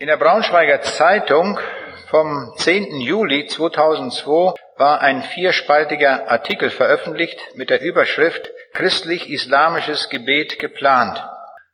In 0.00 0.06
der 0.06 0.16
Braunschweiger 0.16 0.80
Zeitung 0.82 1.58
vom 2.06 2.52
10. 2.56 3.00
Juli 3.00 3.48
2002 3.48 4.54
war 4.76 5.00
ein 5.00 5.24
vierspaltiger 5.24 6.30
Artikel 6.30 6.70
veröffentlicht 6.70 7.40
mit 7.56 7.68
der 7.68 7.80
Überschrift 7.80 8.48
Christlich-Islamisches 8.74 10.08
Gebet 10.08 10.60
geplant. 10.60 11.20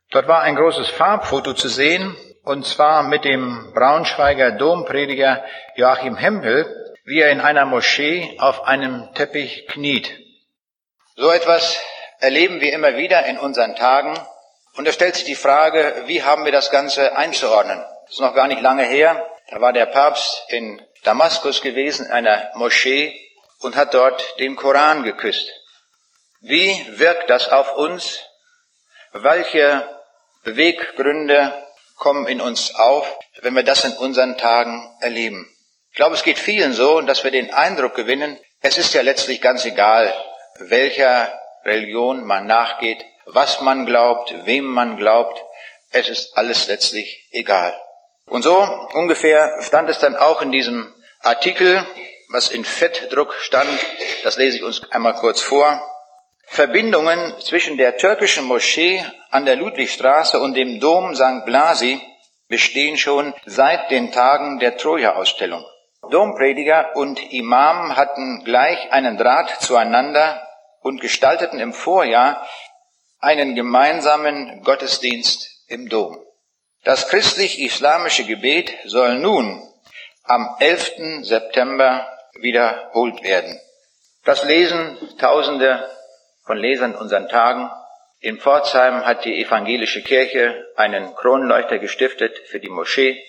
Dort 0.09 0.27
war 0.27 0.41
ein 0.41 0.55
großes 0.55 0.89
Farbfoto 0.89 1.53
zu 1.53 1.67
sehen, 1.67 2.17
und 2.43 2.65
zwar 2.65 3.03
mit 3.03 3.25
dem 3.25 3.71
Braunschweiger 3.75 4.53
Domprediger 4.53 5.43
Joachim 5.75 6.15
Hempel, 6.15 6.95
wie 7.03 7.21
er 7.21 7.29
in 7.29 7.41
einer 7.41 7.65
Moschee 7.65 8.35
auf 8.39 8.63
einem 8.63 9.07
Teppich 9.13 9.67
kniet. 9.67 10.11
So 11.15 11.29
etwas 11.29 11.79
erleben 12.21 12.59
wir 12.59 12.73
immer 12.73 12.97
wieder 12.97 13.23
in 13.27 13.37
unseren 13.37 13.75
Tagen, 13.75 14.17
und 14.75 14.85
da 14.85 14.91
stellt 14.91 15.15
sich 15.15 15.25
die 15.25 15.35
Frage, 15.35 16.03
wie 16.07 16.23
haben 16.23 16.45
wir 16.45 16.51
das 16.51 16.69
Ganze 16.69 17.15
einzuordnen? 17.15 17.83
Das 18.05 18.15
ist 18.15 18.19
noch 18.19 18.35
gar 18.35 18.47
nicht 18.47 18.61
lange 18.61 18.83
her. 18.83 19.25
Da 19.49 19.61
war 19.61 19.73
der 19.73 19.85
Papst 19.85 20.43
in 20.49 20.81
Damaskus 21.03 21.61
gewesen, 21.61 22.07
in 22.07 22.11
einer 22.11 22.51
Moschee, 22.55 23.13
und 23.61 23.75
hat 23.75 23.93
dort 23.93 24.39
den 24.39 24.55
Koran 24.55 25.03
geküsst. 25.03 25.49
Wie 26.41 26.85
wirkt 26.99 27.29
das 27.29 27.49
auf 27.49 27.75
uns? 27.77 28.19
Welche 29.13 29.87
Beweggründe 30.43 31.53
kommen 31.97 32.27
in 32.27 32.41
uns 32.41 32.75
auf, 32.75 33.17
wenn 33.41 33.55
wir 33.55 33.63
das 33.63 33.85
in 33.85 33.93
unseren 33.93 34.37
Tagen 34.37 34.93
erleben? 34.99 35.49
Ich 35.91 35.95
glaube, 35.95 36.15
es 36.15 36.23
geht 36.23 36.37
vielen 36.37 36.73
so, 36.73 36.99
dass 37.01 37.23
wir 37.23 37.31
den 37.31 37.53
Eindruck 37.53 37.95
gewinnen, 37.95 38.37
es 38.61 38.77
ist 38.77 38.93
ja 38.93 39.01
letztlich 39.01 39.41
ganz 39.41 39.63
egal, 39.63 40.13
welcher 40.59 41.39
Religion 41.63 42.25
man 42.25 42.45
nachgeht, 42.45 43.03
was 43.25 43.61
man 43.61 43.85
glaubt, 43.85 44.33
wem 44.45 44.65
man 44.65 44.97
glaubt, 44.97 45.43
es 45.91 46.09
ist 46.09 46.37
alles 46.37 46.67
letztlich 46.67 47.27
egal. 47.31 47.79
Und 48.27 48.43
so 48.43 48.57
ungefähr 48.93 49.61
stand 49.61 49.89
es 49.89 49.99
dann 49.99 50.15
auch 50.15 50.41
in 50.41 50.51
diesem 50.51 50.93
Artikel, 51.21 51.85
was 52.29 52.49
in 52.49 52.65
Fettdruck 52.65 53.33
stand, 53.35 53.69
das 54.23 54.37
lese 54.37 54.57
ich 54.57 54.63
uns 54.63 54.81
einmal 54.91 55.13
kurz 55.15 55.41
vor. 55.41 55.81
Verbindungen 56.47 57.33
zwischen 57.39 57.77
der 57.77 57.97
türkischen 57.97 58.45
Moschee 58.45 59.03
an 59.31 59.45
der 59.45 59.55
Ludwigstraße 59.55 60.39
und 60.39 60.53
dem 60.55 60.79
Dom 60.79 61.15
St. 61.15 61.45
Blasi 61.45 62.01
bestehen 62.47 62.97
schon 62.97 63.33
seit 63.45 63.89
den 63.89 64.11
Tagen 64.11 64.59
der 64.59 64.77
Troja-Ausstellung. 64.77 65.65
Domprediger 66.11 66.95
und 66.95 67.19
Imam 67.33 67.95
hatten 67.95 68.43
gleich 68.43 68.91
einen 68.91 69.17
Draht 69.17 69.49
zueinander 69.61 70.47
und 70.81 71.01
gestalteten 71.01 71.59
im 71.59 71.73
Vorjahr 71.73 72.45
einen 73.25 73.55
gemeinsamen 73.55 74.61
Gottesdienst 74.63 75.49
im 75.67 75.89
Dom. 75.89 76.23
Das 76.83 77.07
christlich-islamische 77.09 78.23
Gebet 78.23 78.71
soll 78.85 79.17
nun 79.17 79.63
am 80.23 80.55
11. 80.59 81.23
September 81.23 82.07
wiederholt 82.39 83.23
werden. 83.23 83.59
Das 84.25 84.43
lesen 84.43 84.95
Tausende 85.17 85.89
von 86.45 86.57
Lesern 86.57 86.93
unseren 86.93 87.27
Tagen. 87.27 87.71
In 88.19 88.39
Pforzheim 88.39 89.03
hat 89.07 89.25
die 89.25 89.41
evangelische 89.41 90.03
Kirche 90.03 90.63
einen 90.75 91.15
Kronleuchter 91.15 91.79
gestiftet 91.79 92.37
für 92.47 92.59
die 92.59 92.69
Moschee. 92.69 93.19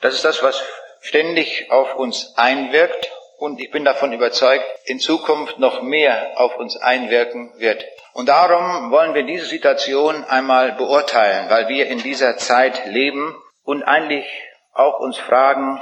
Das 0.00 0.14
ist 0.14 0.24
das, 0.24 0.42
was 0.42 0.62
ständig 1.02 1.70
auf 1.70 1.94
uns 1.94 2.32
einwirkt 2.38 3.10
und 3.38 3.60
ich 3.60 3.70
bin 3.70 3.84
davon 3.84 4.12
überzeugt, 4.12 4.64
in 4.84 4.98
Zukunft 4.98 5.58
noch 5.58 5.82
mehr 5.82 6.32
auf 6.36 6.56
uns 6.56 6.76
einwirken 6.76 7.52
wird. 7.58 7.84
Und 8.12 8.28
darum 8.28 8.90
wollen 8.90 9.14
wir 9.14 9.24
diese 9.24 9.46
Situation 9.46 10.24
einmal 10.24 10.72
beurteilen, 10.72 11.50
weil 11.50 11.68
wir 11.68 11.86
in 11.88 12.02
dieser 12.02 12.38
Zeit 12.38 12.86
leben 12.86 13.36
und 13.62 13.82
eigentlich 13.82 14.26
auch 14.72 15.00
uns 15.00 15.18
fragen, 15.18 15.80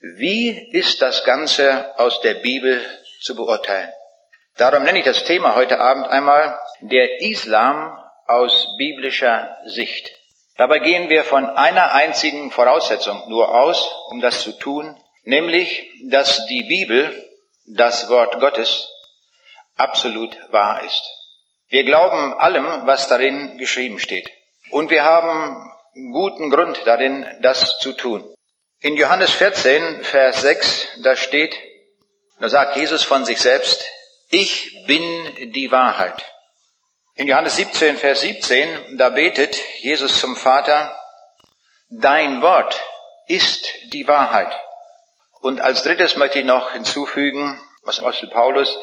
wie 0.00 0.50
ist 0.72 1.02
das 1.02 1.24
Ganze 1.24 1.98
aus 1.98 2.20
der 2.22 2.34
Bibel 2.34 2.80
zu 3.20 3.36
beurteilen? 3.36 3.90
Darum 4.56 4.82
nenne 4.82 4.98
ich 4.98 5.04
das 5.04 5.24
Thema 5.24 5.54
heute 5.54 5.78
Abend 5.78 6.08
einmal 6.08 6.58
der 6.80 7.20
Islam 7.20 7.96
aus 8.26 8.76
biblischer 8.78 9.56
Sicht. 9.66 10.10
Dabei 10.56 10.78
gehen 10.78 11.08
wir 11.08 11.24
von 11.24 11.46
einer 11.46 11.92
einzigen 11.92 12.50
Voraussetzung 12.50 13.28
nur 13.28 13.54
aus, 13.54 13.94
um 14.10 14.20
das 14.20 14.42
zu 14.42 14.52
tun, 14.52 14.96
nämlich, 15.24 15.90
dass 16.04 16.46
die 16.46 16.62
Bibel, 16.62 17.30
das 17.66 18.08
Wort 18.08 18.40
Gottes, 18.40 18.88
absolut 19.76 20.36
wahr 20.52 20.82
ist. 20.84 21.02
Wir 21.68 21.84
glauben 21.84 22.34
allem, 22.34 22.86
was 22.86 23.08
darin 23.08 23.56
geschrieben 23.58 23.98
steht. 23.98 24.28
Und 24.70 24.90
wir 24.90 25.04
haben 25.04 25.70
guten 26.12 26.50
Grund 26.50 26.80
darin, 26.84 27.26
das 27.42 27.78
zu 27.78 27.92
tun. 27.92 28.24
In 28.80 28.96
Johannes 28.96 29.30
14, 29.32 30.02
Vers 30.04 30.40
6, 30.40 31.02
da 31.02 31.16
steht, 31.16 31.56
da 32.40 32.48
sagt 32.48 32.76
Jesus 32.76 33.04
von 33.04 33.24
sich 33.24 33.40
selbst, 33.40 33.84
ich 34.30 34.84
bin 34.86 35.52
die 35.52 35.70
Wahrheit. 35.70 36.24
In 37.14 37.28
Johannes 37.28 37.56
17, 37.56 37.96
Vers 37.98 38.22
17, 38.22 38.96
da 38.96 39.10
betet 39.10 39.60
Jesus 39.80 40.20
zum 40.20 40.36
Vater, 40.36 40.96
dein 41.90 42.40
Wort 42.40 42.80
ist 43.26 43.68
die 43.92 44.08
Wahrheit. 44.08 44.52
Und 45.40 45.60
als 45.60 45.82
drittes 45.82 46.16
möchte 46.16 46.38
ich 46.38 46.44
noch 46.44 46.72
hinzufügen, 46.72 47.60
was 47.82 47.98
Apostel 48.00 48.28
Paulus 48.28 48.78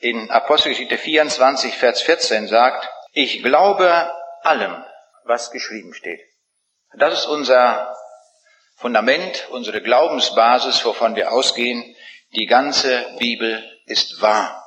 in 0.00 0.30
Apostelgeschichte 0.30 0.96
24, 0.96 1.76
Vers 1.76 2.02
14 2.02 2.48
sagt, 2.48 2.88
ich 3.12 3.42
glaube 3.42 4.10
allem, 4.42 4.84
was 5.24 5.50
geschrieben 5.50 5.92
steht. 5.92 6.20
Das 6.94 7.12
ist 7.12 7.26
unser 7.26 7.94
Fundament, 8.76 9.48
unsere 9.50 9.82
Glaubensbasis, 9.82 10.84
wovon 10.84 11.16
wir 11.16 11.32
ausgehen. 11.32 11.96
Die 12.36 12.46
ganze 12.46 13.06
Bibel 13.18 13.62
ist 13.86 14.22
wahr. 14.22 14.64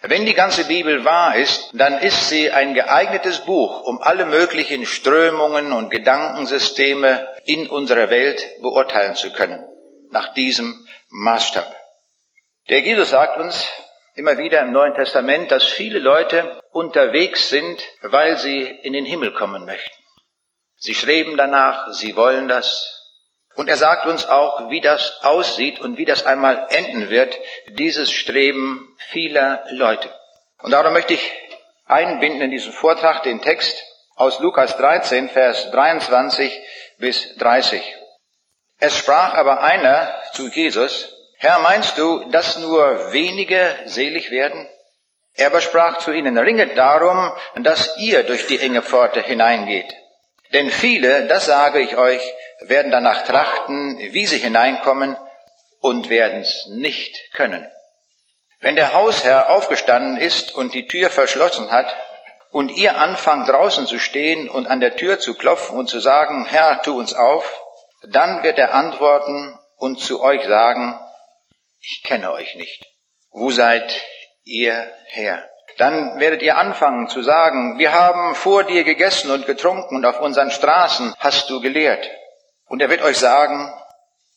Wenn 0.00 0.26
die 0.26 0.34
ganze 0.34 0.64
Bibel 0.66 1.04
wahr 1.04 1.34
ist, 1.34 1.70
dann 1.72 1.98
ist 1.98 2.28
sie 2.28 2.52
ein 2.52 2.74
geeignetes 2.74 3.40
Buch, 3.40 3.82
um 3.82 4.00
alle 4.00 4.26
möglichen 4.26 4.86
Strömungen 4.86 5.72
und 5.72 5.90
Gedankensysteme 5.90 7.26
in 7.44 7.68
unserer 7.68 8.08
Welt 8.08 8.46
beurteilen 8.62 9.16
zu 9.16 9.32
können, 9.32 9.66
nach 10.10 10.34
diesem 10.34 10.86
Maßstab. 11.10 11.74
Der 12.68 12.80
Jesus 12.80 13.10
sagt 13.10 13.38
uns, 13.38 13.66
immer 14.14 14.36
wieder 14.36 14.60
im 14.60 14.72
Neuen 14.72 14.94
Testament, 14.94 15.50
dass 15.50 15.64
viele 15.64 15.98
Leute 15.98 16.60
unterwegs 16.72 17.48
sind, 17.48 17.82
weil 18.02 18.36
sie 18.36 18.62
in 18.82 18.92
den 18.92 19.04
Himmel 19.04 19.32
kommen 19.32 19.64
möchten. 19.64 19.96
Sie 20.76 20.94
streben 20.94 21.36
danach, 21.36 21.92
sie 21.92 22.16
wollen 22.16 22.48
das. 22.48 22.94
Und 23.54 23.68
er 23.68 23.76
sagt 23.76 24.06
uns 24.06 24.26
auch, 24.26 24.70
wie 24.70 24.80
das 24.80 25.24
aussieht 25.24 25.80
und 25.80 25.98
wie 25.98 26.04
das 26.04 26.26
einmal 26.26 26.66
enden 26.70 27.10
wird, 27.10 27.36
dieses 27.70 28.12
Streben 28.12 28.96
vieler 29.08 29.64
Leute. 29.70 30.12
Und 30.62 30.72
darum 30.72 30.92
möchte 30.92 31.14
ich 31.14 31.32
einbinden 31.86 32.42
in 32.42 32.50
diesen 32.50 32.72
Vortrag 32.72 33.22
den 33.22 33.40
Text 33.40 33.82
aus 34.14 34.40
Lukas 34.40 34.76
13, 34.76 35.28
Vers 35.28 35.70
23 35.70 36.52
bis 36.98 37.36
30. 37.36 37.82
Es 38.78 38.96
sprach 38.96 39.34
aber 39.34 39.62
einer 39.62 40.14
zu 40.32 40.48
Jesus, 40.48 41.14
Herr, 41.38 41.58
meinst 41.60 41.98
du, 41.98 42.24
dass 42.30 42.58
nur 42.58 43.12
wenige 43.12 43.76
selig 43.86 44.30
werden? 44.30 44.68
Er 45.34 45.48
aber 45.48 45.60
sprach 45.60 45.98
zu 45.98 46.12
ihnen, 46.12 46.36
ringet 46.36 46.76
darum, 46.76 47.32
dass 47.56 47.96
ihr 47.98 48.24
durch 48.24 48.46
die 48.46 48.60
enge 48.60 48.82
Pforte 48.82 49.22
hineingeht. 49.22 49.92
Denn 50.52 50.70
viele, 50.70 51.26
das 51.26 51.46
sage 51.46 51.80
ich 51.80 51.96
euch, 51.96 52.20
werden 52.60 52.90
danach 52.90 53.24
trachten, 53.24 53.98
wie 53.98 54.26
sie 54.26 54.38
hineinkommen 54.38 55.16
und 55.80 56.08
werden's 56.10 56.66
nicht 56.70 57.32
können. 57.34 57.70
Wenn 58.60 58.74
der 58.74 58.94
Hausherr 58.94 59.50
aufgestanden 59.50 60.16
ist 60.16 60.54
und 60.54 60.74
die 60.74 60.88
Tür 60.88 61.10
verschlossen 61.10 61.70
hat, 61.70 61.94
und 62.50 62.70
ihr 62.70 62.96
anfangt 62.98 63.48
draußen 63.48 63.86
zu 63.86 63.98
stehen 63.98 64.48
und 64.48 64.66
an 64.66 64.80
der 64.80 64.96
Tür 64.96 65.18
zu 65.18 65.34
klopfen 65.34 65.76
und 65.76 65.88
zu 65.88 66.00
sagen, 66.00 66.46
Herr, 66.46 66.80
tu 66.82 66.98
uns 66.98 67.12
auf, 67.12 67.62
dann 68.02 68.42
wird 68.42 68.58
er 68.58 68.74
antworten 68.74 69.58
und 69.76 70.00
zu 70.00 70.22
euch 70.22 70.44
sagen, 70.44 70.98
ich 71.80 72.02
kenne 72.04 72.32
euch 72.32 72.54
nicht. 72.56 72.86
Wo 73.30 73.50
seid 73.50 74.02
ihr 74.44 74.90
her? 75.06 75.48
Dann 75.76 76.18
werdet 76.18 76.42
ihr 76.42 76.56
anfangen 76.56 77.08
zu 77.08 77.22
sagen, 77.22 77.78
wir 77.78 77.92
haben 77.92 78.34
vor 78.34 78.64
dir 78.64 78.82
gegessen 78.82 79.30
und 79.30 79.46
getrunken 79.46 79.96
und 79.96 80.04
auf 80.04 80.20
unseren 80.20 80.50
Straßen 80.50 81.14
hast 81.18 81.48
du 81.50 81.60
gelehrt. 81.60 82.10
Und 82.66 82.82
er 82.82 82.90
wird 82.90 83.02
euch 83.02 83.18
sagen, 83.18 83.72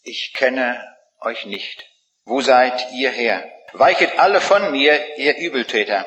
ich 0.03 0.33
kenne 0.33 0.81
euch 1.19 1.45
nicht. 1.45 1.85
Wo 2.25 2.41
seid 2.41 2.91
ihr 2.91 3.09
her? 3.09 3.43
Weichet 3.73 4.19
alle 4.19 4.41
von 4.41 4.71
mir, 4.71 5.17
ihr 5.17 5.37
Übeltäter. 5.37 6.05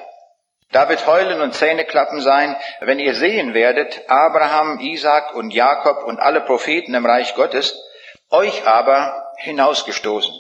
Da 0.72 0.88
wird 0.88 1.06
Heulen 1.06 1.40
und 1.40 1.54
Zähneklappen 1.54 2.20
sein, 2.20 2.56
wenn 2.80 2.98
ihr 2.98 3.14
sehen 3.14 3.54
werdet, 3.54 4.02
Abraham, 4.08 4.80
Isaac 4.80 5.34
und 5.34 5.52
Jakob 5.52 6.04
und 6.04 6.18
alle 6.18 6.40
Propheten 6.40 6.94
im 6.94 7.06
Reich 7.06 7.34
Gottes, 7.34 7.80
euch 8.30 8.66
aber 8.66 9.32
hinausgestoßen. 9.38 10.34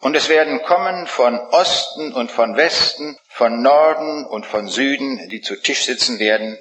Und 0.00 0.16
es 0.16 0.28
werden 0.28 0.62
kommen 0.62 1.06
von 1.06 1.38
Osten 1.38 2.12
und 2.12 2.30
von 2.30 2.56
Westen, 2.56 3.18
von 3.28 3.62
Norden 3.62 4.26
und 4.26 4.46
von 4.46 4.68
Süden, 4.68 5.28
die 5.28 5.40
zu 5.40 5.56
Tisch 5.56 5.84
sitzen 5.84 6.18
werden 6.18 6.58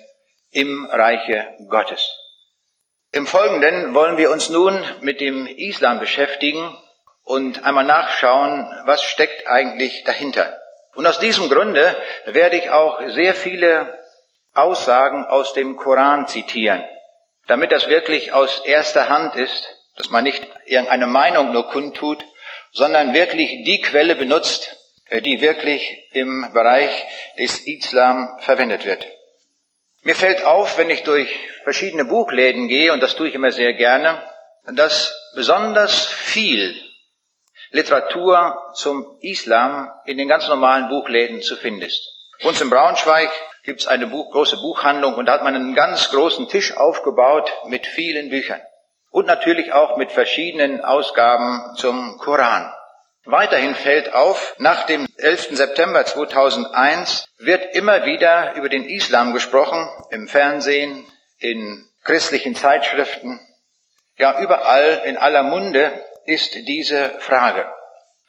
im 0.51 0.85
Reiche 0.85 1.47
Gottes. 1.69 2.17
Im 3.11 3.25
Folgenden 3.27 3.93
wollen 3.93 4.17
wir 4.17 4.31
uns 4.31 4.49
nun 4.49 4.79
mit 5.01 5.21
dem 5.21 5.47
Islam 5.47 5.99
beschäftigen 5.99 6.77
und 7.23 7.65
einmal 7.65 7.83
nachschauen, 7.83 8.71
was 8.85 9.03
steckt 9.03 9.47
eigentlich 9.47 10.03
dahinter. 10.03 10.60
Und 10.95 11.07
aus 11.07 11.19
diesem 11.19 11.49
Grunde 11.49 11.95
werde 12.25 12.57
ich 12.57 12.69
auch 12.69 13.01
sehr 13.09 13.33
viele 13.33 13.99
Aussagen 14.53 15.25
aus 15.25 15.53
dem 15.53 15.77
Koran 15.77 16.27
zitieren, 16.27 16.83
damit 17.47 17.71
das 17.71 17.88
wirklich 17.88 18.33
aus 18.33 18.61
erster 18.65 19.07
Hand 19.09 19.35
ist, 19.35 19.67
dass 19.97 20.09
man 20.09 20.23
nicht 20.23 20.45
irgendeine 20.65 21.07
Meinung 21.07 21.51
nur 21.51 21.69
kundtut, 21.69 22.23
sondern 22.71 23.13
wirklich 23.13 23.63
die 23.63 23.81
Quelle 23.81 24.15
benutzt, 24.15 24.77
die 25.11 25.41
wirklich 25.41 26.09
im 26.11 26.51
Bereich 26.53 26.91
des 27.38 27.59
Islam 27.67 28.38
verwendet 28.39 28.85
wird. 28.85 29.05
Mir 30.03 30.15
fällt 30.15 30.43
auf, 30.45 30.77
wenn 30.77 30.89
ich 30.89 31.03
durch 31.03 31.29
verschiedene 31.63 32.05
Buchläden 32.05 32.67
gehe, 32.67 32.91
und 32.91 33.01
das 33.01 33.15
tue 33.15 33.27
ich 33.27 33.35
immer 33.35 33.51
sehr 33.51 33.73
gerne, 33.73 34.21
dass 34.73 35.13
besonders 35.35 36.05
viel 36.07 36.75
Literatur 37.71 38.71
zum 38.73 39.18
Islam 39.21 39.89
in 40.06 40.18
den 40.18 40.27
ganz 40.27 40.47
normalen 40.47 40.89
Buchläden 40.89 41.41
zu 41.41 41.56
finden 41.56 41.81
ist. 41.81 42.07
Uns 42.44 42.59
in 42.59 42.69
Braunschweig 42.69 43.29
gibt 43.63 43.81
es 43.81 43.88
eine 43.88 44.07
Buch, 44.07 44.31
große 44.31 44.57
Buchhandlung 44.57 45.15
und 45.15 45.25
da 45.25 45.33
hat 45.33 45.44
man 45.44 45.56
einen 45.56 45.75
ganz 45.75 46.09
großen 46.09 46.50
Tisch 46.50 46.75
aufgebaut 46.75 47.51
mit 47.68 47.85
vielen 47.85 48.29
Büchern 48.29 48.62
und 49.12 49.27
natürlich 49.27 49.73
auch 49.73 49.97
mit 49.97 50.12
verschiedenen 50.12 50.83
Ausgaben 50.83 51.75
zum 51.75 52.18
Koran. 52.18 52.73
Weiterhin 53.25 53.75
fällt 53.75 54.13
auf, 54.13 54.56
nach 54.57 54.88
dem 54.88 55.06
11. 55.17 55.50
September 55.51 56.03
2001 56.03 57.25
wird 57.38 57.75
immer 57.75 58.06
wieder 58.06 58.56
über 58.56 58.67
den 58.67 58.85
Islam 58.85 59.33
gesprochen, 59.33 59.88
im 60.09 60.27
Fernsehen, 60.27 61.06
in 61.38 61.88
christlichen 62.03 62.56
Zeitschriften. 62.56 63.39
Ja, 64.17 64.39
überall, 64.41 65.03
in 65.06 65.17
aller 65.17 65.44
Munde 65.44 65.91
ist 66.25 66.56
diese 66.68 67.09
Frage. 67.19 67.65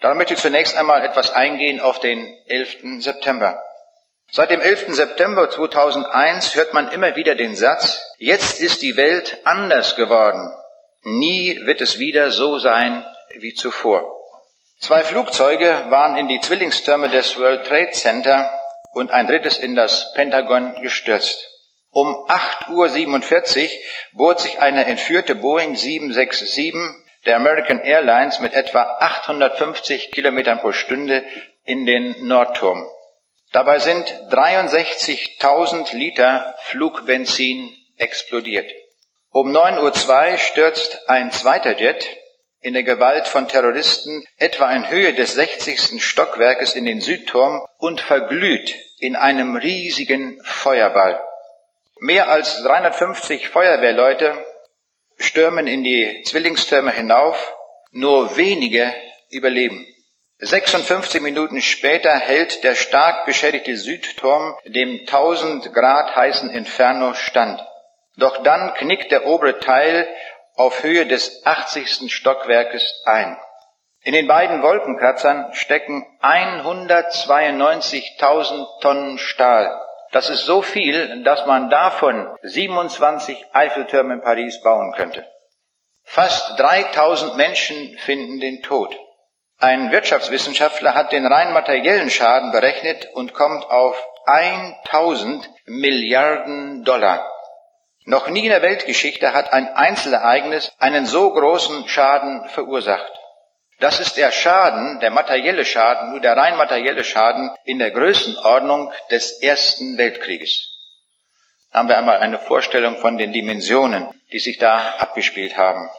Da 0.00 0.15
möchte 0.15 0.35
ich 0.35 0.41
zunächst 0.41 0.77
einmal 0.77 1.05
etwas 1.05 1.31
eingehen 1.31 1.81
auf 1.81 2.00
den 2.00 2.27
11. 2.47 3.03
September. 3.03 3.62
Seit 4.31 4.50
dem 4.50 4.61
11. 4.61 4.94
September 4.94 5.50
2001 5.50 6.56
hört 6.56 6.75
man 6.75 6.91
immer 6.91 7.17
wieder 7.17 7.35
den 7.35 7.55
Satz, 7.55 8.03
jetzt 8.19 8.61
ist 8.61 8.83
die 8.83 8.97
Welt 8.97 9.39
anders 9.44 9.94
geworden. 9.94 10.50
Nie 11.03 11.61
wird 11.67 11.81
es 11.81 11.99
wieder 11.99 12.31
so 12.31 12.59
sein 12.59 13.05
wie 13.39 13.55
zuvor. 13.55 14.19
Zwei 14.81 15.05
Flugzeuge 15.05 15.87
waren 15.91 16.17
in 16.17 16.29
die 16.29 16.41
Zwillingstürme 16.41 17.09
des 17.09 17.38
World 17.38 17.67
Trade 17.67 17.91
Center 17.91 18.50
und 18.93 19.11
ein 19.11 19.27
drittes 19.27 19.59
in 19.59 19.77
das 19.77 20.12
Pentagon 20.15 20.81
gestürzt. 20.83 21.49
Um 21.91 22.09
8.47 22.27 23.65
Uhr 23.65 23.71
bot 24.15 24.41
sich 24.41 24.61
eine 24.61 24.87
entführte 24.87 25.35
Boeing 25.35 25.77
767 25.77 27.01
der 27.27 27.37
American 27.37 27.81
Airlines 27.81 28.41
mit 28.41 28.55
etwa 28.55 28.83
850 29.01 30.11
Kilometern 30.11 30.59
pro 30.61 30.73
Stunde 30.73 31.25
in 31.65 31.87
den 31.87 32.27
Nordturm. 32.27 32.87
Dabei 33.53 33.79
sind 33.79 34.09
63.000 34.31 35.95
Liter 35.95 36.55
Flugbenzin 36.63 37.71
explodiert. 37.97 38.71
Um 39.31 39.55
9.02 39.55 40.33
Uhr 40.33 40.39
stürzt 40.39 41.09
ein 41.09 41.31
zweiter 41.31 41.79
Jet 41.79 42.07
in 42.61 42.75
der 42.75 42.83
Gewalt 42.83 43.27
von 43.27 43.49
Terroristen 43.49 44.25
etwa 44.39 44.71
in 44.73 44.89
Höhe 44.89 45.15
des 45.15 45.35
60. 45.35 46.03
Stockwerkes 46.03 46.75
in 46.75 46.85
den 46.85 47.01
Südturm 47.01 47.67
und 47.79 48.01
verglüht 48.01 48.75
in 48.99 49.17
einem 49.17 49.57
riesigen 49.57 50.41
Feuerball. 50.45 51.21
Mehr 51.99 52.29
als 52.29 52.63
350 52.63 53.49
Feuerwehrleute 53.49 54.45
stürmen 55.23 55.67
in 55.67 55.85
die 55.85 56.23
Zwillingstürme 56.25 56.93
hinauf, 56.93 57.55
nur 57.93 58.37
wenige 58.37 58.93
überleben. 59.31 59.87
56 60.39 61.23
Minuten 61.23 61.63
später 61.63 62.13
hält 62.13 62.65
der 62.65 62.75
stark 62.75 63.27
beschädigte 63.27 63.77
Südturm 63.77 64.57
dem 64.65 64.99
1000 65.01 65.73
Grad 65.73 66.17
heißen 66.17 66.51
Inferno 66.51 67.15
stand. 67.15 67.65
Doch 68.17 68.43
dann 68.43 68.75
knickt 68.75 69.13
der 69.13 69.27
obere 69.27 69.61
Teil 69.61 70.09
auf 70.57 70.83
Höhe 70.83 71.07
des 71.07 71.47
80. 71.47 72.13
Stockwerkes 72.13 73.03
ein. 73.05 73.39
In 74.03 74.15
den 74.15 74.27
beiden 74.27 74.63
Wolkenkratzern 74.63 75.55
stecken 75.55 76.05
192.000 76.21 78.81
Tonnen 78.81 79.19
Stahl. 79.19 79.81
Das 80.12 80.29
ist 80.29 80.44
so 80.44 80.62
viel, 80.62 81.23
dass 81.25 81.47
man 81.47 81.70
davon 81.70 82.29
27 82.43 83.47
Eiffeltürme 83.53 84.14
in 84.14 84.20
Paris 84.20 84.62
bauen 84.62 84.93
könnte. 84.94 85.26
Fast 86.05 86.59
3000 86.59 87.37
Menschen 87.37 87.97
finden 87.99 88.38
den 88.38 88.62
Tod. 88.62 88.94
Ein 89.59 89.91
Wirtschaftswissenschaftler 89.91 90.94
hat 90.94 91.12
den 91.12 91.26
rein 91.26 91.53
materiellen 91.53 92.11
Schaden 92.11 92.53
berechnet 92.53 93.09
und 93.14 93.32
kommt 93.32 93.64
auf 93.64 93.97
1000 94.26 95.49
Milliarden 95.67 96.85
Dollar. 96.85 97.26
Noch 98.05 98.29
nie 98.29 98.44
in 98.44 98.50
der 98.50 98.62
Weltgeschichte 98.62 99.32
hat 99.32 99.53
ein 99.53 99.69
Einzelereignis 99.69 100.73
einen 100.79 101.06
so 101.06 101.32
großen 101.32 101.88
Schaden 101.88 102.49
verursacht. 102.49 103.12
Das 103.82 103.99
ist 103.99 104.17
der 104.17 104.31
Schaden, 104.31 105.00
der 105.00 105.11
materielle 105.11 105.64
Schaden, 105.64 106.12
nur 106.12 106.20
der 106.20 106.37
rein 106.37 106.56
materielle 106.56 107.02
Schaden 107.02 107.50
in 107.64 107.81
der 107.81 107.90
Größenordnung 107.90 108.93
des 109.11 109.43
Ersten 109.43 109.99
Weltkrieges. 109.99 110.69
Da 111.73 111.81
haben 111.81 111.88
wir 111.88 111.99
einmal 111.99 112.19
eine 112.19 112.38
Vorstellung 112.38 112.99
von 112.99 113.19
den 113.19 113.32
Dimensionen, 113.32 114.08
die 114.31 114.38
sich 114.38 114.58
da 114.58 114.94
abgespielt 114.99 115.56
haben. 115.56 115.90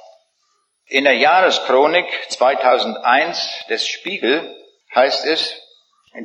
In 0.88 1.04
der 1.04 1.16
Jahreschronik 1.16 2.06
2001 2.30 3.66
des 3.68 3.86
Spiegel 3.86 4.56
heißt 4.96 5.26
es, 5.26 5.54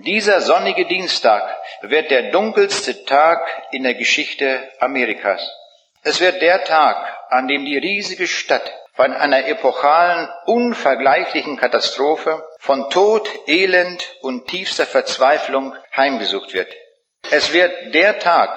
dieser 0.04 0.40
sonnige 0.42 0.86
Dienstag 0.86 1.42
wird 1.80 2.12
der 2.12 2.30
dunkelste 2.30 3.04
Tag 3.04 3.44
in 3.72 3.82
der 3.82 3.94
Geschichte 3.94 4.70
Amerikas. 4.78 5.42
Es 6.04 6.20
wird 6.20 6.40
der 6.40 6.62
Tag, 6.62 7.16
an 7.30 7.48
dem 7.48 7.64
die 7.64 7.78
riesige 7.78 8.28
Stadt 8.28 8.72
von 8.98 9.12
einer 9.12 9.46
epochalen, 9.46 10.28
unvergleichlichen 10.46 11.56
Katastrophe, 11.56 12.44
von 12.58 12.90
Tod, 12.90 13.30
Elend 13.46 14.04
und 14.22 14.48
tiefster 14.48 14.86
Verzweiflung 14.86 15.72
heimgesucht 15.96 16.52
wird. 16.52 16.66
Es 17.30 17.52
wird 17.52 17.94
der 17.94 18.18
Tag, 18.18 18.50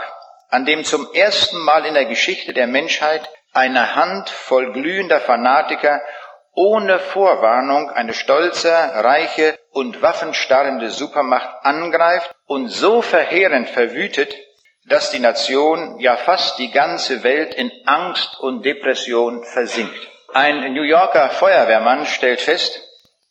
an 0.49 0.65
dem 0.65 0.83
zum 0.83 1.13
ersten 1.13 1.59
Mal 1.59 1.85
in 1.85 1.93
der 1.93 2.05
Geschichte 2.05 2.53
der 2.53 2.65
Menschheit 2.65 3.29
eine 3.53 3.93
Hand 3.93 4.31
voll 4.31 4.73
glühender 4.73 5.19
Fanatiker 5.19 6.01
ohne 6.53 6.97
Vorwarnung 6.97 7.91
eine 7.91 8.15
stolze, 8.15 8.71
reiche 8.71 9.59
und 9.69 10.01
waffenstarrende 10.01 10.89
Supermacht 10.89 11.49
angreift 11.61 12.33
und 12.47 12.69
so 12.69 13.03
verheerend 13.03 13.69
verwütet, 13.69 14.35
dass 14.87 15.11
die 15.11 15.19
Nation, 15.19 15.99
ja 15.99 16.17
fast 16.17 16.57
die 16.57 16.71
ganze 16.71 17.21
Welt 17.21 17.53
in 17.53 17.71
Angst 17.85 18.39
und 18.39 18.65
Depression 18.65 19.43
versinkt. 19.43 20.07
Ein 20.33 20.73
New 20.73 20.83
Yorker 20.83 21.29
Feuerwehrmann 21.29 22.05
stellt 22.05 22.39
fest, 22.39 22.81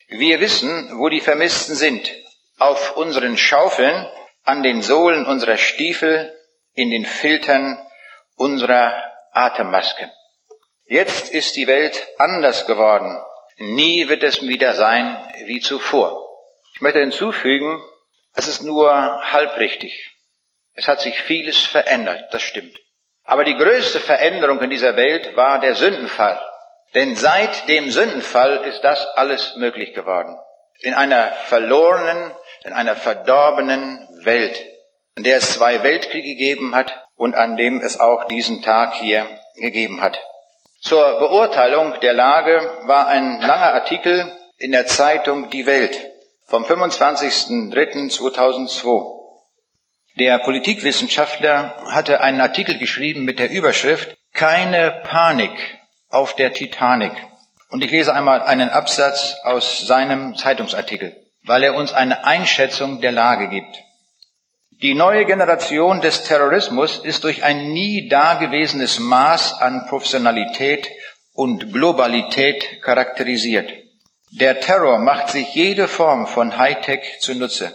wir 0.08 0.40
wissen, 0.40 0.98
wo 0.98 1.08
die 1.08 1.22
Vermissten 1.22 1.74
sind. 1.74 2.12
Auf 2.58 2.94
unseren 2.96 3.38
Schaufeln, 3.38 4.06
an 4.44 4.62
den 4.62 4.82
Sohlen 4.82 5.24
unserer 5.24 5.56
Stiefel, 5.56 6.36
in 6.74 6.90
den 6.90 7.06
Filtern 7.06 7.78
unserer 8.36 9.02
Atemmasken. 9.32 10.10
Jetzt 10.84 11.30
ist 11.30 11.56
die 11.56 11.66
Welt 11.66 12.06
anders 12.18 12.66
geworden. 12.66 13.18
Nie 13.56 14.08
wird 14.08 14.22
es 14.22 14.42
wieder 14.42 14.74
sein 14.74 15.16
wie 15.46 15.60
zuvor. 15.60 16.28
Ich 16.74 16.82
möchte 16.82 17.00
hinzufügen, 17.00 17.82
es 18.34 18.46
ist 18.46 18.62
nur 18.62 18.92
halbrichtig. 19.32 20.16
Es 20.74 20.86
hat 20.86 21.00
sich 21.00 21.18
vieles 21.22 21.64
verändert, 21.64 22.32
das 22.32 22.42
stimmt. 22.42 22.76
Aber 23.24 23.44
die 23.44 23.56
größte 23.56 24.00
Veränderung 24.00 24.60
in 24.60 24.70
dieser 24.70 24.96
Welt 24.96 25.34
war 25.34 25.60
der 25.60 25.74
Sündenfall. 25.74 26.38
Denn 26.94 27.14
seit 27.14 27.68
dem 27.68 27.90
Sündenfall 27.90 28.64
ist 28.64 28.82
das 28.82 29.06
alles 29.14 29.54
möglich 29.56 29.94
geworden. 29.94 30.36
In 30.80 30.94
einer 30.94 31.30
verlorenen, 31.46 32.32
in 32.64 32.72
einer 32.72 32.96
verdorbenen 32.96 34.08
Welt, 34.24 34.60
in 35.16 35.24
der 35.24 35.36
es 35.36 35.52
zwei 35.52 35.82
Weltkriege 35.82 36.28
gegeben 36.28 36.74
hat 36.74 37.04
und 37.16 37.34
an 37.34 37.56
dem 37.56 37.80
es 37.80 38.00
auch 38.00 38.24
diesen 38.24 38.62
Tag 38.62 38.94
hier 38.94 39.26
gegeben 39.56 40.00
hat. 40.00 40.18
Zur 40.80 41.18
Beurteilung 41.18 42.00
der 42.00 42.14
Lage 42.14 42.78
war 42.84 43.06
ein 43.06 43.40
langer 43.40 43.74
Artikel 43.74 44.32
in 44.56 44.72
der 44.72 44.86
Zeitung 44.86 45.50
Die 45.50 45.66
Welt 45.66 46.00
vom 46.46 46.64
25.03.2002. 46.64 49.20
Der 50.18 50.38
Politikwissenschaftler 50.38 51.76
hatte 51.90 52.22
einen 52.22 52.40
Artikel 52.40 52.78
geschrieben 52.78 53.24
mit 53.24 53.38
der 53.38 53.50
Überschrift 53.50 54.16
Keine 54.32 55.02
Panik 55.04 55.79
auf 56.10 56.34
der 56.34 56.52
Titanic. 56.52 57.12
Und 57.70 57.84
ich 57.84 57.90
lese 57.90 58.12
einmal 58.12 58.42
einen 58.42 58.68
Absatz 58.68 59.36
aus 59.44 59.86
seinem 59.86 60.36
Zeitungsartikel, 60.36 61.16
weil 61.44 61.62
er 61.62 61.74
uns 61.74 61.92
eine 61.92 62.24
Einschätzung 62.24 63.00
der 63.00 63.12
Lage 63.12 63.48
gibt. 63.48 63.76
Die 64.82 64.94
neue 64.94 65.24
Generation 65.24 66.00
des 66.00 66.24
Terrorismus 66.24 66.98
ist 66.98 67.24
durch 67.24 67.44
ein 67.44 67.72
nie 67.72 68.08
dagewesenes 68.08 68.98
Maß 68.98 69.60
an 69.60 69.86
Professionalität 69.86 70.88
und 71.32 71.72
Globalität 71.72 72.82
charakterisiert. 72.82 73.70
Der 74.32 74.60
Terror 74.60 74.98
macht 74.98 75.28
sich 75.28 75.54
jede 75.54 75.86
Form 75.86 76.26
von 76.26 76.56
Hightech 76.56 77.20
zunutze. 77.20 77.72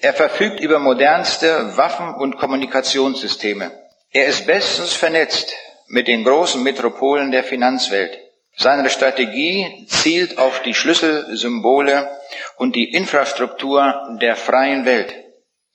Er 0.00 0.14
verfügt 0.14 0.60
über 0.60 0.78
modernste 0.78 1.76
Waffen- 1.76 2.14
und 2.14 2.38
Kommunikationssysteme. 2.38 3.70
Er 4.10 4.26
ist 4.26 4.46
bestens 4.46 4.94
vernetzt 4.94 5.54
mit 5.88 6.08
den 6.08 6.24
großen 6.24 6.62
Metropolen 6.62 7.30
der 7.30 7.44
Finanzwelt. 7.44 8.18
Seine 8.56 8.88
Strategie 8.88 9.86
zielt 9.88 10.38
auf 10.38 10.62
die 10.62 10.74
Schlüsselsymbole 10.74 12.08
und 12.56 12.74
die 12.74 12.92
Infrastruktur 12.92 14.16
der 14.20 14.34
freien 14.34 14.86
Welt. 14.86 15.14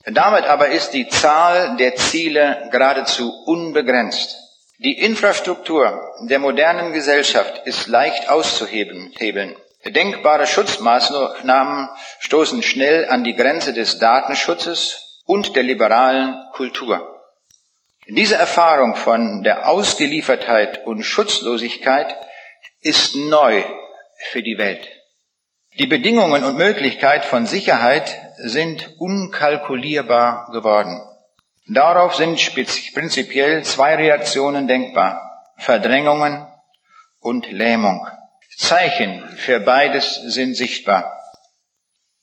Damit 0.05 0.45
aber 0.45 0.69
ist 0.69 0.91
die 0.91 1.07
Zahl 1.07 1.77
der 1.77 1.95
Ziele 1.95 2.69
geradezu 2.71 3.31
unbegrenzt. 3.45 4.35
Die 4.79 4.97
Infrastruktur 4.97 6.01
der 6.21 6.39
modernen 6.39 6.91
Gesellschaft 6.91 7.67
ist 7.67 7.87
leicht 7.87 8.29
auszuhebeln. 8.29 9.55
Denkbare 9.85 10.47
Schutzmaßnahmen 10.47 11.89
stoßen 12.19 12.63
schnell 12.63 13.07
an 13.07 13.23
die 13.23 13.35
Grenze 13.35 13.73
des 13.73 13.99
Datenschutzes 13.99 15.21
und 15.25 15.55
der 15.55 15.63
liberalen 15.63 16.35
Kultur. 16.53 17.20
Diese 18.13 18.35
Erfahrung 18.35 18.97
von 18.97 19.41
der 19.41 19.69
Ausgeliefertheit 19.69 20.85
und 20.85 21.03
Schutzlosigkeit 21.03 22.13
ist 22.81 23.15
neu 23.15 23.63
für 24.31 24.43
die 24.43 24.57
Welt. 24.57 24.85
Die 25.79 25.87
Bedingungen 25.87 26.43
und 26.43 26.57
Möglichkeit 26.57 27.23
von 27.23 27.45
Sicherheit 27.45 28.33
sind 28.35 28.95
unkalkulierbar 28.99 30.51
geworden. 30.51 31.01
Darauf 31.69 32.15
sind 32.15 32.37
prinzipiell 32.93 33.63
zwei 33.63 33.95
Reaktionen 33.95 34.67
denkbar. 34.67 35.53
Verdrängungen 35.55 36.45
und 37.21 37.49
Lähmung. 37.49 38.05
Zeichen 38.57 39.25
für 39.37 39.61
beides 39.61 40.15
sind 40.15 40.55
sichtbar. 40.55 41.17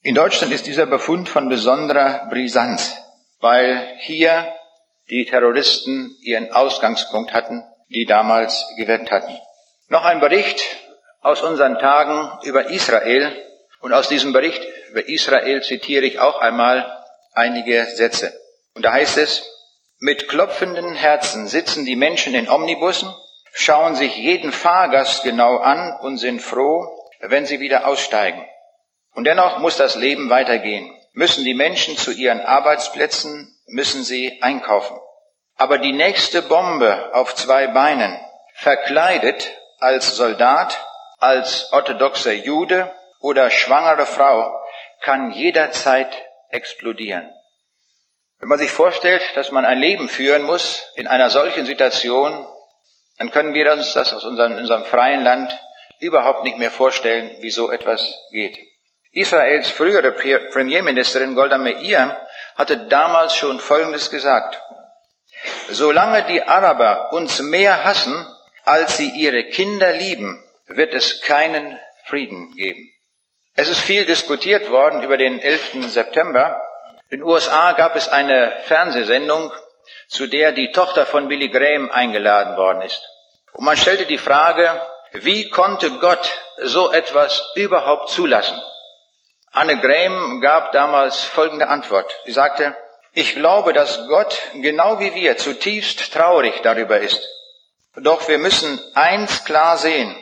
In 0.02 0.14
Deutschland 0.14 0.52
ist 0.52 0.66
dieser 0.66 0.84
Befund 0.84 1.30
von 1.30 1.48
besonderer 1.48 2.26
Brisanz, 2.28 2.94
weil 3.40 3.94
hier 4.00 4.52
die 5.10 5.24
Terroristen 5.24 6.16
ihren 6.22 6.52
Ausgangspunkt 6.52 7.32
hatten, 7.32 7.64
die 7.88 8.04
damals 8.04 8.66
gewirkt 8.76 9.10
hatten. 9.10 9.36
Noch 9.88 10.04
ein 10.04 10.20
Bericht 10.20 10.62
aus 11.20 11.42
unseren 11.42 11.78
Tagen 11.78 12.30
über 12.44 12.70
Israel 12.70 13.32
und 13.80 13.92
aus 13.92 14.08
diesem 14.08 14.32
Bericht 14.32 14.62
über 14.90 15.08
Israel 15.08 15.62
zitiere 15.62 16.04
ich 16.04 16.18
auch 16.18 16.40
einmal 16.40 17.04
einige 17.32 17.84
Sätze. 17.86 18.32
Und 18.74 18.84
da 18.84 18.92
heißt 18.92 19.18
es, 19.18 19.44
mit 20.00 20.28
klopfenden 20.28 20.94
Herzen 20.94 21.48
sitzen 21.48 21.84
die 21.84 21.96
Menschen 21.96 22.34
in 22.34 22.48
Omnibussen 22.48 23.12
schauen 23.52 23.96
sich 23.96 24.16
jeden 24.16 24.52
Fahrgast 24.52 25.24
genau 25.24 25.56
an 25.56 25.98
und 26.00 26.18
sind 26.18 26.40
froh, 26.40 26.86
wenn 27.20 27.44
sie 27.44 27.58
wieder 27.58 27.88
aussteigen. 27.88 28.44
Und 29.14 29.24
dennoch 29.24 29.58
muss 29.58 29.76
das 29.76 29.96
Leben 29.96 30.30
weitergehen. 30.30 30.94
Müssen 31.12 31.44
die 31.44 31.54
Menschen 31.54 31.96
zu 31.96 32.12
ihren 32.12 32.40
Arbeitsplätzen, 32.40 33.57
müssen 33.68 34.04
sie 34.04 34.42
einkaufen. 34.42 34.98
Aber 35.56 35.78
die 35.78 35.92
nächste 35.92 36.42
Bombe 36.42 37.10
auf 37.14 37.34
zwei 37.34 37.66
Beinen, 37.68 38.18
verkleidet 38.54 39.50
als 39.78 40.16
Soldat, 40.16 40.84
als 41.18 41.72
orthodoxer 41.72 42.32
Jude 42.32 42.92
oder 43.20 43.50
schwangere 43.50 44.06
Frau, 44.06 44.52
kann 45.00 45.30
jederzeit 45.30 46.12
explodieren. 46.50 47.32
Wenn 48.38 48.48
man 48.48 48.58
sich 48.58 48.70
vorstellt, 48.70 49.22
dass 49.34 49.50
man 49.50 49.64
ein 49.64 49.78
Leben 49.78 50.08
führen 50.08 50.42
muss 50.42 50.92
in 50.94 51.06
einer 51.08 51.30
solchen 51.30 51.66
Situation, 51.66 52.46
dann 53.18 53.30
können 53.32 53.52
wir 53.52 53.72
uns 53.72 53.92
das 53.94 54.14
aus 54.14 54.24
unserem, 54.24 54.56
unserem 54.56 54.84
freien 54.84 55.24
Land 55.24 55.58
überhaupt 55.98 56.44
nicht 56.44 56.58
mehr 56.58 56.70
vorstellen, 56.70 57.36
wie 57.40 57.50
so 57.50 57.70
etwas 57.70 58.14
geht. 58.30 58.58
Israels 59.10 59.70
frühere 59.70 60.12
Premierministerin 60.12 61.34
Golda 61.34 61.58
Meir 61.58 62.27
hatte 62.58 62.76
damals 62.88 63.36
schon 63.36 63.60
Folgendes 63.60 64.10
gesagt. 64.10 64.60
Solange 65.70 66.24
die 66.24 66.42
Araber 66.42 67.12
uns 67.12 67.40
mehr 67.40 67.84
hassen, 67.84 68.26
als 68.64 68.96
sie 68.96 69.10
ihre 69.10 69.44
Kinder 69.44 69.92
lieben, 69.92 70.44
wird 70.66 70.92
es 70.92 71.22
keinen 71.22 71.78
Frieden 72.06 72.54
geben. 72.56 72.90
Es 73.54 73.68
ist 73.68 73.80
viel 73.80 74.04
diskutiert 74.04 74.70
worden 74.70 75.02
über 75.02 75.16
den 75.16 75.40
11. 75.40 75.90
September. 75.90 76.60
In 77.10 77.20
den 77.20 77.26
USA 77.26 77.72
gab 77.72 77.96
es 77.96 78.08
eine 78.08 78.52
Fernsehsendung, 78.64 79.52
zu 80.08 80.26
der 80.26 80.52
die 80.52 80.72
Tochter 80.72 81.06
von 81.06 81.28
Billy 81.28 81.48
Graham 81.48 81.90
eingeladen 81.90 82.56
worden 82.56 82.82
ist. 82.82 83.02
Und 83.52 83.64
man 83.64 83.76
stellte 83.76 84.06
die 84.06 84.18
Frage, 84.18 84.80
wie 85.12 85.48
konnte 85.48 85.90
Gott 85.98 86.30
so 86.58 86.92
etwas 86.92 87.52
überhaupt 87.54 88.10
zulassen? 88.10 88.60
Anne 89.52 89.80
Graham 89.80 90.40
gab 90.40 90.72
damals 90.72 91.24
folgende 91.24 91.68
Antwort. 91.68 92.14
Sie 92.24 92.32
sagte, 92.32 92.76
ich 93.12 93.34
glaube, 93.34 93.72
dass 93.72 94.06
Gott 94.08 94.38
genau 94.54 95.00
wie 95.00 95.14
wir 95.14 95.36
zutiefst 95.36 96.12
traurig 96.12 96.60
darüber 96.62 97.00
ist. 97.00 97.26
Doch 97.96 98.28
wir 98.28 98.38
müssen 98.38 98.78
eins 98.94 99.44
klar 99.44 99.76
sehen. 99.76 100.14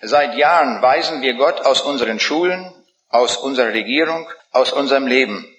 Seit 0.00 0.36
Jahren 0.36 0.82
weisen 0.82 1.22
wir 1.22 1.34
Gott 1.34 1.62
aus 1.62 1.80
unseren 1.80 2.20
Schulen, 2.20 2.72
aus 3.08 3.36
unserer 3.36 3.72
Regierung, 3.72 4.28
aus 4.52 4.72
unserem 4.72 5.06
Leben. 5.06 5.50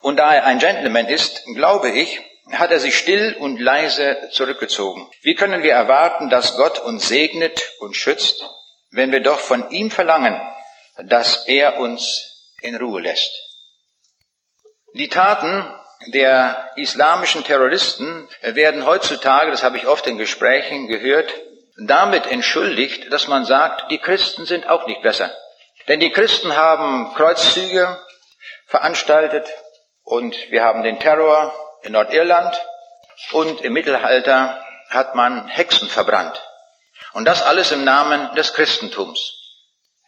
Und 0.00 0.16
da 0.16 0.34
er 0.34 0.44
ein 0.44 0.58
Gentleman 0.58 1.06
ist, 1.06 1.44
glaube 1.54 1.90
ich, 1.90 2.20
hat 2.52 2.70
er 2.70 2.80
sich 2.80 2.96
still 2.96 3.36
und 3.38 3.60
leise 3.60 4.28
zurückgezogen. 4.32 5.08
Wie 5.22 5.34
können 5.34 5.62
wir 5.62 5.72
erwarten, 5.72 6.28
dass 6.30 6.56
Gott 6.56 6.78
uns 6.78 7.08
segnet 7.08 7.72
und 7.80 7.96
schützt, 7.96 8.44
wenn 8.90 9.12
wir 9.12 9.20
doch 9.20 9.40
von 9.40 9.70
ihm 9.70 9.90
verlangen, 9.90 10.40
dass 11.04 11.46
er 11.46 11.78
uns 11.78 12.52
in 12.60 12.76
Ruhe 12.76 13.00
lässt? 13.00 13.30
Die 14.94 15.08
Taten 15.08 15.64
der 16.08 16.70
islamischen 16.76 17.44
Terroristen 17.44 18.28
werden 18.42 18.86
heutzutage, 18.86 19.50
das 19.50 19.62
habe 19.62 19.76
ich 19.76 19.86
oft 19.86 20.06
in 20.06 20.18
Gesprächen 20.18 20.88
gehört, 20.88 21.32
damit 21.78 22.26
entschuldigt, 22.26 23.12
dass 23.12 23.28
man 23.28 23.44
sagt, 23.44 23.90
die 23.90 23.98
Christen 23.98 24.46
sind 24.46 24.68
auch 24.68 24.86
nicht 24.86 25.02
besser. 25.02 25.30
Denn 25.88 26.00
die 26.00 26.10
Christen 26.10 26.56
haben 26.56 27.12
Kreuzzüge 27.14 27.98
veranstaltet 28.66 29.46
und 30.02 30.34
wir 30.50 30.64
haben 30.64 30.82
den 30.82 30.98
Terror 30.98 31.54
in 31.82 31.92
Nordirland 31.92 32.58
und 33.32 33.60
im 33.60 33.72
Mittelalter 33.72 34.62
hat 34.90 35.14
man 35.14 35.46
Hexen 35.48 35.88
verbrannt. 35.88 36.42
Und 37.12 37.24
das 37.24 37.42
alles 37.42 37.72
im 37.72 37.84
Namen 37.84 38.34
des 38.34 38.54
Christentums. 38.54 39.45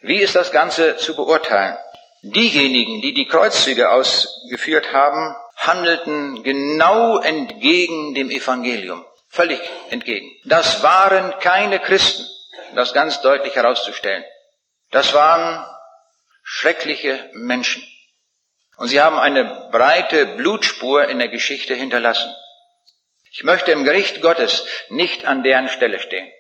Wie 0.00 0.19
ist 0.19 0.37
das 0.37 0.52
Ganze 0.52 0.97
zu 0.97 1.17
beurteilen? 1.17 1.76
Diejenigen, 2.23 3.00
die 3.00 3.14
die 3.14 3.26
Kreuzzüge 3.26 3.90
ausgeführt 3.90 4.93
haben, 4.93 5.35
handelten 5.57 6.43
genau 6.43 7.19
entgegen 7.19 8.14
dem 8.14 8.31
Evangelium. 8.31 9.05
Völlig 9.28 9.61
entgegen. 9.90 10.31
Das 10.45 10.83
waren 10.83 11.38
keine 11.40 11.81
Christen, 11.81 12.26
das 12.75 12.95
ganz 12.95 13.21
deutlich 13.21 13.55
herauszustellen. 13.55 14.25
Das 14.90 15.14
waren 15.14 15.67
schreckliche 16.43 17.31
Menschen. 17.35 17.87
Und 18.78 18.88
sie 18.88 19.00
haben 19.00 19.19
eine 19.19 19.69
breite 19.73 20.26
Blutspur 20.26 21.09
in 21.09 21.19
der 21.19 21.28
Geschichte 21.28 21.75
hinterlassen. 21.75 22.33
Ich 23.33 23.43
möchte 23.43 23.73
im 23.73 23.85
Gericht 23.85 24.23
Gottes 24.23 24.64
nicht 24.88 25.26
an 25.26 25.43
deren 25.43 25.69
Stelle 25.69 25.99
stehen. 26.00 26.31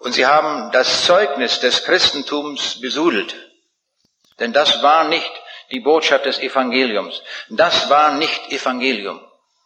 Und 0.00 0.12
sie 0.12 0.26
haben 0.26 0.72
das 0.72 1.04
Zeugnis 1.04 1.60
des 1.60 1.84
Christentums 1.84 2.80
besudelt. 2.80 3.36
Denn 4.38 4.52
das 4.52 4.82
war 4.82 5.04
nicht 5.04 5.30
die 5.70 5.80
Botschaft 5.80 6.24
des 6.24 6.38
Evangeliums. 6.38 7.22
Das 7.50 7.90
war 7.90 8.14
nicht 8.14 8.50
Evangelium. 8.50 9.20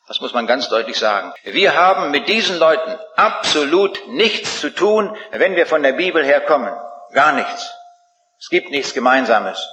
Das 0.08 0.20
muss 0.20 0.34
man 0.34 0.46
ganz 0.46 0.68
deutlich 0.68 0.98
sagen. 0.98 1.32
Wir 1.44 1.76
haben 1.76 2.10
mit 2.10 2.28
diesen 2.28 2.58
Leuten 2.58 2.98
absolut 3.16 4.08
nichts 4.08 4.60
zu 4.60 4.70
tun, 4.70 5.16
wenn 5.30 5.56
wir 5.56 5.66
von 5.66 5.82
der 5.82 5.92
Bibel 5.92 6.24
herkommen. 6.24 6.74
Gar 7.12 7.32
nichts. 7.32 7.72
Es 8.38 8.48
gibt 8.50 8.70
nichts 8.70 8.92
Gemeinsames. 8.92 9.66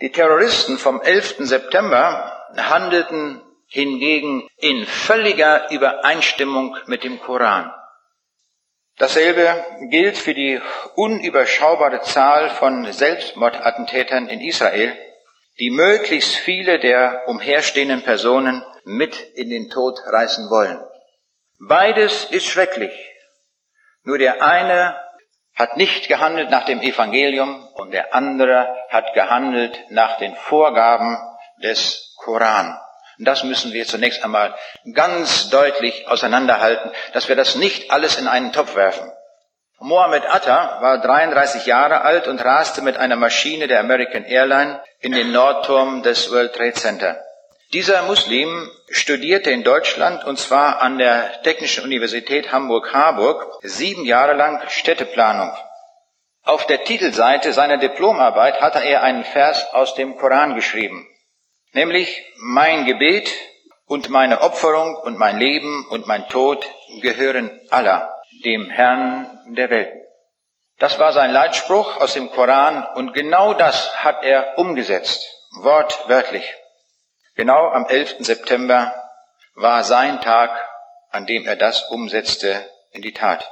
Die 0.00 0.12
Terroristen 0.12 0.78
vom 0.78 1.02
11. 1.02 1.36
September 1.40 2.46
handelten 2.56 3.42
hingegen 3.66 4.48
in 4.56 4.86
völliger 4.86 5.70
Übereinstimmung 5.72 6.76
mit 6.86 7.02
dem 7.02 7.20
Koran. 7.20 7.74
Dasselbe 8.98 9.64
gilt 9.90 10.18
für 10.18 10.34
die 10.34 10.60
unüberschaubare 10.96 12.02
Zahl 12.02 12.50
von 12.50 12.92
Selbstmordattentätern 12.92 14.28
in 14.28 14.40
Israel, 14.40 14.96
die 15.60 15.70
möglichst 15.70 16.34
viele 16.34 16.80
der 16.80 17.28
umherstehenden 17.28 18.02
Personen 18.02 18.64
mit 18.84 19.16
in 19.34 19.50
den 19.50 19.70
Tod 19.70 19.98
reißen 20.06 20.50
wollen. 20.50 20.80
Beides 21.60 22.24
ist 22.24 22.46
schrecklich. 22.46 22.92
Nur 24.02 24.18
der 24.18 24.42
eine 24.42 24.96
hat 25.54 25.76
nicht 25.76 26.08
gehandelt 26.08 26.50
nach 26.50 26.64
dem 26.64 26.80
Evangelium 26.80 27.68
und 27.74 27.92
der 27.92 28.14
andere 28.14 28.74
hat 28.88 29.12
gehandelt 29.14 29.78
nach 29.90 30.16
den 30.18 30.34
Vorgaben 30.36 31.18
des 31.62 32.14
Koran. 32.16 32.78
Das 33.18 33.42
müssen 33.42 33.72
wir 33.72 33.86
zunächst 33.86 34.22
einmal 34.22 34.54
ganz 34.94 35.50
deutlich 35.50 36.06
auseinanderhalten, 36.06 36.92
dass 37.12 37.28
wir 37.28 37.36
das 37.36 37.56
nicht 37.56 37.90
alles 37.90 38.16
in 38.18 38.28
einen 38.28 38.52
Topf 38.52 38.76
werfen. 38.76 39.10
Mohammed 39.80 40.24
Atta 40.26 40.78
war 40.80 41.00
33 41.00 41.66
Jahre 41.66 42.00
alt 42.00 42.26
und 42.26 42.44
raste 42.44 42.82
mit 42.82 42.96
einer 42.96 43.16
Maschine 43.16 43.68
der 43.68 43.80
American 43.80 44.24
Airline 44.24 44.80
in 45.00 45.12
den 45.12 45.30
Nordturm 45.32 46.02
des 46.02 46.32
World 46.32 46.54
Trade 46.54 46.74
Center. 46.74 47.24
Dieser 47.72 48.02
Muslim 48.02 48.70
studierte 48.88 49.50
in 49.50 49.62
Deutschland 49.62 50.24
und 50.24 50.38
zwar 50.38 50.80
an 50.80 50.98
der 50.98 51.42
Technischen 51.42 51.84
Universität 51.84 52.50
Hamburg-Harburg 52.50 53.46
sieben 53.62 54.04
Jahre 54.04 54.32
lang 54.32 54.62
Städteplanung. 54.68 55.52
Auf 56.42 56.66
der 56.66 56.84
Titelseite 56.84 57.52
seiner 57.52 57.76
Diplomarbeit 57.76 58.60
hatte 58.60 58.78
er 58.78 59.02
einen 59.02 59.24
Vers 59.24 59.74
aus 59.74 59.94
dem 59.94 60.16
Koran 60.16 60.54
geschrieben, 60.54 61.06
nämlich 61.72 62.24
Mein 62.36 62.84
Gebet 62.86 63.32
und 63.86 64.10
meine 64.10 64.42
Opferung 64.42 64.96
und 64.96 65.18
mein 65.18 65.38
Leben 65.38 65.86
und 65.90 66.06
mein 66.06 66.28
Tod 66.28 66.66
gehören 67.00 67.60
Allah, 67.70 68.14
dem 68.44 68.68
Herrn 68.70 69.54
der 69.54 69.70
Welt. 69.70 69.92
Das 70.78 70.98
war 70.98 71.12
sein 71.12 71.32
Leitspruch 71.32 72.00
aus 72.00 72.14
dem 72.14 72.30
Koran 72.30 72.86
und 72.94 73.12
genau 73.12 73.54
das 73.54 74.04
hat 74.04 74.22
er 74.22 74.58
umgesetzt, 74.58 75.26
wortwörtlich. 75.60 76.54
Genau 77.34 77.70
am 77.70 77.86
11. 77.86 78.16
September 78.20 78.94
war 79.54 79.82
sein 79.82 80.20
Tag, 80.20 80.50
an 81.10 81.26
dem 81.26 81.46
er 81.46 81.56
das 81.56 81.82
umsetzte 81.90 82.64
in 82.92 83.02
die 83.02 83.12
Tat. 83.12 83.50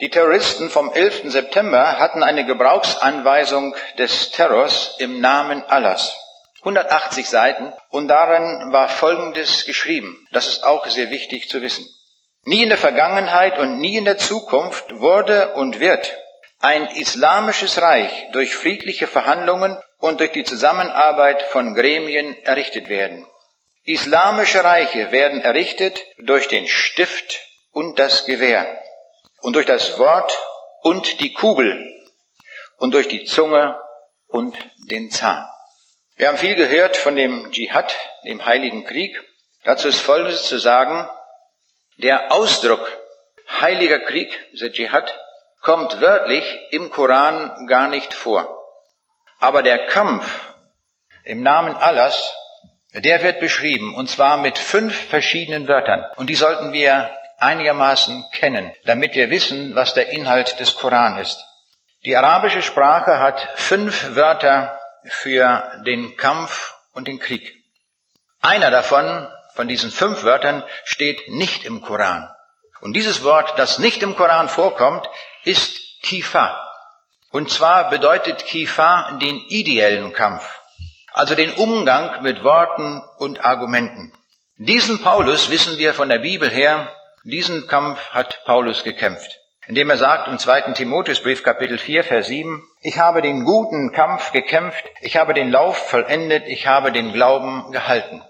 Die 0.00 0.10
Terroristen 0.10 0.70
vom 0.70 0.92
11. 0.92 1.30
September 1.30 1.98
hatten 1.98 2.22
eine 2.22 2.46
Gebrauchsanweisung 2.46 3.74
des 3.98 4.30
Terrors 4.30 4.96
im 4.98 5.20
Namen 5.20 5.62
Allahs. 5.68 6.16
180 6.60 7.28
Seiten 7.28 7.72
und 7.88 8.08
darin 8.08 8.72
war 8.72 8.88
Folgendes 8.88 9.64
geschrieben. 9.64 10.26
Das 10.32 10.46
ist 10.46 10.64
auch 10.64 10.86
sehr 10.86 11.10
wichtig 11.10 11.48
zu 11.48 11.62
wissen. 11.62 11.86
Nie 12.44 12.62
in 12.62 12.68
der 12.68 12.78
Vergangenheit 12.78 13.58
und 13.58 13.78
nie 13.78 13.96
in 13.96 14.04
der 14.04 14.18
Zukunft 14.18 15.00
wurde 15.00 15.54
und 15.54 15.80
wird 15.80 16.16
ein 16.58 16.86
islamisches 16.88 17.80
Reich 17.80 18.12
durch 18.32 18.54
friedliche 18.54 19.06
Verhandlungen 19.06 19.78
und 19.98 20.20
durch 20.20 20.32
die 20.32 20.44
Zusammenarbeit 20.44 21.42
von 21.42 21.74
Gremien 21.74 22.36
errichtet 22.44 22.88
werden. 22.88 23.26
Islamische 23.84 24.62
Reiche 24.62 25.10
werden 25.10 25.40
errichtet 25.40 26.00
durch 26.18 26.48
den 26.48 26.66
Stift 26.66 27.40
und 27.72 27.98
das 27.98 28.26
Gewehr 28.26 28.66
und 29.40 29.56
durch 29.56 29.66
das 29.66 29.98
Wort 29.98 30.38
und 30.82 31.20
die 31.20 31.32
Kugel 31.32 31.86
und 32.76 32.92
durch 32.92 33.08
die 33.08 33.24
Zunge 33.24 33.78
und 34.26 34.56
den 34.90 35.10
Zahn. 35.10 35.46
Wir 36.20 36.28
haben 36.28 36.36
viel 36.36 36.54
gehört 36.54 36.98
von 36.98 37.16
dem 37.16 37.50
Dschihad, 37.50 37.96
dem 38.26 38.44
heiligen 38.44 38.84
Krieg. 38.84 39.18
Dazu 39.64 39.88
ist 39.88 40.02
Folgendes 40.02 40.42
zu 40.42 40.58
sagen. 40.58 41.08
Der 41.96 42.30
Ausdruck 42.30 42.86
heiliger 43.58 44.00
Krieg, 44.00 44.28
der 44.52 44.70
Dschihad, 44.70 45.18
kommt 45.62 45.98
wörtlich 46.02 46.44
im 46.72 46.90
Koran 46.90 47.66
gar 47.66 47.88
nicht 47.88 48.12
vor. 48.12 48.54
Aber 49.38 49.62
der 49.62 49.86
Kampf 49.86 50.52
im 51.24 51.42
Namen 51.42 51.74
Allahs, 51.74 52.36
der 52.92 53.22
wird 53.22 53.40
beschrieben, 53.40 53.94
und 53.94 54.10
zwar 54.10 54.36
mit 54.36 54.58
fünf 54.58 54.94
verschiedenen 54.94 55.68
Wörtern. 55.68 56.04
Und 56.16 56.28
die 56.28 56.34
sollten 56.34 56.74
wir 56.74 57.10
einigermaßen 57.38 58.26
kennen, 58.34 58.74
damit 58.84 59.14
wir 59.14 59.30
wissen, 59.30 59.74
was 59.74 59.94
der 59.94 60.10
Inhalt 60.10 60.60
des 60.60 60.76
Koran 60.76 61.16
ist. 61.16 61.42
Die 62.04 62.14
arabische 62.14 62.60
Sprache 62.60 63.20
hat 63.20 63.40
fünf 63.54 64.14
Wörter 64.14 64.79
für 65.04 65.82
den 65.86 66.16
Kampf 66.16 66.74
und 66.92 67.08
den 67.08 67.18
Krieg. 67.18 67.54
Einer 68.40 68.70
davon, 68.70 69.28
von 69.54 69.68
diesen 69.68 69.90
fünf 69.90 70.24
Wörtern, 70.24 70.64
steht 70.84 71.28
nicht 71.28 71.64
im 71.64 71.82
Koran. 71.82 72.28
Und 72.80 72.94
dieses 72.94 73.22
Wort, 73.22 73.58
das 73.58 73.78
nicht 73.78 74.02
im 74.02 74.16
Koran 74.16 74.48
vorkommt, 74.48 75.06
ist 75.44 75.78
Kifa. 76.02 76.66
Und 77.30 77.50
zwar 77.50 77.90
bedeutet 77.90 78.44
Kifa 78.44 79.18
den 79.20 79.38
ideellen 79.48 80.12
Kampf, 80.12 80.60
also 81.12 81.34
den 81.34 81.52
Umgang 81.52 82.22
mit 82.22 82.42
Worten 82.42 83.02
und 83.18 83.44
Argumenten. 83.44 84.12
Diesen 84.56 85.00
Paulus 85.02 85.50
wissen 85.50 85.78
wir 85.78 85.94
von 85.94 86.08
der 86.08 86.18
Bibel 86.18 86.50
her, 86.50 86.92
diesen 87.22 87.66
Kampf 87.66 88.00
hat 88.10 88.44
Paulus 88.46 88.82
gekämpft, 88.82 89.38
indem 89.66 89.90
er 89.90 89.96
sagt 89.96 90.26
im 90.28 90.38
zweiten 90.38 90.74
Timotheusbrief 90.74 91.42
Kapitel 91.42 91.78
4, 91.78 92.02
Vers 92.02 92.26
7, 92.26 92.66
ich 92.82 92.98
habe 92.98 93.20
den 93.20 93.44
guten 93.44 93.92
Kampf 93.92 94.32
gekämpft, 94.32 94.84
ich 95.00 95.16
habe 95.16 95.34
den 95.34 95.50
Lauf 95.50 95.76
vollendet, 95.88 96.46
ich 96.46 96.66
habe 96.66 96.92
den 96.92 97.12
Glauben 97.12 97.72
gehalten. 97.72 98.22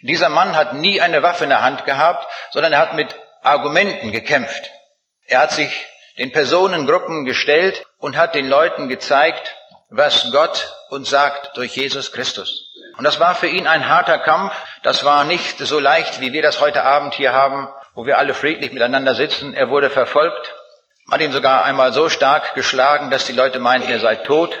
Dieser 0.00 0.28
Mann 0.28 0.56
hat 0.56 0.74
nie 0.74 1.00
eine 1.00 1.22
Waffe 1.22 1.44
in 1.44 1.50
der 1.50 1.62
Hand 1.62 1.84
gehabt, 1.84 2.26
sondern 2.50 2.72
er 2.72 2.78
hat 2.78 2.94
mit 2.94 3.14
Argumenten 3.42 4.12
gekämpft. 4.12 4.70
Er 5.26 5.40
hat 5.40 5.50
sich 5.52 5.86
den 6.18 6.32
Personengruppen 6.32 7.24
gestellt 7.24 7.84
und 7.98 8.16
hat 8.16 8.34
den 8.34 8.48
Leuten 8.48 8.88
gezeigt, 8.88 9.56
was 9.90 10.30
Gott 10.32 10.74
uns 10.90 11.10
sagt 11.10 11.56
durch 11.56 11.76
Jesus 11.76 12.12
Christus. 12.12 12.74
Und 12.96 13.04
das 13.04 13.20
war 13.20 13.34
für 13.34 13.46
ihn 13.46 13.66
ein 13.66 13.88
harter 13.88 14.18
Kampf. 14.18 14.54
Das 14.82 15.04
war 15.04 15.24
nicht 15.24 15.58
so 15.58 15.78
leicht, 15.78 16.20
wie 16.20 16.32
wir 16.32 16.42
das 16.42 16.60
heute 16.60 16.82
Abend 16.82 17.14
hier 17.14 17.32
haben, 17.32 17.68
wo 17.94 18.06
wir 18.06 18.18
alle 18.18 18.34
friedlich 18.34 18.72
miteinander 18.72 19.14
sitzen. 19.14 19.54
Er 19.54 19.70
wurde 19.70 19.90
verfolgt, 19.90 20.54
hat 21.10 21.20
ihn 21.20 21.32
sogar 21.32 21.64
einmal 21.64 21.92
so 21.92 22.08
stark 22.08 22.54
geschlagen, 22.54 23.10
dass 23.10 23.24
die 23.24 23.32
Leute 23.32 23.58
meinten, 23.58 23.90
er 23.90 24.00
sei 24.00 24.16
tot. 24.16 24.58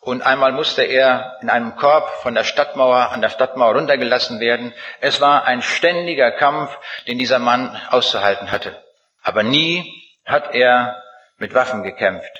Und 0.00 0.22
einmal 0.22 0.52
musste 0.52 0.82
er 0.82 1.38
in 1.40 1.48
einem 1.48 1.76
Korb 1.76 2.08
von 2.22 2.34
der 2.34 2.44
Stadtmauer 2.44 3.10
an 3.10 3.22
der 3.22 3.30
Stadtmauer 3.30 3.74
runtergelassen 3.74 4.38
werden. 4.38 4.74
Es 5.00 5.20
war 5.20 5.44
ein 5.44 5.62
ständiger 5.62 6.30
Kampf, 6.32 6.76
den 7.06 7.18
dieser 7.18 7.38
Mann 7.38 7.80
auszuhalten 7.90 8.50
hatte. 8.50 8.82
Aber 9.22 9.42
nie 9.42 9.90
hat 10.26 10.54
er 10.54 11.02
mit 11.38 11.54
Waffen 11.54 11.82
gekämpft, 11.82 12.32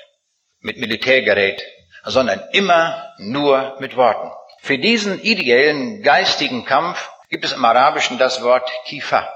mit 0.59 0.77
Militärgerät, 0.77 1.63
sondern 2.03 2.41
immer 2.51 3.13
nur 3.17 3.77
mit 3.79 3.97
Worten. 3.97 4.31
Für 4.61 4.77
diesen 4.77 5.19
ideellen 5.21 6.03
geistigen 6.03 6.65
Kampf 6.65 7.11
gibt 7.29 7.45
es 7.45 7.53
im 7.53 7.65
Arabischen 7.65 8.17
das 8.19 8.43
Wort 8.43 8.69
Kifa. 8.85 9.27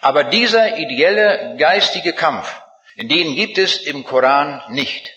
Aber 0.00 0.24
dieser 0.24 0.78
ideelle 0.78 1.56
geistige 1.58 2.12
Kampf, 2.12 2.60
den 3.06 3.36
gibt 3.36 3.58
es 3.58 3.76
im 3.76 4.04
Koran 4.04 4.62
nicht. 4.68 5.10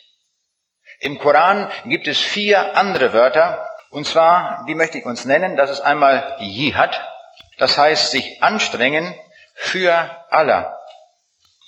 Im 1.00 1.18
Koran 1.18 1.72
gibt 1.86 2.08
es 2.08 2.20
vier 2.20 2.76
andere 2.76 3.12
Wörter, 3.14 3.68
und 3.90 4.06
zwar, 4.06 4.64
die 4.68 4.76
möchte 4.76 5.00
ich 5.00 5.06
uns 5.06 5.26
nennen, 5.26 5.58
das 5.58 5.70
ist 5.72 5.82
einmal 5.82 6.38
Jihad, 6.40 7.02
das 7.58 7.78
heißt 7.78 8.12
sich 8.12 8.42
anstrengen 8.42 9.14
für 9.56 10.10
Allah. 10.30 10.78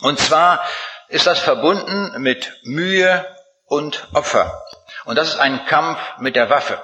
Und 0.02 0.20
zwar 0.20 0.64
ist 1.10 1.28
das 1.28 1.40
verbunden 1.40 2.22
mit 2.22 2.60
Mühe 2.64 3.26
und 3.66 4.08
Opfer. 4.14 4.64
Und 5.06 5.18
das 5.18 5.30
ist 5.30 5.40
ein 5.40 5.66
Kampf 5.66 6.00
mit 6.20 6.36
der 6.36 6.50
Waffe. 6.50 6.82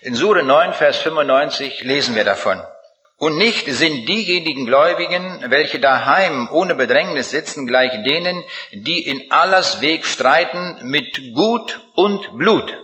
In 0.00 0.14
Sure 0.14 0.42
9, 0.42 0.72
Vers 0.72 0.98
95 0.98 1.82
lesen 1.82 2.14
wir 2.14 2.24
davon. 2.24 2.62
Und 3.18 3.38
nicht 3.38 3.66
sind 3.66 4.06
diejenigen 4.06 4.66
Gläubigen, 4.66 5.44
welche 5.48 5.80
daheim 5.80 6.50
ohne 6.52 6.74
Bedrängnis 6.74 7.30
sitzen, 7.30 7.66
gleich 7.66 7.92
denen, 8.02 8.44
die 8.72 9.06
in 9.06 9.30
Allahs 9.30 9.80
Weg 9.80 10.04
streiten 10.04 10.78
mit 10.82 11.34
Gut 11.34 11.80
und 11.94 12.36
Blut. 12.36 12.76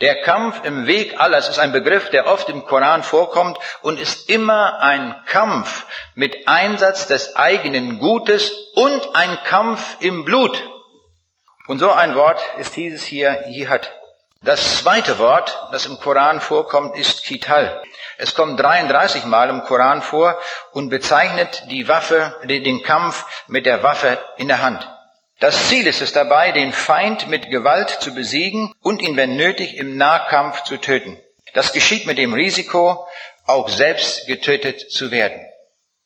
Der 0.00 0.22
Kampf 0.22 0.64
im 0.64 0.86
Weg 0.86 1.20
Allahs 1.20 1.50
ist 1.50 1.58
ein 1.58 1.72
Begriff, 1.72 2.08
der 2.08 2.26
oft 2.26 2.48
im 2.48 2.64
Koran 2.64 3.02
vorkommt 3.02 3.58
und 3.82 4.00
ist 4.00 4.30
immer 4.30 4.80
ein 4.80 5.14
Kampf 5.26 5.84
mit 6.14 6.48
Einsatz 6.48 7.06
des 7.06 7.36
eigenen 7.36 7.98
Gutes 7.98 8.50
und 8.74 9.14
ein 9.14 9.38
Kampf 9.44 9.98
im 10.00 10.24
Blut. 10.24 10.62
Und 11.66 11.80
so 11.80 11.90
ein 11.90 12.14
Wort 12.14 12.40
ist 12.56 12.76
dieses 12.76 13.04
hier 13.04 13.44
Jihad. 13.48 13.92
Das 14.42 14.78
zweite 14.78 15.18
Wort, 15.18 15.68
das 15.70 15.84
im 15.84 15.98
Koran 16.00 16.40
vorkommt, 16.40 16.96
ist 16.96 17.24
Kital. 17.24 17.82
Es 18.20 18.34
kommt 18.34 18.60
33 18.60 19.24
Mal 19.24 19.48
im 19.48 19.62
Koran 19.62 20.02
vor 20.02 20.38
und 20.72 20.90
bezeichnet 20.90 21.64
die 21.70 21.88
Waffe, 21.88 22.36
den 22.44 22.82
Kampf 22.82 23.24
mit 23.48 23.64
der 23.64 23.82
Waffe 23.82 24.18
in 24.36 24.48
der 24.48 24.60
Hand. 24.60 24.86
Das 25.38 25.68
Ziel 25.68 25.86
ist 25.86 26.02
es 26.02 26.12
dabei, 26.12 26.52
den 26.52 26.72
Feind 26.72 27.28
mit 27.28 27.50
Gewalt 27.50 27.88
zu 27.88 28.14
besiegen 28.14 28.74
und 28.82 29.00
ihn, 29.00 29.16
wenn 29.16 29.36
nötig, 29.36 29.78
im 29.78 29.96
Nahkampf 29.96 30.64
zu 30.64 30.76
töten. 30.76 31.18
Das 31.54 31.72
geschieht 31.72 32.06
mit 32.06 32.18
dem 32.18 32.34
Risiko, 32.34 33.06
auch 33.46 33.70
selbst 33.70 34.26
getötet 34.26 34.92
zu 34.92 35.10
werden. 35.10 35.40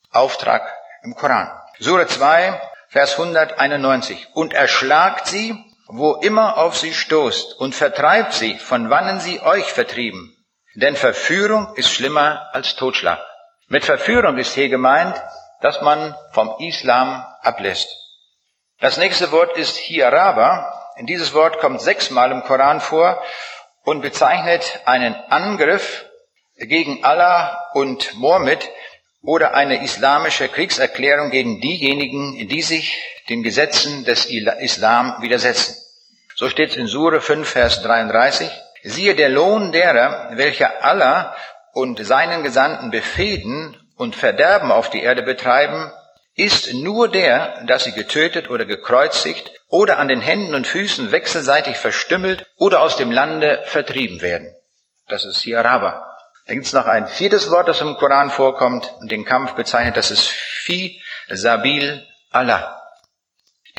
Auftrag 0.09 0.73
im 1.03 1.15
Koran. 1.15 1.51
Sure 1.79 2.07
2, 2.07 2.61
Vers 2.87 3.19
191. 3.19 4.27
Und 4.33 4.53
erschlagt 4.53 5.27
sie 5.27 5.53
wo 5.87 6.13
immer 6.15 6.57
auf 6.57 6.77
sie 6.77 6.93
stoßt 6.93 7.59
und 7.59 7.75
vertreibt 7.75 8.33
sie, 8.33 8.57
von 8.57 8.89
wannen 8.89 9.19
sie 9.19 9.41
euch 9.41 9.65
vertrieben. 9.65 10.34
Denn 10.75 10.95
Verführung 10.95 11.73
ist 11.75 11.89
schlimmer 11.89 12.49
als 12.51 12.75
Totschlag. 12.75 13.19
Mit 13.67 13.85
Verführung 13.85 14.37
ist 14.37 14.53
hier 14.53 14.69
gemeint, 14.69 15.15
dass 15.61 15.81
man 15.81 16.15
vom 16.31 16.53
Islam 16.59 17.25
ablässt. 17.41 17.89
Das 18.79 18.97
nächste 18.97 19.31
Wort 19.31 19.57
ist 19.57 19.77
Hiaraba. 19.77 20.71
Dieses 21.01 21.33
Wort 21.33 21.59
kommt 21.59 21.81
sechsmal 21.81 22.31
im 22.31 22.43
Koran 22.43 22.81
vor 22.81 23.23
und 23.83 24.01
bezeichnet 24.01 24.81
einen 24.85 25.15
Angriff 25.29 26.05
gegen 26.57 27.03
Allah 27.05 27.57
und 27.73 28.13
Mohammed 28.15 28.69
oder 29.21 29.55
eine 29.55 29.83
islamische 29.83 30.49
Kriegserklärung 30.49 31.31
gegen 31.31 31.61
diejenigen, 31.61 32.47
die 32.47 32.61
sich 32.61 33.01
den 33.29 33.43
Gesetzen 33.43 34.03
des 34.03 34.25
Islam 34.25 35.21
widersetzen. 35.21 35.75
So 36.35 36.49
steht 36.49 36.71
es 36.71 36.75
in 36.75 36.87
Sure 36.87 37.21
5, 37.21 37.47
Vers 37.47 37.81
33. 37.81 38.51
Siehe 38.87 39.15
der 39.15 39.29
Lohn 39.29 39.71
derer, 39.71 40.29
welche 40.33 40.83
Allah 40.83 41.35
und 41.73 42.05
seinen 42.05 42.43
Gesandten 42.43 42.91
befehden 42.91 43.75
und 43.97 44.15
Verderben 44.15 44.71
auf 44.71 44.91
die 44.91 45.01
Erde 45.01 45.23
betreiben, 45.23 45.91
ist 46.35 46.71
nur 46.71 47.09
der, 47.09 47.63
dass 47.65 47.85
sie 47.85 47.93
getötet 47.93 48.47
oder 48.51 48.65
gekreuzigt 48.65 49.51
oder 49.69 49.97
an 49.97 50.07
den 50.07 50.21
Händen 50.21 50.53
und 50.53 50.67
Füßen 50.67 51.11
wechselseitig 51.11 51.77
verstümmelt 51.77 52.45
oder 52.57 52.81
aus 52.81 52.95
dem 52.95 53.11
Lande 53.11 53.63
vertrieben 53.65 54.21
werden. 54.21 54.53
Das 55.07 55.25
ist 55.25 55.41
hier 55.41 55.57
Araber. 55.57 56.05
Da 56.45 56.53
gibt 56.53 56.67
es 56.67 56.73
noch 56.73 56.85
ein 56.85 57.07
viertes 57.07 57.49
Wort, 57.49 57.67
das 57.67 57.81
im 57.81 57.95
Koran 57.95 58.29
vorkommt 58.29 58.93
und 58.99 59.09
den 59.09 59.25
Kampf 59.25 59.53
bezeichnet, 59.53 59.97
das 59.97 60.11
ist 60.11 60.27
Fi 60.27 61.01
Sabil 61.29 62.05
Allah. 62.29 62.79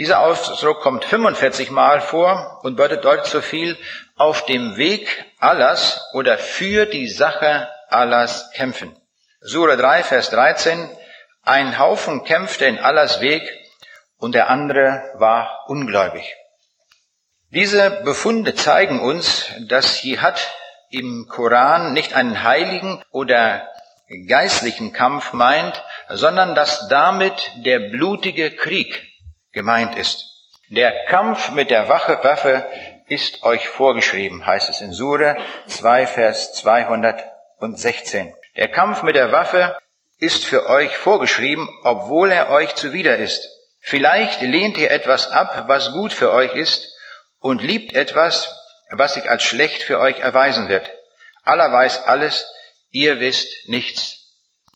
Dieser 0.01 0.19
Ausdruck 0.19 0.81
kommt 0.81 1.05
45 1.05 1.71
Mal 1.71 2.01
vor 2.01 2.59
und 2.65 2.75
bedeutet 2.77 3.27
so 3.27 3.41
viel 3.41 3.79
auf 4.17 4.45
dem 4.47 4.77
Weg 4.77 5.25
Allahs 5.39 6.03
oder 6.15 6.39
für 6.39 6.87
die 6.87 7.09
Sache 7.09 7.69
Allahs 7.89 8.51
kämpfen. 8.53 8.97
Sura 9.41 9.77
3, 9.77 10.03
Vers 10.03 10.31
13. 10.31 10.91
Ein 11.43 11.79
Haufen 11.79 12.25
kämpfte 12.25 12.65
in 12.67 12.79
Allahs 12.79 13.21
Weg 13.21 13.43
und 14.19 14.35
der 14.35 14.51
andere 14.51 15.13
war 15.19 15.65
ungläubig. 15.69 16.35
Diese 17.51 18.03
Befunde 18.03 18.55
zeigen 18.55 19.01
uns, 19.01 19.51
dass 19.69 20.03
Jihad 20.03 20.53
im 20.91 21.27
Koran 21.29 21.93
nicht 21.93 22.15
einen 22.15 22.43
heiligen 22.43 23.03
oder 23.13 23.69
geistlichen 24.29 24.93
Kampf 24.93 25.33
meint, 25.33 25.83
sondern 26.09 26.55
dass 26.55 26.89
damit 26.89 27.53
der 27.57 27.91
blutige 27.91 28.51
Krieg 28.51 29.07
gemeint 29.53 29.97
ist. 29.97 30.25
Der 30.69 31.05
Kampf 31.05 31.51
mit 31.51 31.71
der 31.71 31.89
Waffe 31.89 32.67
ist 33.09 33.43
euch 33.45 33.69
vorgeschrieben, 33.69 34.47
heißt 34.47 34.69
es 34.69 34.81
in 34.81 34.93
Sure 34.93 35.37
2, 35.67 36.07
Vers 36.07 36.55
216. 36.55 38.35
Der 38.57 38.69
Kampf 38.69 39.03
mit 39.03 39.17
der 39.17 39.33
Waffe 39.33 39.77
ist 40.19 40.45
für 40.45 40.69
euch 40.69 40.97
vorgeschrieben, 40.97 41.69
obwohl 41.85 42.33
er 42.33 42.51
euch 42.51 42.75
zuwider 42.75 43.17
ist. 43.17 43.49
Vielleicht 43.81 44.41
lehnt 44.41 44.79
ihr 44.79 44.91
etwas 44.91 45.31
ab, 45.31 45.65
was 45.69 45.93
gut 45.93 46.13
für 46.13 46.33
euch 46.33 46.55
ist, 46.55 46.93
und 47.39 47.63
liebt 47.63 47.95
etwas, 47.95 48.53
was 48.91 49.15
sich 49.15 49.31
als 49.31 49.45
schlecht 49.45 49.83
für 49.83 50.01
euch 50.01 50.19
erweisen 50.21 50.69
wird. 50.69 50.91
Allah 51.45 51.73
weiß 51.73 52.05
alles, 52.05 52.51
ihr 52.91 53.21
wisst 53.21 53.69
nichts. 53.69 54.27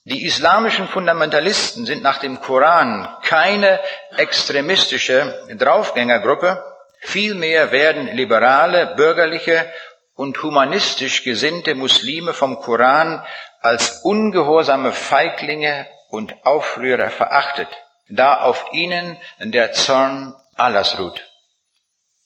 Die 0.05 0.25
islamischen 0.25 0.88
Fundamentalisten 0.88 1.85
sind 1.87 2.03
nach 2.03 2.19
dem 2.19 2.40
Koran 2.40 3.09
keine 3.23 3.81
extremistische 4.16 5.47
Draufgängergruppe, 5.57 6.70
vielmehr 7.01 7.73
werden 7.73 8.07
liberale, 8.17 8.95
bürgerliche 8.97 9.71
und 10.15 10.43
humanistisch 10.43 11.25
gesinnte 11.25 11.75
Muslime 11.75 12.35
vom 12.35 12.61
Koran 12.61 13.25
als 13.61 14.03
ungehorsame 14.03 14.93
Feiglinge 14.93 15.87
und 16.11 16.35
Aufrührer 16.45 17.11
verachtet, 17.11 17.69
da 18.09 18.41
auf 18.41 18.67
ihnen 18.73 19.17
der 19.39 19.73
Zorn 19.73 20.35
Allahs 20.57 20.99
ruht. 20.99 21.27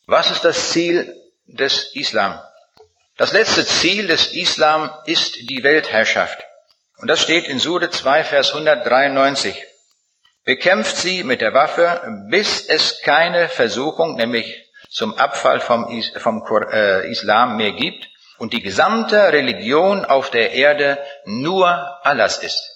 Was 0.07 0.31
ist 0.31 0.45
das 0.45 0.71
Ziel 0.71 1.15
des 1.47 1.95
Islam? 1.95 2.41
Das 3.17 3.33
letzte 3.33 3.65
Ziel 3.65 4.09
des 4.09 4.33
Islam 4.33 4.91
ist 5.07 5.37
die 5.49 5.63
Weltherrschaft. 5.63 6.43
Und 6.99 7.09
das 7.09 7.23
steht 7.23 7.47
in 7.47 7.59
Sure 7.61 7.91
2, 7.91 8.25
Vers 8.25 8.51
193. 8.51 9.65
Bekämpft 10.45 10.97
sie 10.97 11.23
mit 11.23 11.41
der 11.41 11.55
Waffe, 11.55 12.03
bis 12.29 12.67
es 12.67 13.01
keine 13.03 13.49
Versuchung, 13.49 14.17
nämlich 14.17 14.64
zum 14.95 15.19
Abfall 15.19 15.59
vom, 15.59 15.87
vom 16.17 16.45
äh, 16.73 17.11
Islam 17.11 17.57
mehr 17.57 17.73
gibt 17.73 18.09
und 18.39 18.53
die 18.53 18.63
gesamte 18.63 19.33
Religion 19.33 20.05
auf 20.05 20.31
der 20.31 20.53
Erde 20.53 20.99
nur 21.25 21.67
Allahs 22.07 22.39
ist. 22.39 22.71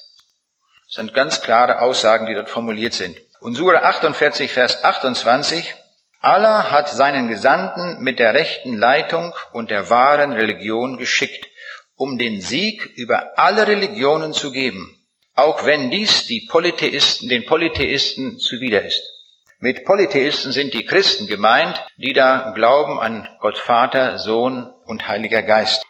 Das 0.87 0.97
sind 0.97 1.15
ganz 1.15 1.43
klare 1.43 1.81
Aussagen, 1.81 2.27
die 2.27 2.35
dort 2.35 2.51
formuliert 2.51 2.93
sind. 2.93 3.17
Und 3.41 3.55
Sura 3.55 3.83
48, 3.83 4.51
Vers 4.53 4.83
28, 4.83 5.75
Allah 6.21 6.73
hat 6.73 6.89
seinen 6.89 7.29
Gesandten 7.29 8.03
mit 8.03 8.19
der 8.19 8.35
rechten 8.35 8.77
Leitung 8.77 9.33
und 9.53 9.71
der 9.71 9.89
wahren 9.89 10.33
Religion 10.33 10.99
geschickt, 10.99 11.47
um 11.95 12.19
den 12.19 12.41
Sieg 12.41 12.85
über 12.97 13.39
alle 13.39 13.69
Religionen 13.69 14.33
zu 14.33 14.51
geben, 14.51 15.01
auch 15.37 15.65
wenn 15.65 15.93
dies 15.93 16.27
die 16.27 16.49
Polytheisten, 16.51 17.29
den 17.29 17.47
Polytheisten 17.47 18.39
zuwider 18.41 18.85
ist. 18.85 19.18
Mit 19.61 19.85
Polytheisten 19.85 20.53
sind 20.53 20.73
die 20.73 20.85
Christen 20.85 21.27
gemeint, 21.27 21.85
die 21.97 22.13
da 22.13 22.53
glauben 22.55 23.01
an 23.01 23.29
Gott 23.41 23.59
Vater, 23.59 24.17
Sohn 24.17 24.73
und 24.85 25.09
Heiliger 25.09 25.43
Geist. 25.43 25.85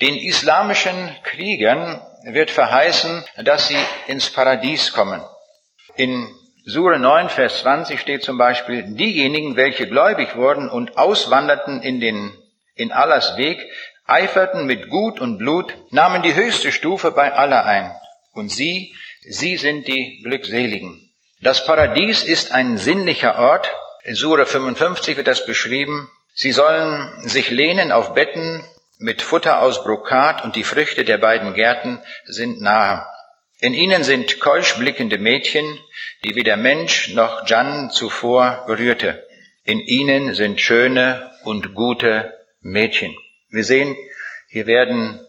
Den 0.00 0.16
islamischen 0.16 1.10
Kriegern 1.24 2.00
wird 2.22 2.52
verheißen, 2.52 3.24
dass 3.42 3.66
sie 3.66 3.76
ins 4.06 4.30
Paradies 4.30 4.92
kommen. 4.92 5.20
In 5.96 6.24
Sure 6.64 7.00
9, 7.00 7.30
Vers 7.30 7.62
20 7.62 7.98
steht 7.98 8.22
zum 8.22 8.38
Beispiel, 8.38 8.94
diejenigen, 8.94 9.56
welche 9.56 9.88
gläubig 9.88 10.36
wurden 10.36 10.68
und 10.68 10.96
auswanderten 10.96 11.82
in 11.82 11.98
den, 11.98 12.32
in 12.76 12.92
Allahs 12.92 13.36
Weg, 13.36 13.58
eiferten 14.06 14.66
mit 14.66 14.88
Gut 14.88 15.20
und 15.20 15.38
Blut, 15.38 15.74
nahmen 15.90 16.22
die 16.22 16.36
höchste 16.36 16.70
Stufe 16.70 17.10
bei 17.10 17.32
Allah 17.32 17.62
ein. 17.62 17.92
Und 18.34 18.52
sie, 18.52 18.94
sie 19.22 19.56
sind 19.56 19.88
die 19.88 20.22
Glückseligen. 20.22 21.09
Das 21.42 21.64
Paradies 21.64 22.22
ist 22.22 22.52
ein 22.52 22.76
sinnlicher 22.76 23.38
Ort. 23.38 23.74
In 24.04 24.14
Sura 24.14 24.44
55 24.44 25.16
wird 25.16 25.26
das 25.26 25.46
beschrieben. 25.46 26.10
Sie 26.34 26.52
sollen 26.52 27.26
sich 27.26 27.50
lehnen 27.50 27.92
auf 27.92 28.12
Betten 28.12 28.62
mit 28.98 29.22
Futter 29.22 29.62
aus 29.62 29.82
Brokat 29.82 30.44
und 30.44 30.54
die 30.54 30.64
Früchte 30.64 31.02
der 31.02 31.16
beiden 31.16 31.54
Gärten 31.54 31.98
sind 32.26 32.60
nahe. 32.60 33.06
In 33.58 33.72
ihnen 33.72 34.04
sind 34.04 34.38
keusch 34.38 34.74
blickende 34.74 35.16
Mädchen, 35.16 35.78
die 36.24 36.34
weder 36.34 36.58
Mensch 36.58 37.14
noch 37.14 37.48
Jan 37.48 37.90
zuvor 37.90 38.64
berührte. 38.66 39.26
In 39.64 39.80
ihnen 39.80 40.34
sind 40.34 40.60
schöne 40.60 41.30
und 41.44 41.74
gute 41.74 42.34
Mädchen. 42.60 43.16
Wir 43.48 43.64
sehen, 43.64 43.96
hier 44.48 44.66
werden 44.66 45.26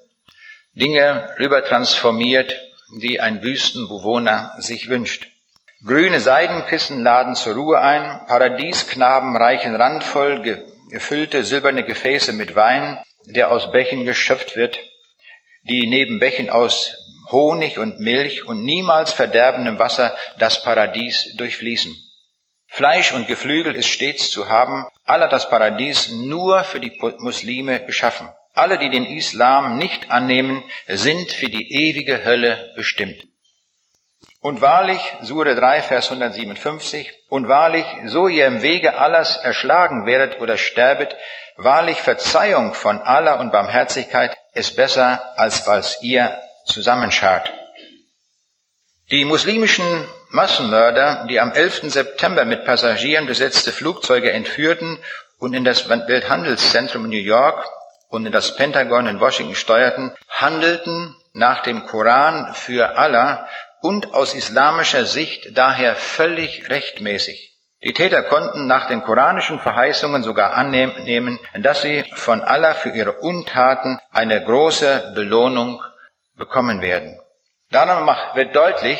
Dinge 0.73 1.33
rübertransformiert, 1.39 2.53
die 3.01 3.21
ein 3.21 3.41
Wüstenbewohner 3.43 4.55
sich 4.59 4.89
wünscht. 4.89 5.30
Grüne 5.83 6.19
Seidenkissen 6.19 7.01
laden 7.03 7.35
zur 7.35 7.55
Ruhe 7.55 7.81
ein, 7.81 8.27
Paradiesknaben 8.27 9.35
reichen 9.35 9.75
randvoll 9.75 10.67
gefüllte 10.91 11.43
silberne 11.43 11.83
Gefäße 11.83 12.33
mit 12.33 12.55
Wein, 12.55 12.99
der 13.25 13.51
aus 13.51 13.71
Bächen 13.71 14.05
geschöpft 14.05 14.55
wird, 14.55 14.77
die 15.63 15.87
neben 15.87 16.19
Bächen 16.19 16.51
aus 16.51 16.95
Honig 17.31 17.79
und 17.79 17.99
Milch 17.99 18.45
und 18.45 18.63
niemals 18.63 19.11
verderbendem 19.11 19.79
Wasser 19.79 20.15
das 20.37 20.61
Paradies 20.61 21.33
durchfließen. 21.37 21.95
Fleisch 22.67 23.11
und 23.13 23.27
Geflügel 23.27 23.75
ist 23.75 23.87
stets 23.87 24.29
zu 24.29 24.49
haben, 24.49 24.85
aller 25.03 25.29
das 25.29 25.49
Paradies 25.49 26.11
nur 26.11 26.63
für 26.63 26.79
die 26.79 26.95
Muslime 27.19 27.83
geschaffen. 27.85 28.29
Alle, 28.53 28.77
die 28.77 28.89
den 28.89 29.05
Islam 29.05 29.77
nicht 29.77 30.11
annehmen, 30.11 30.63
sind 30.87 31.31
für 31.31 31.49
die 31.49 31.73
ewige 31.73 32.23
Hölle 32.23 32.71
bestimmt. 32.75 33.30
Und 34.41 34.59
wahrlich, 34.59 34.99
Sure 35.21 35.53
3, 35.53 35.83
Vers 35.83 36.09
157, 36.09 37.13
und 37.29 37.47
wahrlich, 37.47 37.85
so 38.05 38.27
ihr 38.27 38.47
im 38.47 38.63
Wege 38.63 38.97
Allahs 38.97 39.37
erschlagen 39.37 40.07
werdet 40.07 40.41
oder 40.41 40.57
sterbet, 40.57 41.15
wahrlich 41.57 42.01
Verzeihung 42.01 42.73
von 42.73 42.99
Allah 42.99 43.39
und 43.39 43.51
Barmherzigkeit 43.51 44.35
ist 44.55 44.75
besser, 44.75 45.21
als 45.37 45.67
was 45.67 46.01
ihr 46.01 46.35
zusammenschart. 46.65 47.53
Die 49.11 49.25
muslimischen 49.25 50.07
Massenmörder, 50.29 51.27
die 51.29 51.39
am 51.39 51.51
11. 51.51 51.91
September 51.91 52.43
mit 52.43 52.65
Passagieren 52.65 53.27
besetzte 53.27 53.71
Flugzeuge 53.71 54.31
entführten 54.31 54.97
und 55.37 55.53
in 55.53 55.63
das 55.63 55.87
Welthandelszentrum 55.87 57.07
New 57.07 57.15
York 57.15 57.67
und 58.09 58.25
in 58.25 58.31
das 58.31 58.55
Pentagon 58.55 59.05
in 59.05 59.19
Washington 59.19 59.53
steuerten, 59.53 60.15
handelten 60.29 61.15
nach 61.33 61.61
dem 61.61 61.85
Koran 61.85 62.55
für 62.55 62.97
Allah 62.97 63.47
und 63.81 64.13
aus 64.13 64.33
islamischer 64.33 65.05
Sicht 65.05 65.57
daher 65.57 65.95
völlig 65.95 66.69
rechtmäßig. 66.69 67.49
Die 67.83 67.93
Täter 67.93 68.21
konnten 68.21 68.67
nach 68.67 68.87
den 68.87 69.01
koranischen 69.01 69.59
Verheißungen 69.59 70.21
sogar 70.21 70.53
annehmen, 70.53 71.39
dass 71.59 71.81
sie 71.81 72.03
von 72.13 72.41
Allah 72.41 72.75
für 72.75 72.89
ihre 72.89 73.13
Untaten 73.13 73.99
eine 74.11 74.43
große 74.43 75.13
Belohnung 75.15 75.81
bekommen 76.35 76.81
werden. 76.81 77.19
Daran 77.71 78.05
wird 78.35 78.55
deutlich, 78.55 78.99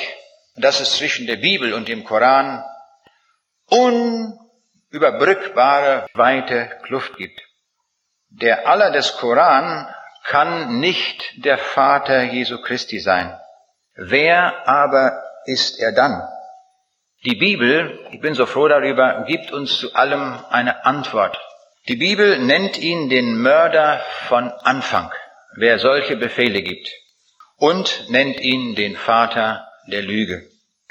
dass 0.56 0.80
es 0.80 0.98
zwischen 0.98 1.28
der 1.28 1.36
Bibel 1.36 1.74
und 1.74 1.88
dem 1.88 2.04
Koran 2.04 2.63
unüberbrückbare 3.67 6.08
weite 6.13 6.80
Kluft 6.84 7.17
gibt. 7.17 7.39
Der 8.30 8.67
Allah 8.67 8.89
des 8.89 9.17
Koran 9.17 9.88
kann 10.24 10.80
nicht 10.80 11.46
der 11.46 11.60
Vater 11.60 12.24
Jesu 12.24 12.60
Christi 12.62 13.00
sein. 13.00 13.38
Wer 13.96 14.68
aber 14.68 15.22
ist 15.46 15.80
er 15.80 15.92
dann? 15.92 16.22
Die 17.24 17.36
Bibel, 17.36 18.00
ich 18.12 18.20
bin 18.20 18.34
so 18.34 18.46
froh 18.46 18.68
darüber, 18.68 19.26
gibt 19.28 19.52
uns 19.52 19.78
zu 19.78 19.94
allem 19.94 20.40
eine 20.50 20.86
Antwort. 20.86 21.40
Die 21.88 21.96
Bibel 21.96 22.40
nennt 22.40 22.78
ihn 22.78 23.10
den 23.10 23.42
Mörder 23.42 24.02
von 24.28 24.50
Anfang, 24.64 25.12
wer 25.56 25.78
solche 25.78 26.16
Befehle 26.16 26.62
gibt, 26.62 26.90
und 27.58 28.10
nennt 28.10 28.40
ihn 28.40 28.76
den 28.76 28.96
Vater 28.96 29.68
der 29.88 30.02
Lüge. 30.02 30.48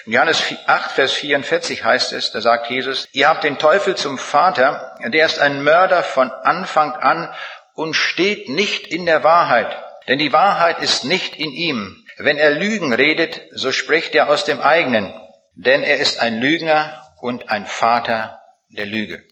In 0.06 0.12
Johannes 0.12 0.42
8, 0.66 0.92
Vers 0.92 1.12
44 1.14 1.84
heißt 1.84 2.12
es, 2.12 2.32
da 2.32 2.40
sagt 2.40 2.70
Jesus, 2.70 3.08
ihr 3.12 3.28
habt 3.28 3.44
den 3.44 3.58
Teufel 3.58 3.96
zum 3.96 4.18
Vater, 4.18 4.96
der 5.06 5.26
ist 5.26 5.38
ein 5.38 5.62
Mörder 5.62 6.02
von 6.02 6.30
Anfang 6.30 6.92
an 6.92 7.32
und 7.74 7.94
steht 7.94 8.48
nicht 8.48 8.86
in 8.86 9.06
der 9.06 9.24
Wahrheit, 9.24 9.76
denn 10.08 10.18
die 10.18 10.32
Wahrheit 10.32 10.80
ist 10.80 11.04
nicht 11.04 11.36
in 11.36 11.50
ihm. 11.50 11.99
Wenn 12.22 12.36
er 12.36 12.50
Lügen 12.50 12.92
redet, 12.92 13.40
so 13.52 13.72
spricht 13.72 14.14
er 14.14 14.28
aus 14.28 14.44
dem 14.44 14.60
eigenen, 14.60 15.18
denn 15.54 15.82
er 15.82 15.98
ist 15.98 16.20
ein 16.20 16.38
Lügner 16.38 17.02
und 17.22 17.48
ein 17.48 17.64
Vater 17.64 18.42
der 18.68 18.84
Lüge. 18.84 19.22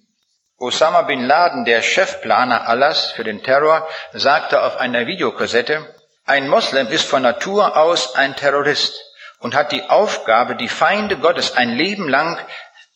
Osama 0.56 1.02
bin 1.02 1.26
Laden, 1.26 1.66
der 1.66 1.82
Chefplaner 1.82 2.66
Allahs 2.66 3.10
für 3.10 3.24
den 3.24 3.42
Terror, 3.42 3.86
sagte 4.14 4.62
auf 4.62 4.78
einer 4.78 5.06
Videokassette, 5.06 5.94
ein 6.24 6.48
Moslem 6.48 6.88
ist 6.88 7.04
von 7.04 7.22
Natur 7.22 7.76
aus 7.76 8.14
ein 8.14 8.36
Terrorist 8.36 8.98
und 9.38 9.54
hat 9.54 9.70
die 9.72 9.84
Aufgabe, 9.84 10.56
die 10.56 10.68
Feinde 10.68 11.18
Gottes 11.18 11.52
ein 11.52 11.70
Leben 11.76 12.08
lang 12.08 12.38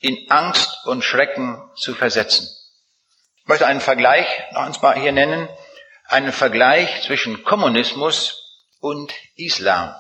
in 0.01 0.27
Angst 0.31 0.87
und 0.87 1.05
Schrecken 1.05 1.71
zu 1.77 1.95
versetzen. 1.95 2.49
Ich 3.43 3.47
möchte 3.47 3.67
einen 3.67 3.81
Vergleich 3.83 4.27
noch 4.53 4.67
uns 4.67 4.81
mal 4.81 4.99
hier 4.99 5.13
nennen, 5.13 5.51
einen 6.09 6.33
Vergleich 6.33 7.03
zwischen 7.03 7.45
Kommunismus 7.45 8.42
und 8.83 9.15
Islam. 9.37 9.95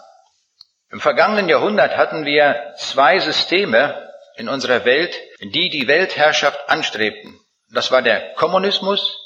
Im 0.90 1.01
vergangenen 1.01 1.49
Jahrhundert 1.49 1.97
hatten 1.97 2.27
wir 2.27 2.75
zwei 2.77 3.18
Systeme 3.21 4.11
in 4.37 4.49
unserer 4.49 4.85
Welt, 4.85 5.14
die 5.40 5.71
die 5.71 5.87
Weltherrschaft 5.87 6.68
anstrebten. 6.68 7.38
Das 7.71 7.90
war 7.92 8.03
der 8.03 8.35
Kommunismus 8.35 9.18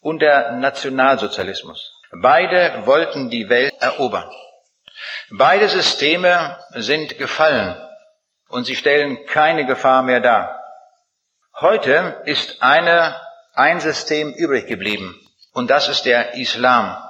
und 0.00 0.20
der 0.20 0.52
Nationalsozialismus. 0.52 1.90
Beide 2.22 2.82
wollten 2.84 3.30
die 3.30 3.48
Welt 3.48 3.74
erobern. 3.80 4.30
Beide 5.30 5.68
Systeme 5.68 6.58
sind 6.74 7.18
gefallen 7.18 7.76
und 8.48 8.64
sie 8.64 8.76
stellen 8.76 9.24
keine 9.26 9.66
Gefahr 9.66 10.02
mehr 10.02 10.20
dar. 10.20 10.62
Heute 11.60 12.22
ist 12.26 12.62
eine, 12.62 13.20
ein 13.54 13.80
System 13.80 14.32
übrig 14.34 14.66
geblieben 14.66 15.18
und 15.52 15.70
das 15.70 15.88
ist 15.88 16.04
der 16.04 16.34
Islam. 16.34 17.07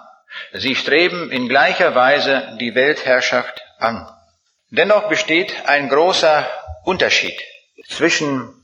Sie 0.53 0.75
streben 0.75 1.31
in 1.31 1.49
gleicher 1.49 1.95
Weise 1.95 2.57
die 2.61 2.75
Weltherrschaft 2.75 3.63
an. 3.79 4.09
Dennoch 4.71 5.09
besteht 5.09 5.67
ein 5.67 5.89
großer 5.89 6.49
Unterschied 6.85 7.39
zwischen 7.89 8.55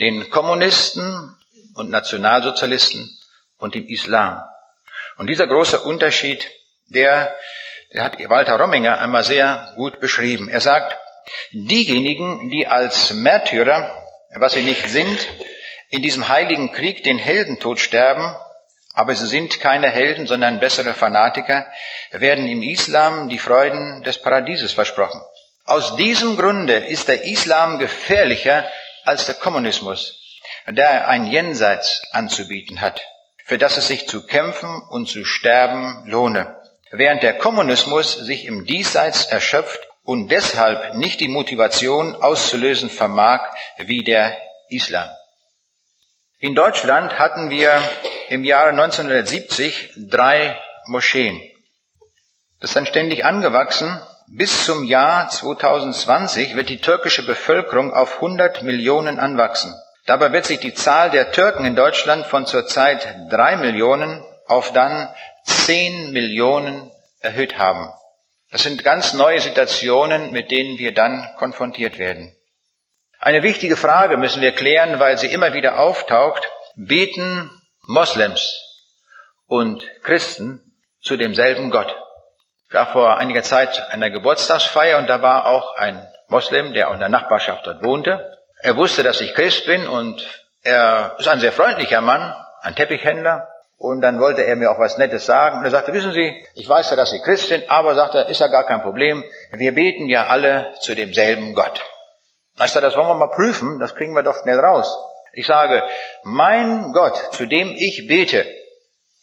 den 0.00 0.30
Kommunisten 0.30 1.36
und 1.74 1.90
Nationalsozialisten 1.90 3.10
und 3.58 3.74
dem 3.74 3.86
Islam. 3.86 4.42
Und 5.16 5.28
dieser 5.28 5.46
große 5.46 5.80
Unterschied, 5.80 6.48
der, 6.86 7.34
der 7.92 8.04
hat 8.04 8.18
Walter 8.28 8.58
Romminger 8.58 9.00
einmal 9.00 9.24
sehr 9.24 9.72
gut 9.76 10.00
beschrieben. 10.00 10.48
Er 10.48 10.60
sagt, 10.60 10.96
diejenigen, 11.52 12.50
die 12.50 12.66
als 12.66 13.12
Märtyrer, 13.12 13.96
was 14.34 14.54
sie 14.54 14.62
nicht 14.62 14.88
sind, 14.88 15.28
in 15.90 16.02
diesem 16.02 16.28
heiligen 16.28 16.72
Krieg 16.72 17.04
den 17.04 17.18
Heldentod 17.18 17.78
sterben, 17.78 18.34
aber 18.92 19.14
sie 19.14 19.26
sind 19.26 19.60
keine 19.60 19.88
Helden, 19.88 20.26
sondern 20.26 20.60
bessere 20.60 20.94
Fanatiker, 20.94 21.66
werden 22.10 22.46
im 22.46 22.62
Islam 22.62 23.28
die 23.28 23.38
Freuden 23.38 24.02
des 24.02 24.18
Paradieses 24.18 24.72
versprochen. 24.72 25.20
Aus 25.64 25.96
diesem 25.96 26.36
Grunde 26.36 26.74
ist 26.74 27.08
der 27.08 27.24
Islam 27.24 27.78
gefährlicher 27.78 28.64
als 29.04 29.26
der 29.26 29.36
Kommunismus 29.36 30.18
da 30.66 30.82
er 30.82 31.08
ein 31.08 31.26
Jenseits 31.26 32.02
anzubieten 32.12 32.80
hat, 32.80 33.02
für 33.44 33.58
das 33.58 33.76
es 33.76 33.88
sich 33.88 34.06
zu 34.06 34.26
kämpfen 34.26 34.82
und 34.90 35.08
zu 35.08 35.24
sterben 35.24 36.04
lohne, 36.06 36.56
während 36.90 37.22
der 37.22 37.38
Kommunismus 37.38 38.12
sich 38.14 38.44
im 38.44 38.64
Diesseits 38.64 39.26
erschöpft 39.26 39.80
und 40.04 40.30
deshalb 40.30 40.94
nicht 40.94 41.20
die 41.20 41.28
Motivation 41.28 42.14
auszulösen 42.14 42.90
vermag 42.90 43.40
wie 43.78 44.04
der 44.04 44.36
Islam. 44.68 45.08
In 46.42 46.56
Deutschland 46.56 47.20
hatten 47.20 47.50
wir 47.50 47.80
im 48.28 48.42
Jahre 48.42 48.70
1970 48.70 49.92
drei 50.10 50.58
Moscheen. 50.86 51.40
Das 52.58 52.70
ist 52.70 52.74
dann 52.74 52.86
ständig 52.86 53.24
angewachsen. 53.24 54.00
Bis 54.26 54.64
zum 54.64 54.82
Jahr 54.82 55.28
2020 55.28 56.56
wird 56.56 56.68
die 56.68 56.80
türkische 56.80 57.24
Bevölkerung 57.24 57.94
auf 57.94 58.16
100 58.16 58.64
Millionen 58.64 59.20
anwachsen. 59.20 59.72
Dabei 60.06 60.32
wird 60.32 60.46
sich 60.46 60.58
die 60.58 60.74
Zahl 60.74 61.10
der 61.10 61.30
Türken 61.30 61.64
in 61.64 61.76
Deutschland 61.76 62.26
von 62.26 62.44
zurzeit 62.44 63.06
drei 63.30 63.54
Millionen 63.54 64.24
auf 64.48 64.72
dann 64.72 65.14
zehn 65.44 66.10
Millionen 66.10 66.90
erhöht 67.20 67.56
haben. 67.56 67.88
Das 68.50 68.64
sind 68.64 68.82
ganz 68.82 69.12
neue 69.12 69.40
Situationen, 69.40 70.32
mit 70.32 70.50
denen 70.50 70.76
wir 70.76 70.92
dann 70.92 71.24
konfrontiert 71.38 72.00
werden. 72.00 72.34
Eine 73.24 73.44
wichtige 73.44 73.76
Frage 73.76 74.16
müssen 74.16 74.42
wir 74.42 74.50
klären, 74.50 74.98
weil 74.98 75.16
sie 75.16 75.28
immer 75.28 75.52
wieder 75.52 75.78
auftaucht. 75.78 76.50
Beten 76.74 77.52
Moslems 77.86 78.60
und 79.46 79.88
Christen 80.02 80.60
zu 81.00 81.16
demselben 81.16 81.70
Gott? 81.70 81.96
Ich 82.66 82.74
war 82.74 82.88
vor 82.88 83.18
einiger 83.18 83.44
Zeit 83.44 83.80
einer 83.92 84.10
Geburtstagsfeier 84.10 84.98
und 84.98 85.06
da 85.06 85.22
war 85.22 85.46
auch 85.46 85.76
ein 85.76 86.04
Moslem, 86.26 86.72
der 86.72 86.90
in 86.90 86.98
der 86.98 87.10
Nachbarschaft 87.10 87.64
dort 87.64 87.84
wohnte. 87.84 88.38
Er 88.60 88.76
wusste, 88.76 89.04
dass 89.04 89.20
ich 89.20 89.34
Christ 89.34 89.66
bin 89.66 89.86
und 89.86 90.26
er 90.64 91.14
ist 91.20 91.28
ein 91.28 91.38
sehr 91.38 91.52
freundlicher 91.52 92.00
Mann, 92.00 92.34
ein 92.62 92.74
Teppichhändler. 92.74 93.48
Und 93.78 94.00
dann 94.00 94.18
wollte 94.18 94.42
er 94.42 94.56
mir 94.56 94.72
auch 94.72 94.80
was 94.80 94.98
Nettes 94.98 95.26
sagen. 95.26 95.58
Und 95.58 95.64
er 95.64 95.70
sagte, 95.70 95.92
wissen 95.92 96.10
Sie, 96.10 96.44
ich 96.56 96.68
weiß 96.68 96.90
ja, 96.90 96.96
dass 96.96 97.12
Sie 97.12 97.20
Christ 97.20 97.50
sind, 97.50 97.70
aber 97.70 97.94
sagte 97.94 98.18
er, 98.18 98.28
ist 98.28 98.40
ja 98.40 98.48
gar 98.48 98.66
kein 98.66 98.82
Problem. 98.82 99.22
Wir 99.52 99.74
beten 99.76 100.08
ja 100.08 100.26
alle 100.26 100.74
zu 100.80 100.96
demselben 100.96 101.54
Gott. 101.54 101.84
Ich 102.54 102.70
sagte, 102.70 102.80
das 102.82 102.96
wollen 102.96 103.08
wir 103.08 103.14
mal 103.14 103.34
prüfen, 103.34 103.78
das 103.80 103.94
kriegen 103.94 104.14
wir 104.14 104.22
doch 104.22 104.40
schnell 104.42 104.60
raus. 104.60 104.94
Ich 105.32 105.46
sage, 105.46 105.82
mein 106.24 106.92
Gott, 106.92 107.16
zu 107.34 107.46
dem 107.46 107.74
ich 107.74 108.06
bete, 108.06 108.46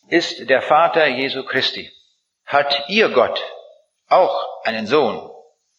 ist 0.10 0.50
der 0.50 0.62
Vater 0.62 1.06
Jesu 1.08 1.46
Christi. 1.46 1.92
Hat 2.46 2.86
Ihr 2.88 3.10
Gott 3.10 3.40
auch 4.08 4.64
einen 4.64 4.88
Sohn, 4.88 5.30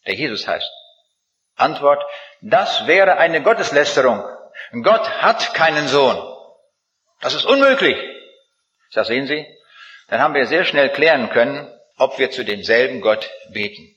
der 0.07 0.15
Jesus 0.15 0.47
heißt? 0.47 0.71
Antwort, 1.55 2.01
das 2.41 2.87
wäre 2.87 3.17
eine 3.17 3.43
Gotteslästerung. 3.43 4.23
Gott 4.83 5.09
hat 5.21 5.53
keinen 5.53 5.87
Sohn. 5.87 6.17
Das 7.19 7.33
ist 7.33 7.45
unmöglich. 7.45 7.97
Das 8.93 9.07
sehen 9.07 9.27
Sie? 9.27 9.45
Dann 10.07 10.21
haben 10.21 10.33
wir 10.33 10.47
sehr 10.47 10.65
schnell 10.65 10.89
klären 10.89 11.29
können, 11.29 11.71
ob 11.97 12.17
wir 12.17 12.31
zu 12.31 12.43
demselben 12.43 13.01
Gott 13.01 13.29
beten. 13.51 13.95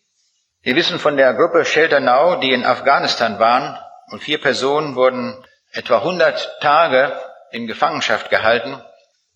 Wir 0.65 0.77
wissen 0.77 0.99
von 0.99 1.19
der 1.19 1.35
Gruppe 1.35 1.67
Shelter 1.67 2.01
Now, 2.01 2.37
die 2.37 2.51
in 2.51 2.65
Afghanistan 2.65 3.39
waren, 3.39 3.79
und 4.09 4.23
vier 4.23 4.41
Personen 4.41 4.95
wurden 4.95 5.37
etwa 5.73 5.99
100 5.99 6.59
Tage 6.63 7.13
in 7.51 7.67
Gefangenschaft 7.67 8.31
gehalten. 8.31 8.81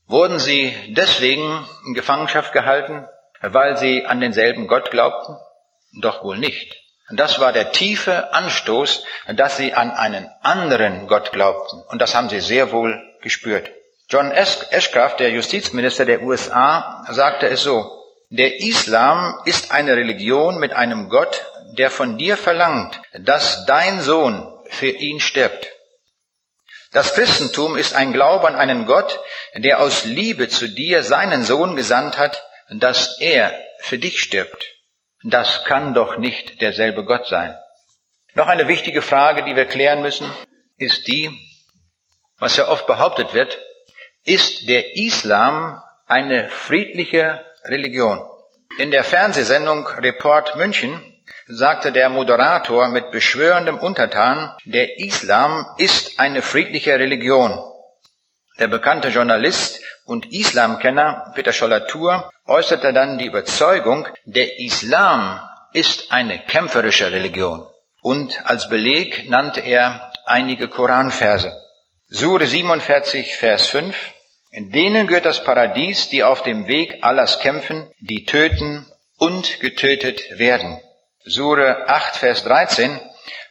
Wurden 0.07 0.39
sie 0.39 0.75
deswegen 0.97 1.69
in 1.87 1.93
Gefangenschaft 1.93 2.55
gehalten, 2.55 3.07
weil 3.43 3.77
sie 3.77 4.07
an 4.07 4.23
denselben 4.23 4.69
Gott 4.69 4.91
glaubten? 4.91 5.37
Doch 6.01 6.25
wohl 6.25 6.39
nicht. 6.39 6.75
Das 7.11 7.39
war 7.39 7.53
der 7.53 7.73
tiefe 7.73 8.33
Anstoß, 8.33 9.05
dass 9.35 9.59
sie 9.59 9.75
an 9.75 9.91
einen 9.91 10.31
anderen 10.41 11.09
Gott 11.09 11.33
glaubten. 11.33 11.83
Und 11.91 12.01
das 12.01 12.15
haben 12.15 12.31
sie 12.31 12.41
sehr 12.41 12.73
wohl 12.73 12.99
gespürt. 13.21 13.71
John 14.09 14.31
Ashcroft, 14.31 15.21
der 15.21 15.29
Justizminister 15.29 16.07
der 16.07 16.23
USA, 16.23 17.05
sagte 17.11 17.49
es 17.49 17.63
so, 17.63 17.98
der 18.31 18.61
Islam 18.61 19.41
ist 19.47 19.73
eine 19.73 19.97
Religion 19.97 20.59
mit 20.59 20.73
einem 20.73 21.09
Gott, 21.09 21.47
der 21.79 21.91
von 21.91 22.19
dir 22.19 22.37
verlangt, 22.37 23.01
dass 23.13 23.65
dein 23.67 24.01
Sohn 24.01 24.47
für 24.69 24.91
ihn 24.91 25.21
stirbt. 25.21 25.69
Das 26.93 27.15
Christentum 27.15 27.77
ist 27.77 27.95
ein 27.95 28.13
Glaube 28.13 28.49
an 28.49 28.55
einen 28.55 28.87
Gott, 28.87 29.21
der 29.55 29.81
aus 29.81 30.05
Liebe 30.05 30.49
zu 30.49 30.69
dir 30.69 31.03
seinen 31.03 31.45
Sohn 31.45 31.77
gesandt 31.77 32.19
hat, 32.19 32.43
dass 32.71 33.19
er 33.21 33.53
für 33.81 33.99
dich 33.99 34.21
stirbt. 34.21 34.65
Das 35.23 35.65
kann 35.65 35.95
doch 35.95 36.19
nicht 36.19 36.61
derselbe 36.61 37.05
Gott 37.05 37.27
sein. 37.27 37.57
Noch 38.35 38.47
eine 38.47 38.69
wichtige 38.69 39.03
Frage, 39.03 39.45
die 39.45 39.57
wir 39.57 39.67
klären 39.67 40.03
müssen, 40.03 40.31
ist 40.77 41.07
die, 41.09 41.31
was 42.39 42.57
ja 42.57 42.69
oft 42.69 42.87
behauptet 42.87 43.35
wird, 43.35 43.59
ist 44.25 44.69
der 44.69 44.97
Islam 44.97 45.83
eine 46.07 46.49
friedliche 46.49 47.45
Religion? 47.65 48.21
In 48.79 48.91
der 48.91 49.05
Fernsehsendung 49.05 49.87
Report 49.87 50.57
München 50.57 51.01
sagte 51.47 51.93
der 51.93 52.09
Moderator 52.09 52.89
mit 52.89 53.11
beschwörendem 53.11 53.79
Untertan, 53.79 54.55
der 54.65 54.99
Islam 54.99 55.67
ist 55.79 56.21
eine 56.21 56.43
friedliche 56.43 56.99
Religion. 56.99 57.59
Der 58.59 58.69
bekannte 58.69 59.09
Journalist 59.09 59.81
und 60.05 60.33
Islamkenner 60.33 61.33
Peter 61.35 61.53
Schollatur 61.53 62.31
äußerte 62.47 62.93
dann 62.93 63.19
die 63.19 63.27
Überzeugung, 63.27 64.09
der 64.25 64.59
Islam 64.59 65.41
ist 65.73 66.11
eine 66.11 66.39
kämpferische 66.39 67.13
Religion. 67.13 67.67
Und 68.03 68.47
als 68.47 68.69
Beleg 68.69 69.29
nannte 69.29 69.61
er 69.61 70.13
einige 70.25 70.69
Koranverse. 70.69 71.53
Sure 72.09 72.47
47, 72.47 73.37
Vers 73.37 73.67
5. 73.69 73.97
In 74.51 74.71
denen 74.71 75.07
gehört 75.07 75.27
das 75.27 75.45
Paradies, 75.45 76.09
die 76.09 76.23
auf 76.23 76.43
dem 76.43 76.69
Weg 76.69 76.99
Allahs 77.03 77.41
kämpfen, 77.41 77.91
die 78.01 78.25
töten 78.25 78.87
und 79.19 79.61
getötet 79.61 80.39
werden. 80.39 80.81
Sure 81.25 81.89
8, 81.89 82.17
Vers 82.17 82.45
13. 82.45 82.99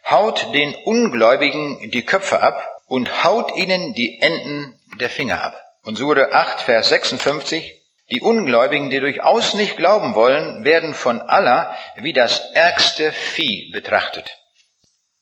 Haut 0.10 0.54
den 0.54 0.74
Ungläubigen 0.86 1.92
die 1.92 2.04
Köpfe 2.04 2.42
ab 2.42 2.68
und 2.88 3.24
haut 3.24 3.56
ihnen 3.56 3.94
die 3.94 4.20
Enden 4.22 4.80
der 5.00 5.10
Finger 5.10 5.44
ab. 5.44 5.62
Und 5.84 5.98
Sure 5.98 6.34
8, 6.34 6.62
Vers 6.62 6.90
56. 6.90 7.76
Die 8.10 8.22
Ungläubigen, 8.22 8.90
die 8.90 9.02
durchaus 9.02 9.54
nicht 9.54 9.76
glauben 9.76 10.16
wollen, 10.16 10.64
werden 10.64 10.94
von 10.94 11.22
Allah 11.22 11.76
wie 11.98 12.14
das 12.14 12.40
ärgste 12.54 13.12
Vieh 13.12 13.70
betrachtet. 13.72 14.37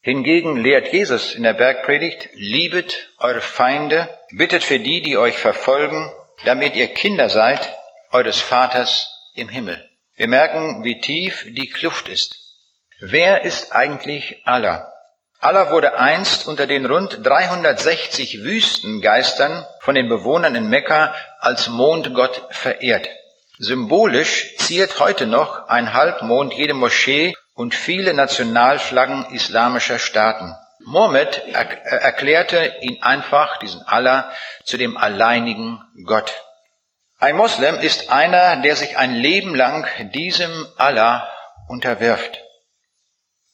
Hingegen 0.05 0.57
lehrt 0.57 0.93
Jesus 0.93 1.33
in 1.33 1.41
der 1.41 1.53
Bergpredigt, 1.53 2.29
liebet 2.33 3.09
eure 3.17 3.41
Feinde, 3.41 4.07
bittet 4.29 4.63
für 4.63 4.77
die, 4.77 5.01
die 5.01 5.17
euch 5.17 5.35
verfolgen, 5.35 6.11
damit 6.43 6.75
ihr 6.75 6.89
Kinder 6.89 7.27
seid 7.27 7.75
eures 8.11 8.39
Vaters 8.39 9.09
im 9.33 9.49
Himmel. 9.49 9.83
Wir 10.15 10.27
merken, 10.27 10.83
wie 10.83 11.01
tief 11.01 11.47
die 11.49 11.69
Kluft 11.69 12.07
ist. 12.07 12.35
Wer 12.99 13.45
ist 13.45 13.71
eigentlich 13.71 14.43
Allah? 14.45 14.93
Allah 15.39 15.71
wurde 15.71 15.97
einst 15.97 16.47
unter 16.47 16.67
den 16.67 16.85
rund 16.85 17.25
360 17.25 18.43
Wüstengeistern 18.43 19.65
von 19.79 19.95
den 19.95 20.07
Bewohnern 20.07 20.53
in 20.53 20.69
Mekka 20.69 21.15
als 21.39 21.67
Mondgott 21.67 22.43
verehrt. 22.51 23.09
Symbolisch 23.57 24.55
ziert 24.57 24.99
heute 24.99 25.25
noch 25.25 25.67
ein 25.67 25.93
Halbmond 25.95 26.53
jede 26.53 26.75
Moschee 26.75 27.33
und 27.55 27.73
viele 27.73 28.13
Nationalflaggen 28.13 29.25
islamischer 29.31 29.97
Staaten. 29.97 30.53
Mohammed 30.85 31.41
erklärte 31.47 32.75
ihn 32.81 33.01
einfach, 33.01 33.57
diesen 33.57 33.81
Allah, 33.83 34.31
zu 34.65 34.77
dem 34.77 34.97
alleinigen 34.97 35.81
Gott. 36.05 36.33
Ein 37.17 37.37
Moslem 37.37 37.79
ist 37.79 38.11
einer, 38.11 38.61
der 38.61 38.75
sich 38.75 38.97
ein 38.97 39.15
Leben 39.15 39.55
lang 39.55 39.87
diesem 40.13 40.67
Allah 40.77 41.27
unterwirft. 41.69 42.41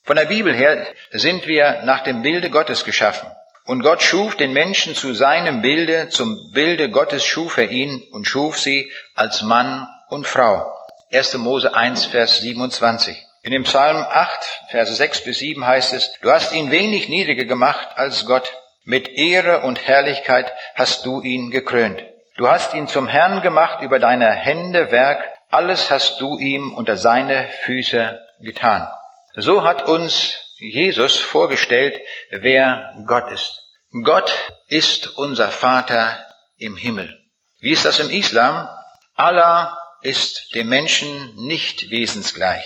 Von 0.04 0.16
der 0.16 0.26
Bibel 0.26 0.54
her 0.54 0.88
sind 1.12 1.48
wir 1.48 1.84
nach 1.84 2.02
dem 2.02 2.24
Bilde 2.24 2.50
Gottes 2.50 2.84
geschaffen. 2.84 3.30
Und 3.66 3.84
Gott 3.84 4.02
schuf 4.02 4.36
den 4.36 4.52
Menschen 4.52 4.96
zu 4.96 5.14
seinem 5.14 5.62
Bilde, 5.62 6.10
zum 6.10 6.52
Bilde 6.52 6.90
Gottes 6.90 7.24
schuf 7.24 7.58
er 7.58 7.70
ihn 7.70 8.02
und 8.12 8.28
schuf 8.28 8.60
sie 8.60 8.92
als 9.14 9.44
Mann 9.44 9.88
und 10.10 10.28
Frau. 10.28 10.76
1. 11.12 11.38
Mose 11.38 11.76
1, 11.76 12.06
Vers 12.06 12.40
27. 12.40 13.16
In 13.44 13.52
dem 13.52 13.64
Psalm 13.64 13.98
8, 13.98 14.68
Verse 14.70 14.94
6 14.94 15.24
bis 15.24 15.40
7 15.40 15.66
heißt 15.66 15.94
es, 15.94 16.14
Du 16.22 16.32
hast 16.32 16.54
ihn 16.54 16.70
wenig 16.70 17.10
niedriger 17.10 17.46
gemacht 17.46 17.90
als 17.96 18.26
Gott. 18.26 18.52
Mit 18.84 19.10
Ehre 19.10 19.62
und 19.62 19.88
Herrlichkeit 19.88 20.52
hast 20.76 21.06
du 21.06 21.22
ihn 21.22 21.50
gekrönt. 21.50 22.04
Du 22.38 22.48
hast 22.48 22.74
ihn 22.74 22.88
zum 22.88 23.08
Herrn 23.08 23.42
gemacht 23.42 23.82
über 23.82 24.00
deine 24.00 24.32
Hände 24.32 24.92
Werk. 24.92 25.24
Alles 25.50 25.90
hast 25.90 26.22
du 26.22 26.38
ihm 26.38 26.74
unter 26.74 26.98
seine 26.98 27.50
Füße 27.64 28.20
getan. 28.42 28.88
So 29.36 29.64
hat 29.64 29.88
uns 29.88 30.38
Jesus 30.58 31.20
vorgestellt, 31.20 32.00
wer 32.30 32.94
Gott 33.08 33.32
ist. 33.32 33.60
Gott 34.04 34.32
ist 34.68 35.18
unser 35.18 35.50
Vater 35.50 36.26
im 36.58 36.78
Himmel. 36.78 37.20
Wie 37.60 37.72
ist 37.72 37.86
das 37.86 38.00
im 38.00 38.10
Islam? 38.10 38.70
Allah 39.16 39.78
ist 40.02 40.54
dem 40.56 40.70
Menschen 40.70 41.36
nicht 41.36 41.90
wesensgleich. 41.90 42.66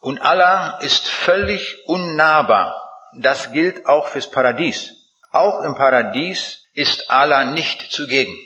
Und 0.00 0.20
Allah 0.20 0.78
ist 0.80 1.08
völlig 1.08 1.76
unnahbar. 1.86 2.88
Das 3.20 3.52
gilt 3.52 3.86
auch 3.86 4.08
fürs 4.08 4.30
Paradies. 4.30 4.94
Auch 5.30 5.62
im 5.62 5.74
Paradies 5.74 6.64
ist 6.72 7.10
Allah 7.10 7.44
nicht 7.44 7.90
zugegen. 7.90 8.36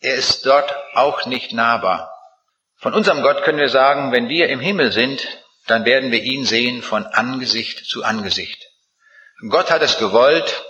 Er 0.00 0.14
ist 0.14 0.46
dort 0.46 0.74
auch 0.94 1.26
nicht 1.26 1.52
nahbar. 1.52 2.12
Von 2.76 2.94
unserem 2.94 3.22
Gott 3.22 3.42
können 3.42 3.58
wir 3.58 3.68
sagen, 3.68 4.12
wenn 4.12 4.28
wir 4.28 4.48
im 4.48 4.60
Himmel 4.60 4.92
sind, 4.92 5.26
dann 5.66 5.84
werden 5.84 6.12
wir 6.12 6.22
ihn 6.22 6.44
sehen 6.44 6.82
von 6.82 7.06
Angesicht 7.06 7.86
zu 7.86 8.04
Angesicht. 8.04 8.62
Gott 9.48 9.70
hat 9.70 9.82
es 9.82 9.98
gewollt, 9.98 10.64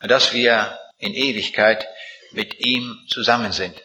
dass 0.00 0.32
wir 0.32 0.78
in 0.98 1.14
Ewigkeit 1.14 1.86
mit 2.32 2.60
ihm 2.60 2.96
zusammen 3.08 3.52
sind. 3.52 3.80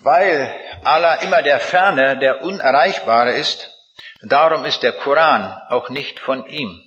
Weil 0.00 0.54
Allah 0.84 1.16
immer 1.16 1.42
der 1.42 1.60
Ferne, 1.60 2.18
der 2.18 2.42
Unerreichbare 2.42 3.32
ist, 3.32 3.77
darum 4.22 4.64
ist 4.64 4.82
der 4.82 4.92
Koran 4.92 5.56
auch 5.68 5.88
nicht 5.88 6.18
von 6.18 6.46
ihm. 6.46 6.82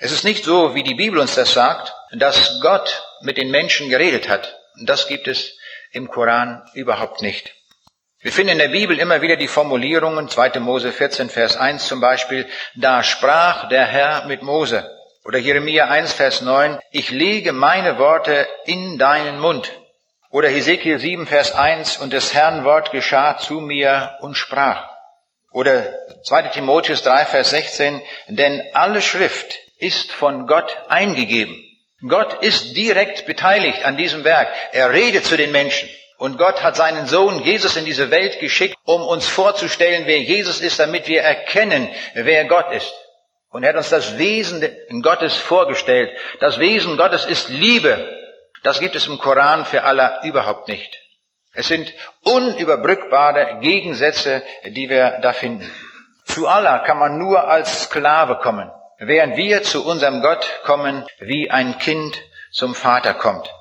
Es 0.00 0.12
ist 0.12 0.24
nicht 0.24 0.44
so, 0.44 0.74
wie 0.74 0.82
die 0.82 0.94
Bibel 0.94 1.18
uns 1.18 1.34
das 1.34 1.52
sagt, 1.52 1.94
dass 2.12 2.60
Gott 2.60 3.02
mit 3.22 3.36
den 3.36 3.50
Menschen 3.50 3.88
geredet 3.88 4.28
hat. 4.28 4.56
Das 4.84 5.08
gibt 5.08 5.26
es 5.26 5.56
im 5.92 6.08
Koran 6.08 6.62
überhaupt 6.74 7.22
nicht. 7.22 7.54
Wir 8.20 8.32
finden 8.32 8.52
in 8.52 8.58
der 8.58 8.68
Bibel 8.68 8.98
immer 8.98 9.22
wieder 9.22 9.36
die 9.36 9.48
Formulierungen, 9.48 10.28
2. 10.28 10.58
Mose 10.60 10.92
14, 10.92 11.30
Vers 11.30 11.56
1 11.56 11.86
zum 11.86 12.00
Beispiel, 12.00 12.48
da 12.74 13.02
sprach 13.02 13.68
der 13.68 13.86
Herr 13.86 14.26
mit 14.26 14.42
Mose. 14.42 14.90
Oder 15.24 15.38
Jeremia 15.38 15.86
1, 15.86 16.12
Vers 16.14 16.40
9, 16.40 16.80
ich 16.90 17.10
lege 17.10 17.52
meine 17.52 17.98
Worte 17.98 18.48
in 18.64 18.98
deinen 18.98 19.38
Mund. 19.38 19.70
Oder 20.30 20.48
Hesekiel 20.48 20.98
7, 20.98 21.26
Vers 21.26 21.52
1, 21.52 21.98
und 21.98 22.12
des 22.12 22.34
Herrn 22.34 22.64
Wort 22.64 22.90
geschah 22.90 23.38
zu 23.38 23.60
mir 23.60 24.16
und 24.20 24.36
sprach. 24.36 24.97
Oder 25.52 25.94
2. 26.24 26.42
Timotheus 26.48 27.02
3, 27.02 27.24
Vers 27.26 27.50
16, 27.50 28.02
denn 28.28 28.62
alle 28.74 29.00
Schrift 29.00 29.58
ist 29.78 30.12
von 30.12 30.46
Gott 30.46 30.76
eingegeben. 30.88 31.64
Gott 32.06 32.42
ist 32.42 32.76
direkt 32.76 33.26
beteiligt 33.26 33.84
an 33.84 33.96
diesem 33.96 34.24
Werk. 34.24 34.48
Er 34.72 34.92
redet 34.92 35.24
zu 35.24 35.36
den 35.36 35.50
Menschen. 35.50 35.88
Und 36.16 36.36
Gott 36.36 36.62
hat 36.62 36.76
seinen 36.76 37.06
Sohn 37.06 37.42
Jesus 37.42 37.76
in 37.76 37.84
diese 37.84 38.10
Welt 38.10 38.40
geschickt, 38.40 38.76
um 38.84 39.02
uns 39.02 39.26
vorzustellen, 39.26 40.04
wer 40.06 40.20
Jesus 40.20 40.60
ist, 40.60 40.78
damit 40.78 41.06
wir 41.08 41.22
erkennen, 41.22 41.88
wer 42.14 42.44
Gott 42.46 42.72
ist. 42.72 42.92
Und 43.50 43.62
er 43.62 43.70
hat 43.70 43.76
uns 43.76 43.88
das 43.88 44.18
Wesen 44.18 44.68
Gottes 45.02 45.36
vorgestellt. 45.36 46.10
Das 46.40 46.58
Wesen 46.58 46.96
Gottes 46.96 47.24
ist 47.24 47.48
Liebe. 47.48 48.16
Das 48.62 48.80
gibt 48.80 48.96
es 48.96 49.06
im 49.06 49.18
Koran 49.18 49.64
für 49.64 49.84
Allah 49.84 50.22
überhaupt 50.24 50.68
nicht. 50.68 50.98
Es 51.58 51.66
sind 51.66 51.92
unüberbrückbare 52.22 53.58
Gegensätze, 53.60 54.44
die 54.64 54.88
wir 54.88 55.18
da 55.22 55.32
finden. 55.32 55.68
Zu 56.24 56.46
Allah 56.46 56.84
kann 56.86 56.98
man 56.98 57.18
nur 57.18 57.48
als 57.48 57.82
Sklave 57.82 58.36
kommen, 58.36 58.70
während 59.00 59.36
wir 59.36 59.64
zu 59.64 59.84
unserem 59.84 60.22
Gott 60.22 60.48
kommen, 60.62 61.04
wie 61.18 61.50
ein 61.50 61.76
Kind 61.80 62.16
zum 62.52 62.76
Vater 62.76 63.12
kommt. 63.12 63.52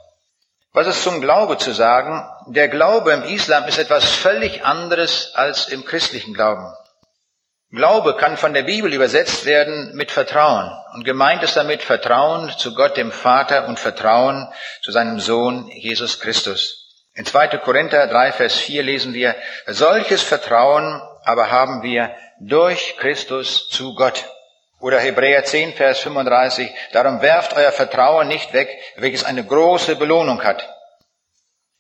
Was 0.74 0.86
ist 0.86 1.02
zum 1.02 1.22
Glaube 1.22 1.58
zu 1.58 1.72
sagen? 1.72 2.24
Der 2.46 2.68
Glaube 2.68 3.14
im 3.14 3.24
Islam 3.24 3.64
ist 3.64 3.80
etwas 3.80 4.12
völlig 4.12 4.64
anderes 4.64 5.32
als 5.34 5.68
im 5.68 5.84
christlichen 5.84 6.36
Glauben. 6.36 6.72
Glaube 7.72 8.16
kann 8.16 8.38
von 8.38 8.54
der 8.54 8.62
Bibel 8.62 8.94
übersetzt 8.94 9.48
werden 9.48 9.96
mit 9.96 10.12
Vertrauen. 10.12 10.72
Und 10.94 11.04
gemeint 11.04 11.42
ist 11.42 11.58
damit 11.58 11.82
Vertrauen 11.82 12.54
zu 12.60 12.76
Gott 12.76 12.96
dem 12.96 13.12
Vater 13.12 13.68
und 13.68 13.80
Vertrauen 13.80 14.48
zu 14.84 14.92
seinem 14.92 15.20
Sohn 15.20 15.68
Jesus 15.70 16.20
Christus. 16.20 16.87
In 17.18 17.26
2. 17.26 17.48
Korinther 17.58 18.06
3, 18.06 18.32
Vers 18.32 18.58
4 18.58 18.84
lesen 18.84 19.16
wir, 19.16 19.36
solches 19.66 20.22
Vertrauen 20.22 21.02
aber 21.24 21.50
haben 21.50 21.82
wir 21.82 22.16
durch 22.40 22.96
Christus 22.98 23.70
zu 23.70 23.96
Gott. 23.96 24.24
Oder 24.80 25.00
Hebräer 25.00 25.44
10, 25.44 25.74
Vers 25.74 26.00
35, 26.02 26.70
darum 26.94 27.24
werft 27.24 27.56
euer 27.58 27.72
Vertrauen 27.72 28.28
nicht 28.28 28.54
weg, 28.54 28.70
welches 28.98 29.24
eine 29.24 29.44
große 29.44 29.96
Belohnung 29.96 30.44
hat. 30.44 30.72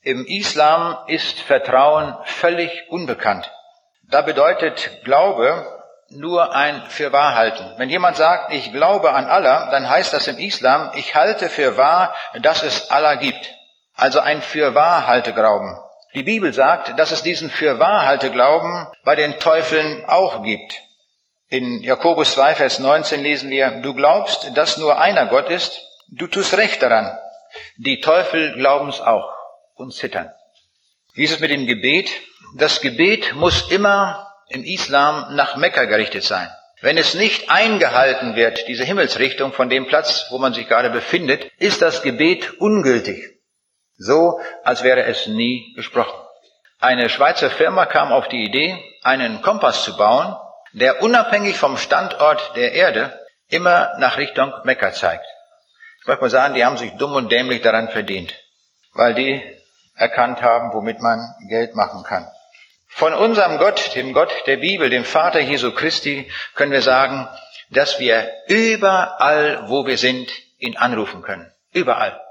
Im 0.02 0.26
Islam 0.26 0.97
ist 1.06 1.39
Vertrauen 1.41 2.17
völlig 2.23 2.89
unbekannt. 2.89 3.52
Da 4.10 4.23
bedeutet 4.23 5.04
Glaube 5.04 5.71
nur 6.10 6.56
ein 6.56 6.82
Fürwahrhalten. 6.88 7.76
Wenn 7.78 7.89
jemand 7.89 8.17
sagt, 8.17 8.54
ich 8.54 8.71
glaube 8.71 9.13
an 9.13 9.25
Allah, 9.25 9.69
dann 9.69 9.88
heißt 9.88 10.13
das 10.13 10.27
im 10.27 10.40
Islam, 10.40 10.94
ich 10.96 11.13
halte 11.13 11.48
für 11.48 11.77
wahr, 11.77 12.15
dass 12.42 12.63
es 12.63 12.90
Allah 12.90 13.15
gibt. 13.15 13.56
Also 13.98 14.19
ein 14.19 14.43
Fürwahrhalteglauben. 14.43 15.75
Die 16.13 16.23
Bibel 16.23 16.54
sagt, 16.54 16.98
dass 17.00 17.12
es 17.12 17.23
diesen 17.23 17.50
Fürwahrhalteglauben 17.50 18.87
bei 19.04 19.15
den 19.15 19.39
Teufeln 19.39 20.06
auch 20.06 20.43
gibt. 20.43 20.81
In 21.50 21.81
Jakobus 21.81 22.33
2, 22.33 22.56
Vers 22.56 22.79
19 22.79 23.23
lesen 23.23 23.50
wir, 23.50 23.81
du 23.81 23.95
glaubst, 23.95 24.56
dass 24.56 24.77
nur 24.77 25.00
einer 25.00 25.25
Gott 25.25 25.50
ist, 25.50 25.81
du 26.10 26.27
tust 26.27 26.56
recht 26.56 26.81
daran. 26.83 27.17
Die 27.77 28.00
Teufel 28.00 28.54
glauben 28.54 28.89
es 28.89 29.02
auch 29.02 29.33
und 29.75 29.93
zittern. 29.93 30.31
Wie 31.13 31.23
ist 31.23 31.31
es 31.31 31.39
mit 31.39 31.50
dem 31.50 31.65
Gebet? 31.65 32.12
Das 32.56 32.81
Gebet 32.81 33.33
muss 33.33 33.71
immer 33.71 34.31
im 34.50 34.63
Islam 34.63 35.35
nach 35.35 35.56
Mekka 35.56 35.85
gerichtet 35.85 36.23
sein. 36.23 36.50
Wenn 36.81 36.98
es 36.98 37.15
nicht 37.15 37.50
eingehalten 37.50 38.35
wird, 38.35 38.67
diese 38.67 38.83
Himmelsrichtung 38.83 39.54
von 39.54 39.69
dem 39.69 39.87
Platz, 39.87 40.27
wo 40.29 40.37
man 40.37 40.54
sich 40.54 40.67
gerade 40.67 40.91
befindet, 40.91 41.50
ist 41.58 41.81
das 41.81 42.04
Gebet 42.04 42.60
ungültig. 42.60 43.37
So, 43.98 44.39
als 44.63 44.83
wäre 44.83 45.04
es 45.04 45.27
nie 45.27 45.73
gesprochen. 45.75 46.17
Eine 46.79 47.10
Schweizer 47.10 47.50
Firma 47.50 47.85
kam 47.85 48.12
auf 48.12 48.27
die 48.27 48.43
Idee, 48.43 48.77
einen 49.04 49.41
Kompass 49.41 49.83
zu 49.83 49.98
bauen, 49.98 50.35
der 50.73 51.02
unabhängig 51.02 51.58
vom 51.58 51.77
Standort 51.77 52.56
der 52.56 52.73
Erde 52.73 53.19
immer 53.50 53.93
nach 53.98 54.17
Richtung 54.17 54.54
Mekka 54.63 54.91
zeigt. 54.93 55.25
Ich 56.02 56.08
möchte 56.08 56.21
mal 56.21 56.29
sagen, 56.29 56.54
die 56.54 56.63
haben 56.63 56.77
sich 56.77 56.91
dumm 56.93 57.15
und 57.15 57.31
dämlich 57.31 57.62
daran 57.62 57.89
verdient, 57.89 58.33
weil 58.93 59.15
die 59.15 59.41
erkannt 59.95 60.41
haben, 60.43 60.71
womit 60.73 61.02
man 61.02 61.19
Geld 61.50 61.75
machen 61.75 62.04
kann. 62.04 62.27
Von 62.87 63.13
unserem 63.13 63.58
Gott, 63.58 63.95
dem 63.95 64.13
Gott 64.13 64.31
der 64.45 64.58
Bibel, 64.58 64.89
dem 64.89 65.04
Vater 65.04 65.39
Jesu 65.39 65.71
Christi, 65.71 66.31
können 66.56 66.71
wir 66.71 66.81
sagen, 66.81 67.27
dass 67.69 68.00
wir 68.00 68.31
überall, 68.48 69.67
wo 69.67 69.85
wir 69.85 69.98
sind, 69.98 70.31
ihn 70.60 70.77
anrufen 70.77 71.21
können. 71.21 71.52
Überall. 71.73 72.21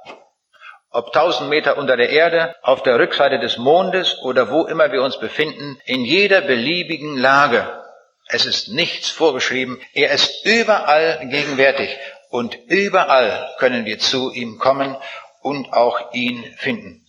Ob 0.97 1.12
tausend 1.12 1.51
Meter 1.51 1.76
unter 1.76 1.99
der 1.99 2.09
Erde, 2.09 2.57
auf 2.62 2.82
der 2.82 2.99
Rückseite 2.99 3.38
des 3.38 3.59
Mondes 3.59 4.16
oder 4.22 4.51
wo 4.51 4.64
immer 4.64 4.92
wir 4.92 5.03
uns 5.03 5.20
befinden, 5.20 5.78
in 5.84 6.07
jeder 6.07 6.40
beliebigen 6.40 7.18
Lage. 7.18 7.84
Es 8.28 8.47
ist 8.47 8.68
nichts 8.68 9.11
vorgeschrieben. 9.11 9.78
Er 9.92 10.11
ist 10.12 10.47
überall 10.47 11.28
gegenwärtig 11.28 11.94
und 12.30 12.59
überall 12.68 13.47
können 13.59 13.84
wir 13.84 13.99
zu 13.99 14.32
ihm 14.32 14.57
kommen 14.57 14.97
und 15.42 15.70
auch 15.74 16.14
ihn 16.14 16.42
finden. 16.57 17.07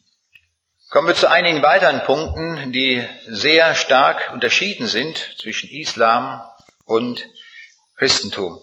Kommen 0.90 1.08
wir 1.08 1.16
zu 1.16 1.32
einigen 1.32 1.64
weiteren 1.64 2.02
Punkten, 2.02 2.74
die 2.74 3.08
sehr 3.26 3.74
stark 3.74 4.34
unterschieden 4.34 4.88
sind 4.88 5.18
zwischen 5.38 5.70
Islam 5.70 6.42
und 6.84 7.26
Christentum. 7.96 8.62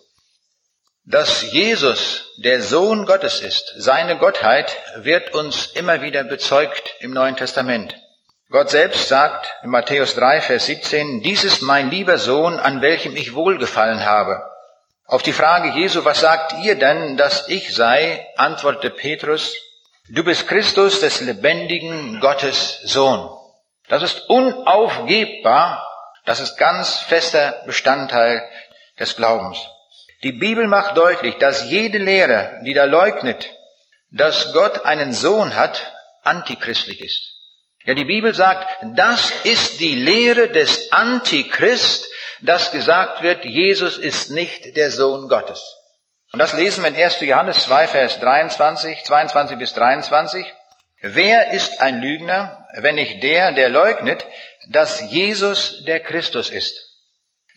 Dass 1.06 1.52
Jesus 1.52 2.32
der 2.38 2.62
Sohn 2.62 3.04
Gottes 3.04 3.40
ist, 3.40 3.74
seine 3.76 4.16
Gottheit, 4.16 4.74
wird 4.96 5.34
uns 5.34 5.66
immer 5.66 6.00
wieder 6.00 6.24
bezeugt 6.24 6.94
im 7.00 7.12
Neuen 7.12 7.36
Testament. 7.36 7.94
Gott 8.50 8.70
selbst 8.70 9.08
sagt 9.08 9.52
in 9.62 9.70
Matthäus 9.70 10.14
3, 10.14 10.40
Vers 10.40 10.66
17, 10.66 11.22
dies 11.22 11.44
ist 11.44 11.60
mein 11.60 11.90
lieber 11.90 12.18
Sohn, 12.18 12.58
an 12.58 12.80
welchem 12.80 13.16
ich 13.16 13.34
wohlgefallen 13.34 14.04
habe. 14.06 14.42
Auf 15.06 15.22
die 15.22 15.34
Frage 15.34 15.78
Jesu, 15.78 16.04
was 16.04 16.20
sagt 16.20 16.54
ihr 16.62 16.78
denn, 16.78 17.16
dass 17.18 17.48
ich 17.48 17.74
sei, 17.74 18.26
antwortete 18.36 18.90
Petrus, 18.90 19.54
Du 20.10 20.22
bist 20.22 20.46
Christus 20.48 21.00
des 21.00 21.22
lebendigen 21.22 22.20
Gottes 22.20 22.80
Sohn. 22.82 23.30
Das 23.88 24.02
ist 24.02 24.28
unaufgebbar. 24.28 25.86
Das 26.26 26.40
ist 26.40 26.56
ganz 26.58 26.98
fester 26.98 27.62
Bestandteil 27.64 28.46
des 28.98 29.16
Glaubens. 29.16 29.58
Die 30.24 30.32
Bibel 30.32 30.66
macht 30.66 30.96
deutlich, 30.96 31.36
dass 31.36 31.70
jede 31.70 31.98
Lehre, 31.98 32.60
die 32.64 32.72
da 32.72 32.84
leugnet, 32.84 33.50
dass 34.10 34.54
Gott 34.54 34.86
einen 34.86 35.12
Sohn 35.12 35.54
hat, 35.54 35.92
antichristlich 36.22 37.02
ist. 37.02 37.34
Ja, 37.84 37.92
die 37.92 38.06
Bibel 38.06 38.34
sagt, 38.34 38.66
das 38.96 39.30
ist 39.44 39.80
die 39.80 39.94
Lehre 39.94 40.48
des 40.48 40.90
Antichrist, 40.92 42.08
dass 42.40 42.72
gesagt 42.72 43.22
wird, 43.22 43.44
Jesus 43.44 43.98
ist 43.98 44.30
nicht 44.30 44.74
der 44.76 44.90
Sohn 44.90 45.28
Gottes. 45.28 45.62
Und 46.32 46.38
das 46.38 46.54
lesen 46.54 46.82
wir 46.82 46.88
in 46.88 46.96
1. 46.96 47.20
Johannes 47.20 47.64
2, 47.64 47.86
Vers 47.86 48.18
23, 48.20 49.04
22 49.04 49.58
bis 49.58 49.74
23. 49.74 50.46
Wer 51.02 51.50
ist 51.50 51.82
ein 51.82 52.00
Lügner, 52.00 52.66
wenn 52.76 52.94
nicht 52.94 53.22
der, 53.22 53.52
der 53.52 53.68
leugnet, 53.68 54.24
dass 54.70 55.02
Jesus 55.12 55.84
der 55.84 56.00
Christus 56.00 56.48
ist? 56.48 56.80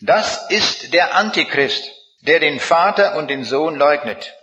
Das 0.02 0.50
ist 0.50 0.92
der 0.92 1.14
Antichrist, 1.14 1.90
der 2.20 2.40
den 2.40 2.60
Vater 2.60 3.16
und 3.16 3.28
den 3.28 3.44
Sohn 3.44 3.76
leugnet. 3.76 4.34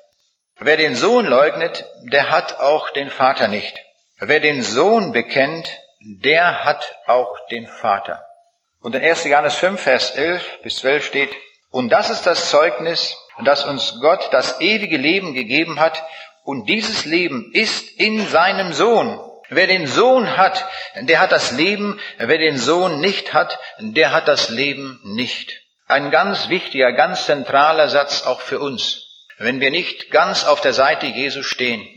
Wer 0.58 0.78
den 0.78 0.96
Sohn 0.96 1.26
leugnet, 1.26 1.86
der 2.04 2.32
hat 2.32 2.60
auch 2.60 2.90
den 2.92 3.10
Vater 3.10 3.48
nicht. 3.48 3.78
Wer 4.20 4.40
den 4.40 4.62
Sohn 4.62 5.12
bekennt, 5.12 5.70
der 6.00 6.64
hat 6.64 6.96
auch 7.06 7.36
den 7.52 7.68
Vater. 7.68 8.26
Und 8.82 8.96
in 8.96 9.04
1. 9.04 9.26
Johannes 9.26 9.56
5, 9.56 9.82
Vers 9.82 10.12
11 10.12 10.60
bis 10.64 10.78
12 10.78 11.06
steht, 11.06 11.36
und 11.72 11.90
das 11.90 12.10
ist 12.10 12.26
das 12.26 12.50
Zeugnis, 12.50 13.18
dass 13.44 13.66
uns 13.66 14.00
Gott 14.00 14.30
das 14.32 14.62
ewige 14.62 14.98
Leben 14.98 15.34
gegeben 15.34 15.80
hat 15.80 16.02
und 16.46 16.70
dieses 16.70 17.06
Leben 17.06 17.52
ist 17.54 17.90
in 18.00 18.26
seinem 18.28 18.72
Sohn. 18.72 19.20
Wer 19.50 19.68
den 19.68 19.88
Sohn 19.88 20.38
hat, 20.38 20.66
der 21.02 21.20
hat 21.20 21.32
das 21.32 21.52
Leben. 21.52 22.00
Wer 22.18 22.38
den 22.38 22.58
Sohn 22.58 23.02
nicht 23.02 23.34
hat, 23.34 23.60
der 23.80 24.14
hat 24.14 24.28
das 24.28 24.50
Leben 24.50 25.02
nicht. 25.04 25.65
Ein 25.88 26.10
ganz 26.10 26.50
wichtiger, 26.50 26.94
ganz 26.94 27.26
zentraler 27.26 27.90
Satz 27.90 28.24
auch 28.24 28.42
für 28.42 28.60
uns. 28.60 29.04
Wenn 29.38 29.60
wir 29.60 29.70
nicht 29.70 30.10
ganz 30.12 30.44
auf 30.46 30.62
der 30.62 30.74
Seite 30.74 31.06
Jesu 31.06 31.44
stehen, 31.44 31.88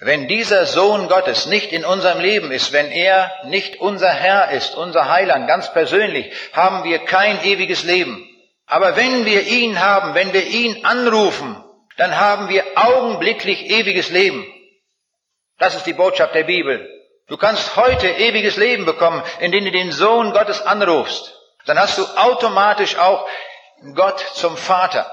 wenn 0.00 0.28
dieser 0.28 0.66
Sohn 0.66 1.08
Gottes 1.08 1.46
nicht 1.46 1.72
in 1.72 1.84
unserem 1.84 2.20
Leben 2.20 2.50
ist, 2.50 2.72
wenn 2.72 2.90
er 2.90 3.32
nicht 3.44 3.80
unser 3.80 4.10
Herr 4.10 4.50
ist, 4.50 4.74
unser 4.74 5.10
Heiland, 5.10 5.48
ganz 5.48 5.72
persönlich, 5.72 6.30
haben 6.52 6.84
wir 6.84 6.98
kein 6.98 7.42
ewiges 7.44 7.82
Leben. 7.84 8.28
Aber 8.66 8.96
wenn 8.96 9.24
wir 9.24 9.42
ihn 9.42 9.80
haben, 9.80 10.14
wenn 10.14 10.32
wir 10.32 10.44
ihn 10.44 10.84
anrufen, 10.84 11.62
dann 11.96 12.18
haben 12.18 12.48
wir 12.48 12.64
augenblicklich 12.74 13.70
ewiges 13.70 14.10
Leben. 14.10 14.44
Das 15.58 15.74
ist 15.74 15.86
die 15.86 15.94
Botschaft 15.94 16.34
der 16.34 16.44
Bibel. 16.44 16.90
Du 17.28 17.36
kannst 17.36 17.76
heute 17.76 18.08
ewiges 18.08 18.56
Leben 18.56 18.84
bekommen, 18.84 19.22
indem 19.40 19.64
du 19.64 19.70
den 19.70 19.92
Sohn 19.92 20.32
Gottes 20.32 20.60
anrufst. 20.60 21.35
Dann 21.66 21.78
hast 21.78 21.98
du 21.98 22.04
automatisch 22.04 22.96
auch 22.96 23.28
Gott 23.94 24.20
zum 24.34 24.56
Vater. 24.56 25.12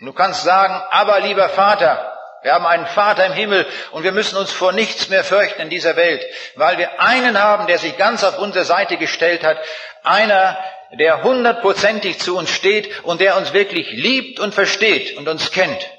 Und 0.00 0.06
du 0.06 0.12
kannst 0.12 0.44
sagen, 0.44 0.80
aber 0.90 1.20
lieber 1.20 1.48
Vater, 1.48 2.14
wir 2.42 2.54
haben 2.54 2.66
einen 2.66 2.86
Vater 2.86 3.26
im 3.26 3.32
Himmel 3.32 3.66
und 3.90 4.04
wir 4.04 4.12
müssen 4.12 4.36
uns 4.36 4.52
vor 4.52 4.72
nichts 4.72 5.08
mehr 5.08 5.24
fürchten 5.24 5.62
in 5.62 5.70
dieser 5.70 5.96
Welt, 5.96 6.24
weil 6.54 6.78
wir 6.78 7.00
einen 7.00 7.40
haben, 7.40 7.66
der 7.66 7.78
sich 7.78 7.96
ganz 7.96 8.22
auf 8.22 8.38
unsere 8.38 8.64
Seite 8.64 8.96
gestellt 8.96 9.42
hat, 9.42 9.58
einer, 10.04 10.56
der 10.92 11.24
hundertprozentig 11.24 12.20
zu 12.20 12.36
uns 12.36 12.50
steht 12.50 13.02
und 13.04 13.20
der 13.20 13.36
uns 13.36 13.52
wirklich 13.52 13.90
liebt 13.90 14.38
und 14.38 14.54
versteht 14.54 15.16
und 15.16 15.28
uns 15.28 15.50
kennt. 15.50 15.90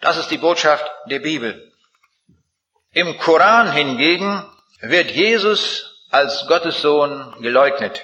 Das 0.00 0.16
ist 0.16 0.30
die 0.30 0.38
Botschaft 0.38 0.90
der 1.06 1.20
Bibel. 1.20 1.70
Im 2.92 3.18
Koran 3.18 3.72
hingegen 3.72 4.44
wird 4.80 5.10
Jesus 5.10 5.94
als 6.10 6.46
Gottes 6.48 6.80
Sohn 6.80 7.36
geleugnet. 7.40 8.02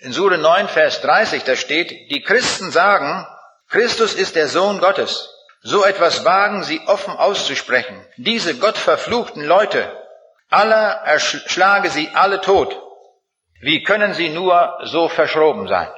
In 0.00 0.12
Sure 0.12 0.38
9, 0.38 0.68
Vers 0.68 1.00
30, 1.00 1.42
da 1.42 1.56
steht, 1.56 2.10
die 2.10 2.22
Christen 2.22 2.70
sagen, 2.70 3.26
Christus 3.68 4.14
ist 4.14 4.36
der 4.36 4.46
Sohn 4.46 4.78
Gottes. 4.78 5.28
So 5.62 5.84
etwas 5.84 6.24
wagen 6.24 6.62
sie 6.62 6.80
offen 6.86 7.16
auszusprechen. 7.16 8.00
Diese 8.16 8.56
gottverfluchten 8.56 9.42
Leute, 9.42 9.90
aller 10.48 11.02
erschlage 11.04 11.90
sie 11.90 12.10
alle 12.14 12.40
tot. 12.40 12.80
Wie 13.60 13.82
können 13.82 14.14
sie 14.14 14.28
nur 14.28 14.78
so 14.84 15.08
verschroben 15.08 15.66
sein? 15.66 15.88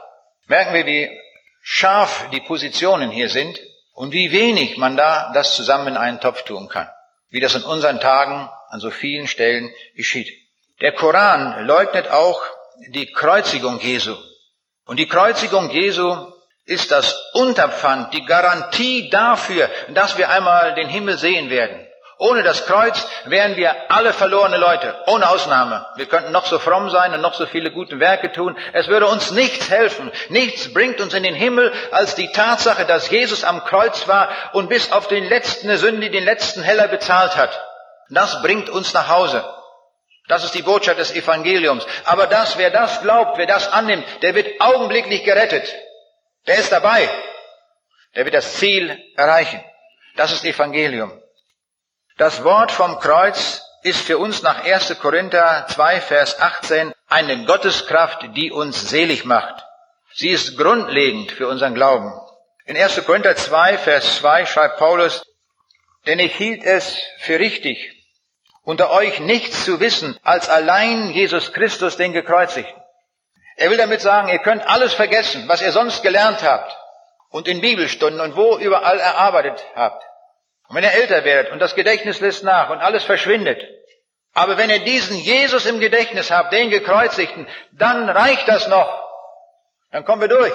Merken 0.46 0.72
wir, 0.72 0.86
wie 0.86 1.20
scharf 1.60 2.26
die 2.32 2.40
Positionen 2.40 3.10
hier 3.10 3.28
sind 3.28 3.60
und 3.92 4.12
wie 4.12 4.32
wenig 4.32 4.78
man 4.78 4.96
da 4.96 5.30
das 5.34 5.54
zusammen 5.54 5.88
in 5.88 5.96
einen 5.98 6.20
Topf 6.20 6.42
tun 6.42 6.68
kann. 6.68 6.88
Wie 7.28 7.40
das 7.40 7.54
in 7.54 7.64
unseren 7.64 8.00
Tagen 8.00 8.48
an 8.70 8.80
so 8.80 8.90
vielen 8.90 9.26
Stellen 9.26 9.70
geschieht. 9.94 10.32
Der 10.80 10.92
Koran 10.92 11.66
leugnet 11.66 12.08
auch 12.08 12.42
die 12.88 13.12
Kreuzigung 13.12 13.78
Jesu. 13.80 14.16
Und 14.86 14.96
die 14.96 15.08
Kreuzigung 15.08 15.70
Jesu 15.70 16.32
ist 16.64 16.90
das 16.90 17.14
Unterpfand, 17.34 18.14
die 18.14 18.24
Garantie 18.24 19.10
dafür, 19.10 19.68
dass 19.90 20.18
wir 20.18 20.30
einmal 20.30 20.74
den 20.74 20.88
Himmel 20.88 21.18
sehen 21.18 21.50
werden. 21.50 21.86
Ohne 22.18 22.42
das 22.42 22.66
Kreuz 22.66 23.06
wären 23.24 23.56
wir 23.56 23.90
alle 23.90 24.12
verlorene 24.12 24.58
Leute, 24.58 24.94
ohne 25.06 25.30
Ausnahme. 25.30 25.86
Wir 25.96 26.04
könnten 26.04 26.32
noch 26.32 26.44
so 26.44 26.58
fromm 26.58 26.90
sein 26.90 27.14
und 27.14 27.22
noch 27.22 27.32
so 27.32 27.46
viele 27.46 27.70
gute 27.70 27.98
Werke 27.98 28.30
tun. 28.30 28.58
Es 28.74 28.88
würde 28.88 29.06
uns 29.06 29.30
nichts 29.30 29.70
helfen. 29.70 30.12
Nichts 30.28 30.72
bringt 30.74 31.00
uns 31.00 31.14
in 31.14 31.22
den 31.22 31.34
Himmel 31.34 31.72
als 31.92 32.16
die 32.16 32.30
Tatsache, 32.30 32.84
dass 32.84 33.10
Jesus 33.10 33.42
am 33.42 33.64
Kreuz 33.64 34.06
war 34.06 34.28
und 34.52 34.68
bis 34.68 34.92
auf 34.92 35.08
den 35.08 35.24
letzten 35.24 35.74
Sünde 35.78 36.10
den 36.10 36.24
letzten 36.24 36.62
Heller 36.62 36.88
bezahlt 36.88 37.36
hat. 37.36 37.58
Das 38.10 38.42
bringt 38.42 38.68
uns 38.68 38.92
nach 38.92 39.08
Hause. 39.08 39.42
Das 40.30 40.44
ist 40.44 40.54
die 40.54 40.62
Botschaft 40.62 41.00
des 41.00 41.12
Evangeliums. 41.12 41.84
Aber 42.04 42.28
das, 42.28 42.56
wer 42.56 42.70
das 42.70 43.02
glaubt, 43.02 43.36
wer 43.36 43.46
das 43.46 43.66
annimmt, 43.66 44.06
der 44.22 44.36
wird 44.36 44.60
augenblicklich 44.60 45.24
gerettet. 45.24 45.74
Der 46.46 46.56
ist 46.56 46.70
dabei. 46.70 47.08
Der 48.14 48.24
wird 48.24 48.36
das 48.36 48.54
Ziel 48.54 48.96
erreichen. 49.16 49.60
Das 50.14 50.30
ist 50.30 50.44
Evangelium. 50.44 51.20
Das 52.16 52.44
Wort 52.44 52.70
vom 52.70 53.00
Kreuz 53.00 53.60
ist 53.82 54.02
für 54.02 54.18
uns 54.18 54.42
nach 54.42 54.64
1. 54.64 55.00
Korinther 55.00 55.66
2, 55.68 56.00
Vers 56.00 56.38
18 56.38 56.94
eine 57.08 57.44
Gotteskraft, 57.44 58.24
die 58.36 58.52
uns 58.52 58.88
selig 58.88 59.24
macht. 59.24 59.64
Sie 60.14 60.28
ist 60.28 60.56
grundlegend 60.56 61.32
für 61.32 61.48
unseren 61.48 61.74
Glauben. 61.74 62.12
In 62.66 62.76
1. 62.76 63.04
Korinther 63.04 63.34
2, 63.34 63.78
Vers 63.78 64.18
2 64.18 64.46
schreibt 64.46 64.76
Paulus, 64.78 65.24
denn 66.06 66.20
ich 66.20 66.36
hielt 66.36 66.62
es 66.62 66.96
für 67.18 67.40
richtig, 67.40 67.99
unter 68.70 68.90
euch 68.92 69.20
nichts 69.20 69.64
zu 69.64 69.80
wissen, 69.80 70.18
als 70.22 70.48
allein 70.48 71.10
Jesus 71.10 71.52
Christus 71.52 71.96
den 71.96 72.12
Gekreuzigten. 72.12 72.80
Er 73.56 73.70
will 73.70 73.76
damit 73.76 74.00
sagen, 74.00 74.28
ihr 74.28 74.38
könnt 74.38 74.66
alles 74.66 74.94
vergessen, 74.94 75.48
was 75.48 75.60
ihr 75.60 75.72
sonst 75.72 76.02
gelernt 76.02 76.42
habt 76.42 76.74
und 77.30 77.48
in 77.48 77.60
Bibelstunden 77.60 78.20
und 78.20 78.36
wo 78.36 78.56
überall 78.58 78.98
erarbeitet 78.98 79.64
habt. 79.74 80.02
Und 80.68 80.76
wenn 80.76 80.84
ihr 80.84 80.92
älter 80.92 81.24
werdet 81.24 81.52
und 81.52 81.58
das 81.58 81.74
Gedächtnis 81.74 82.20
lässt 82.20 82.44
nach 82.44 82.70
und 82.70 82.78
alles 82.78 83.04
verschwindet, 83.04 83.60
Aber 84.32 84.56
wenn 84.56 84.70
ihr 84.70 84.84
diesen 84.84 85.16
Jesus 85.16 85.66
im 85.66 85.80
Gedächtnis 85.80 86.30
habt, 86.30 86.52
den 86.52 86.70
gekreuzigten, 86.70 87.48
dann 87.72 88.08
reicht 88.08 88.48
das 88.48 88.68
noch. 88.68 88.88
Dann 89.90 90.04
kommen 90.04 90.22
wir 90.22 90.28
durch. 90.28 90.54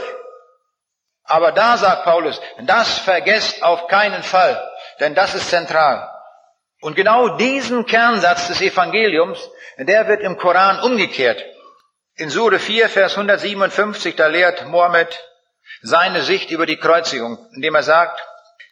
Aber 1.26 1.51
da 1.51 1.76
sagt 1.76 2.05
Paulus, 2.05 2.39
das 2.61 2.99
vergesst 2.99 3.63
auf 3.63 3.88
keinen 3.88 4.24
Fall, 4.24 4.55
denn 5.01 5.13
das 5.13 5.36
ist 5.36 5.49
zentral. 5.49 6.14
Und 6.86 6.94
genau 6.94 7.30
diesen 7.30 7.88
Kernsatz 7.88 8.48
des 8.48 8.62
Evangeliums, 8.62 9.50
der 9.80 10.08
wird 10.08 10.22
im 10.22 10.38
Koran 10.38 10.80
umgekehrt. 10.82 11.44
In 12.16 12.30
Sure 12.30 12.60
4, 12.60 12.90
Vers 12.90 13.14
157, 13.14 14.16
da 14.16 14.28
lehrt 14.28 14.68
Mohammed 14.68 15.20
seine 15.82 16.22
Sicht 16.22 16.52
über 16.52 16.68
die 16.68 16.78
Kreuzigung, 16.78 17.40
indem 17.56 17.74
er 17.74 17.82
sagt, 17.82 18.24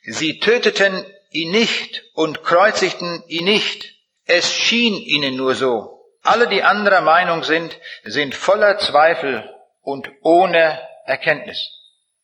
sie 0.03 0.39
töteten 0.39 1.03
ihn 1.31 1.49
nicht 1.49 2.03
und 2.13 2.43
kreuzigten 2.43 3.23
ihn 3.29 3.45
nicht. 3.45 3.95
Es 4.27 4.53
schien 4.53 4.93
ihnen 4.93 5.35
nur 5.35 5.55
so. 5.55 6.05
Alle, 6.21 6.47
die 6.47 6.61
anderer 6.61 7.01
Meinung 7.01 7.41
sind, 7.41 7.75
sind 8.03 8.35
voller 8.35 8.77
Zweifel 8.77 9.49
und 9.81 10.07
ohne 10.21 10.79
Erkenntnis. 11.07 11.67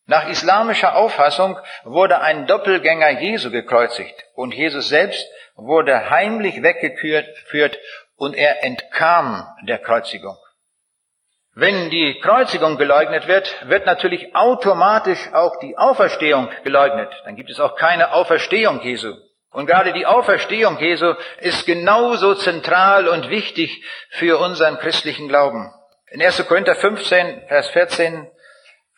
Nach 0.05 0.29
islamischer 0.29 0.95
Auffassung 0.95 1.59
wurde 1.83 2.21
ein 2.21 2.45
Doppelgänger 2.45 3.21
Jesu 3.21 3.49
gekreuzigt 3.49 4.23
und 4.35 4.53
Jesus 4.53 4.89
selbst 4.89 5.25
wurde 5.65 6.09
heimlich 6.09 6.61
weggeführt 6.61 7.79
und 8.15 8.35
er 8.35 8.63
entkam 8.63 9.47
der 9.63 9.79
Kreuzigung. 9.79 10.37
Wenn 11.55 11.89
die 11.89 12.19
Kreuzigung 12.21 12.77
geleugnet 12.77 13.27
wird, 13.27 13.67
wird 13.67 13.85
natürlich 13.85 14.35
automatisch 14.35 15.19
auch 15.33 15.59
die 15.59 15.77
Auferstehung 15.77 16.49
geleugnet. 16.63 17.11
Dann 17.25 17.35
gibt 17.35 17.49
es 17.49 17.59
auch 17.59 17.75
keine 17.75 18.13
Auferstehung 18.13 18.81
Jesu. 18.81 19.13
Und 19.51 19.65
gerade 19.65 19.93
die 19.93 20.05
Auferstehung 20.05 20.79
Jesu 20.79 21.15
ist 21.39 21.65
genauso 21.65 22.35
zentral 22.35 23.07
und 23.07 23.29
wichtig 23.29 23.83
für 24.11 24.37
unseren 24.39 24.77
christlichen 24.77 25.27
Glauben. 25.27 25.73
In 26.11 26.21
1. 26.21 26.47
Korinther 26.47 26.75
15, 26.75 27.47
Vers 27.47 27.69
14 27.69 28.29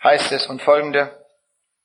heißt 0.03 0.31
es 0.31 0.47
und 0.47 0.61
folgende, 0.61 1.17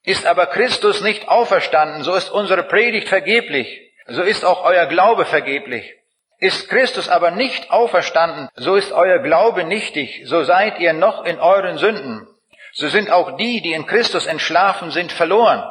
ist 0.03 0.27
aber 0.27 0.47
Christus 0.47 1.01
nicht 1.01 1.29
auferstanden, 1.29 2.03
so 2.03 2.14
ist 2.14 2.31
unsere 2.31 2.64
Predigt 2.64 3.09
vergeblich, 3.09 3.86
so 4.09 4.23
ist 4.23 4.45
auch 4.45 4.65
euer 4.65 4.87
Glaube 4.87 5.25
vergeblich. 5.25 5.93
Ist 6.39 6.69
Christus 6.69 7.09
aber 7.09 7.31
nicht 7.31 7.71
auferstanden, 7.71 8.49
so 8.55 8.77
ist 8.77 8.93
euer 8.93 9.21
Glaube 9.21 9.65
nichtig, 9.65 10.23
so 10.27 10.43
seid 10.43 10.79
ihr 10.81 10.93
noch 10.93 11.25
in 11.25 11.41
euren 11.41 11.79
Sünden. 11.79 12.29
So 12.75 12.89
sind 12.89 13.11
auch 13.11 13.39
die, 13.39 13.63
die 13.63 13.73
in 13.73 13.87
Christus 13.87 14.27
entschlafen 14.27 14.91
sind, 14.91 15.13
verloren. 15.13 15.65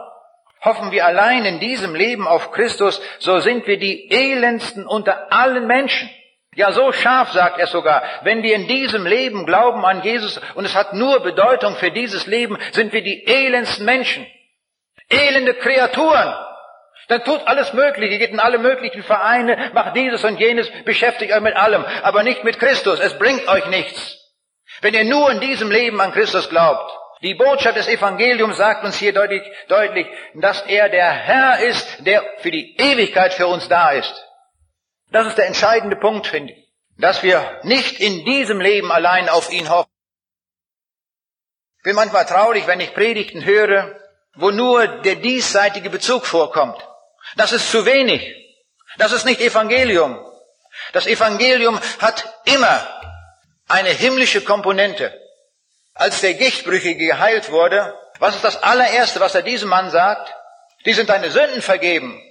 Hoffen 0.62 0.92
wir 0.92 1.06
allein 1.06 1.46
in 1.46 1.60
diesem 1.60 1.94
Leben 1.94 2.28
auf 2.28 2.52
Christus, 2.52 3.00
so 3.20 3.40
sind 3.40 3.68
wir 3.68 3.78
die 3.78 4.10
elendsten 4.10 4.88
unter 4.88 5.32
allen 5.32 5.68
Menschen. 5.68 6.10
Ja, 6.56 6.72
so 6.72 6.92
scharf 6.94 7.32
sagt 7.34 7.60
er 7.60 7.68
sogar, 7.68 8.02
wenn 8.24 8.42
wir 8.42 8.56
in 8.56 8.68
diesem 8.68 9.06
Leben 9.06 9.46
glauben 9.46 9.86
an 9.86 10.02
Jesus 10.02 10.42
und 10.56 10.66
es 10.66 10.74
hat 10.74 10.94
nur 10.94 11.20
Bedeutung 11.20 11.76
für 11.76 11.92
dieses 11.92 12.26
Leben, 12.26 12.58
sind 12.72 12.94
wir 12.94 13.04
die 13.04 13.28
elendsten 13.28 13.86
Menschen. 13.86 14.26
Elende 15.10 15.54
Kreaturen. 15.54 16.34
Dann 17.08 17.24
tut 17.24 17.46
alles 17.48 17.74
Mögliche, 17.74 18.18
geht 18.18 18.32
in 18.32 18.40
alle 18.40 18.58
möglichen 18.58 19.04
Vereine, 19.04 19.72
macht 19.74 19.96
dieses 19.96 20.24
und 20.24 20.40
jenes, 20.40 20.70
beschäftigt 20.86 21.32
euch 21.32 21.42
mit 21.42 21.56
allem, 21.56 21.86
aber 22.02 22.24
nicht 22.24 22.44
mit 22.44 22.60
Christus. 22.60 23.00
Es 23.00 23.18
bringt 23.18 23.48
euch 23.48 23.68
nichts. 23.68 24.18
Wenn 24.82 24.94
ihr 24.94 25.04
nur 25.04 25.32
in 25.32 25.40
diesem 25.40 25.72
Leben 25.72 26.02
an 26.02 26.12
Christus 26.12 26.50
glaubt. 26.50 26.92
Die 27.22 27.36
Botschaft 27.36 27.78
des 27.78 27.88
Evangeliums 27.88 28.58
sagt 28.58 28.84
uns 28.84 28.98
hier 28.98 29.14
deutlich, 29.14 29.42
deutlich, 29.68 30.06
dass 30.36 30.62
er 30.64 30.90
der 30.90 31.12
Herr 31.12 31.60
ist, 31.60 32.06
der 32.06 32.24
für 32.40 32.52
die 32.52 32.76
Ewigkeit 32.78 33.34
für 33.34 33.48
uns 33.48 33.68
da 33.70 33.92
ist. 33.92 34.14
Das 35.12 35.28
ist 35.28 35.38
der 35.38 35.48
entscheidende 35.48 35.96
Punkt, 35.96 36.28
finde 36.28 36.54
ich. 36.54 36.66
Dass 36.98 37.24
wir 37.24 37.60
nicht 37.64 38.00
in 38.00 38.26
diesem 38.26 38.60
Leben 38.60 38.92
allein 38.92 39.30
auf 39.30 39.52
ihn 39.52 39.70
hoffen. 39.70 39.90
Ich 41.78 41.84
bin 41.84 41.96
manchmal 41.96 42.26
traurig, 42.26 42.68
wenn 42.68 42.80
ich 42.80 42.94
Predigten 42.94 43.46
höre, 43.46 43.96
wo 44.36 44.52
nur 44.52 44.88
der 45.02 45.16
diesseitige 45.16 45.90
Bezug 45.90 46.26
vorkommt. 46.26 46.78
Das 47.36 47.52
ist 47.52 47.72
zu 47.72 47.86
wenig. 47.86 48.36
Das 48.98 49.12
ist 49.12 49.26
nicht 49.26 49.42
Evangelium. 49.42 50.20
Das 50.94 51.08
Evangelium 51.08 51.80
hat 52.00 52.26
immer 52.46 52.88
eine 53.68 53.90
himmlische 53.90 54.42
Komponente. 54.42 55.14
Als 55.94 56.22
der 56.22 56.34
Gichtbrüchige 56.34 57.06
geheilt 57.06 57.52
wurde, 57.52 57.94
was 58.20 58.36
ist 58.36 58.44
das 58.44 58.62
allererste, 58.64 59.20
was 59.20 59.36
er 59.36 59.42
diesem 59.42 59.70
Mann 59.70 59.92
sagt? 59.92 60.34
Die 60.86 60.94
sind 60.94 61.10
deine 61.10 61.32
Sünden 61.32 61.62
vergeben, 61.62 62.22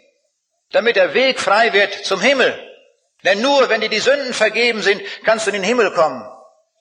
damit 0.70 0.96
der 0.96 1.14
Weg 1.14 1.40
frei 1.40 1.72
wird 1.72 1.92
zum 2.04 2.20
Himmel. 2.20 2.58
Denn 3.24 3.40
nur 3.40 3.68
wenn 3.68 3.80
dir 3.80 3.88
die 3.88 4.00
Sünden 4.00 4.34
vergeben 4.34 4.82
sind, 4.82 5.02
kannst 5.24 5.46
du 5.46 5.50
in 5.50 5.56
den 5.56 5.64
Himmel 5.64 5.92
kommen. 5.92 6.28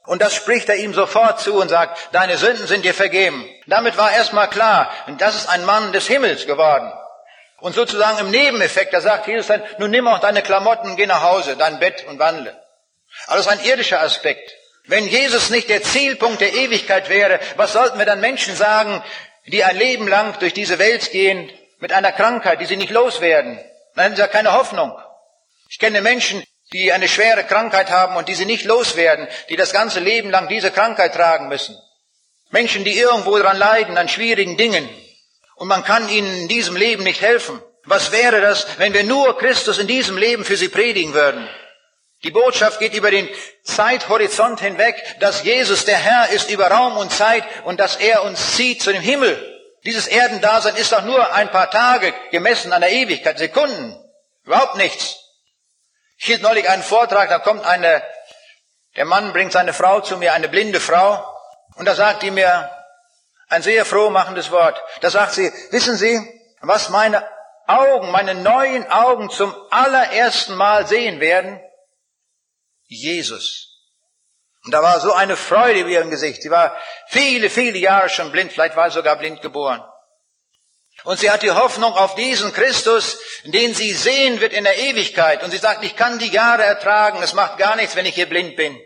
Und 0.05 0.21
das 0.21 0.35
spricht 0.35 0.67
er 0.67 0.75
ihm 0.75 0.93
sofort 0.93 1.39
zu 1.39 1.55
und 1.55 1.69
sagt, 1.69 2.09
deine 2.11 2.37
Sünden 2.37 2.67
sind 2.67 2.83
dir 2.83 2.93
vergeben. 2.93 3.49
Damit 3.67 3.97
war 3.97 4.11
erstmal 4.11 4.49
klar, 4.49 4.91
das 5.17 5.35
ist 5.35 5.47
ein 5.47 5.63
Mann 5.63 5.93
des 5.93 6.07
Himmels 6.07 6.45
geworden. 6.45 6.91
Und 7.63 7.75
sozusagen 7.75 8.17
im 8.17 8.29
Nebeneffekt, 8.29 8.93
da 8.93 8.99
sagt 8.99 9.25
Jesus 9.25 9.47
dann, 9.47 9.63
nun 9.77 9.89
nimm 9.89 10.05
auch 10.05 10.19
deine 10.19 10.41
Klamotten 10.41 10.91
und 10.91 10.97
geh 10.97 11.05
nach 11.05 11.21
Hause, 11.23 11.55
dein 11.55 11.79
Bett 11.79 12.03
und 12.09 12.19
wandle. 12.19 12.61
Alles 13.27 13.47
ein 13.47 13.63
irdischer 13.63 14.01
Aspekt. 14.01 14.53
Wenn 14.85 15.07
Jesus 15.07 15.49
nicht 15.49 15.69
der 15.69 15.81
Zielpunkt 15.81 16.41
der 16.41 16.53
Ewigkeit 16.53 17.07
wäre, 17.07 17.39
was 17.55 17.71
sollten 17.71 17.97
wir 17.97 18.05
dann 18.05 18.19
Menschen 18.19 18.53
sagen, 18.53 19.01
die 19.47 19.63
ein 19.63 19.77
Leben 19.77 20.09
lang 20.09 20.37
durch 20.39 20.53
diese 20.53 20.77
Welt 20.77 21.09
gehen 21.11 21.49
mit 21.79 21.93
einer 21.93 22.11
Krankheit, 22.11 22.59
die 22.59 22.65
sie 22.65 22.75
nicht 22.75 22.91
loswerden? 22.91 23.57
Dann 23.95 24.05
haben 24.07 24.15
sie 24.17 24.21
ja 24.21 24.27
keine 24.27 24.51
Hoffnung. 24.51 24.99
Ich 25.69 25.79
kenne 25.79 26.01
Menschen, 26.01 26.43
die 26.73 26.91
eine 26.91 27.07
schwere 27.07 27.45
Krankheit 27.45 27.89
haben 27.89 28.17
und 28.17 28.27
die 28.27 28.35
sie 28.35 28.45
nicht 28.45 28.65
loswerden, 28.65 29.25
die 29.47 29.55
das 29.55 29.71
ganze 29.71 30.01
Leben 30.01 30.31
lang 30.31 30.49
diese 30.49 30.71
Krankheit 30.71 31.13
tragen 31.13 31.47
müssen. 31.47 31.77
Menschen, 32.49 32.83
die 32.83 32.97
irgendwo 32.97 33.37
dran 33.37 33.57
leiden, 33.57 33.97
an 33.97 34.09
schwierigen 34.09 34.57
Dingen. 34.57 34.89
Und 35.55 35.67
man 35.67 35.83
kann 35.83 36.09
ihnen 36.09 36.41
in 36.41 36.47
diesem 36.47 36.75
Leben 36.75 37.03
nicht 37.03 37.21
helfen. 37.21 37.61
Was 37.85 38.11
wäre 38.11 38.41
das, 38.41 38.65
wenn 38.77 38.93
wir 38.93 39.03
nur 39.03 39.37
Christus 39.37 39.77
in 39.77 39.87
diesem 39.87 40.17
Leben 40.17 40.45
für 40.45 40.57
sie 40.57 40.69
predigen 40.69 41.13
würden? 41.13 41.47
Die 42.23 42.31
Botschaft 42.31 42.79
geht 42.79 42.93
über 42.93 43.11
den 43.11 43.27
Zeithorizont 43.63 44.61
hinweg, 44.61 44.95
dass 45.19 45.43
Jesus 45.43 45.83
der 45.83 45.97
Herr 45.97 46.29
ist 46.29 46.49
über 46.49 46.67
Raum 46.67 46.97
und 46.97 47.11
Zeit 47.11 47.43
und 47.65 47.79
dass 47.81 47.97
er 47.97 48.23
uns 48.23 48.55
zieht 48.55 48.81
zu 48.81 48.93
dem 48.93 49.01
Himmel. 49.01 49.37
Dieses 49.83 50.07
Erdendasein 50.07 50.77
ist 50.77 50.93
doch 50.93 51.03
nur 51.03 51.33
ein 51.33 51.51
paar 51.51 51.69
Tage 51.69 52.13
gemessen 52.31 52.71
an 52.71 52.81
der 52.81 52.91
Ewigkeit, 52.91 53.37
Sekunden. 53.37 53.99
Überhaupt 54.45 54.75
nichts. 54.75 55.19
Ich 56.17 56.25
hielt 56.25 56.41
neulich 56.41 56.69
einen 56.69 56.83
Vortrag, 56.83 57.27
da 57.27 57.39
kommt 57.39 57.65
eine, 57.65 58.01
der 58.95 59.03
Mann 59.03 59.33
bringt 59.33 59.51
seine 59.51 59.73
Frau 59.73 59.99
zu 59.99 60.15
mir, 60.15 60.31
eine 60.31 60.47
blinde 60.47 60.79
Frau, 60.79 61.25
und 61.75 61.85
da 61.85 61.95
sagt 61.95 62.23
die 62.23 62.31
mir 62.31 62.71
ein 63.53 63.61
sehr 63.61 63.85
frohmachendes 63.85 64.51
Wort. 64.51 64.81
Da 65.01 65.09
sagt 65.09 65.33
sie, 65.33 65.51
wissen 65.71 65.95
Sie, 65.95 66.19
was 66.61 66.89
meine 66.89 67.27
Augen, 67.67 68.11
meine 68.11 68.35
neuen 68.35 68.89
Augen 68.89 69.29
zum 69.29 69.55
allerersten 69.69 70.55
Mal 70.55 70.87
sehen 70.87 71.19
werden? 71.19 71.61
Jesus. 72.87 73.69
Und 74.65 74.73
da 74.73 74.81
war 74.81 74.99
so 74.99 75.13
eine 75.13 75.35
Freude 75.35 75.81
in 75.81 75.89
ihrem 75.89 76.09
Gesicht. 76.09 76.41
Sie 76.41 76.49
war 76.49 76.75
viele, 77.07 77.49
viele 77.49 77.77
Jahre 77.77 78.09
schon 78.09 78.31
blind, 78.31 78.51
vielleicht 78.51 78.75
war 78.75 78.89
sie 78.89 78.95
sogar 78.95 79.17
blind 79.17 79.41
geboren. 79.41 79.83
Und 81.03 81.19
sie 81.19 81.29
hat 81.29 81.43
die 81.43 81.51
Hoffnung 81.51 81.93
auf 81.93 82.15
diesen 82.15 82.53
Christus, 82.53 83.19
den 83.43 83.73
sie 83.73 83.91
sehen 83.93 84.39
wird 84.39 84.53
in 84.53 84.63
der 84.63 84.77
Ewigkeit. 84.77 85.43
Und 85.43 85.51
sie 85.51 85.57
sagt, 85.57 85.83
ich 85.83 85.95
kann 85.95 86.17
die 86.17 86.29
Jahre 86.29 86.63
ertragen, 86.63 87.21
es 87.21 87.33
macht 87.33 87.57
gar 87.57 87.75
nichts, 87.75 87.95
wenn 87.95 88.05
ich 88.05 88.15
hier 88.15 88.29
blind 88.29 88.55
bin. 88.55 88.79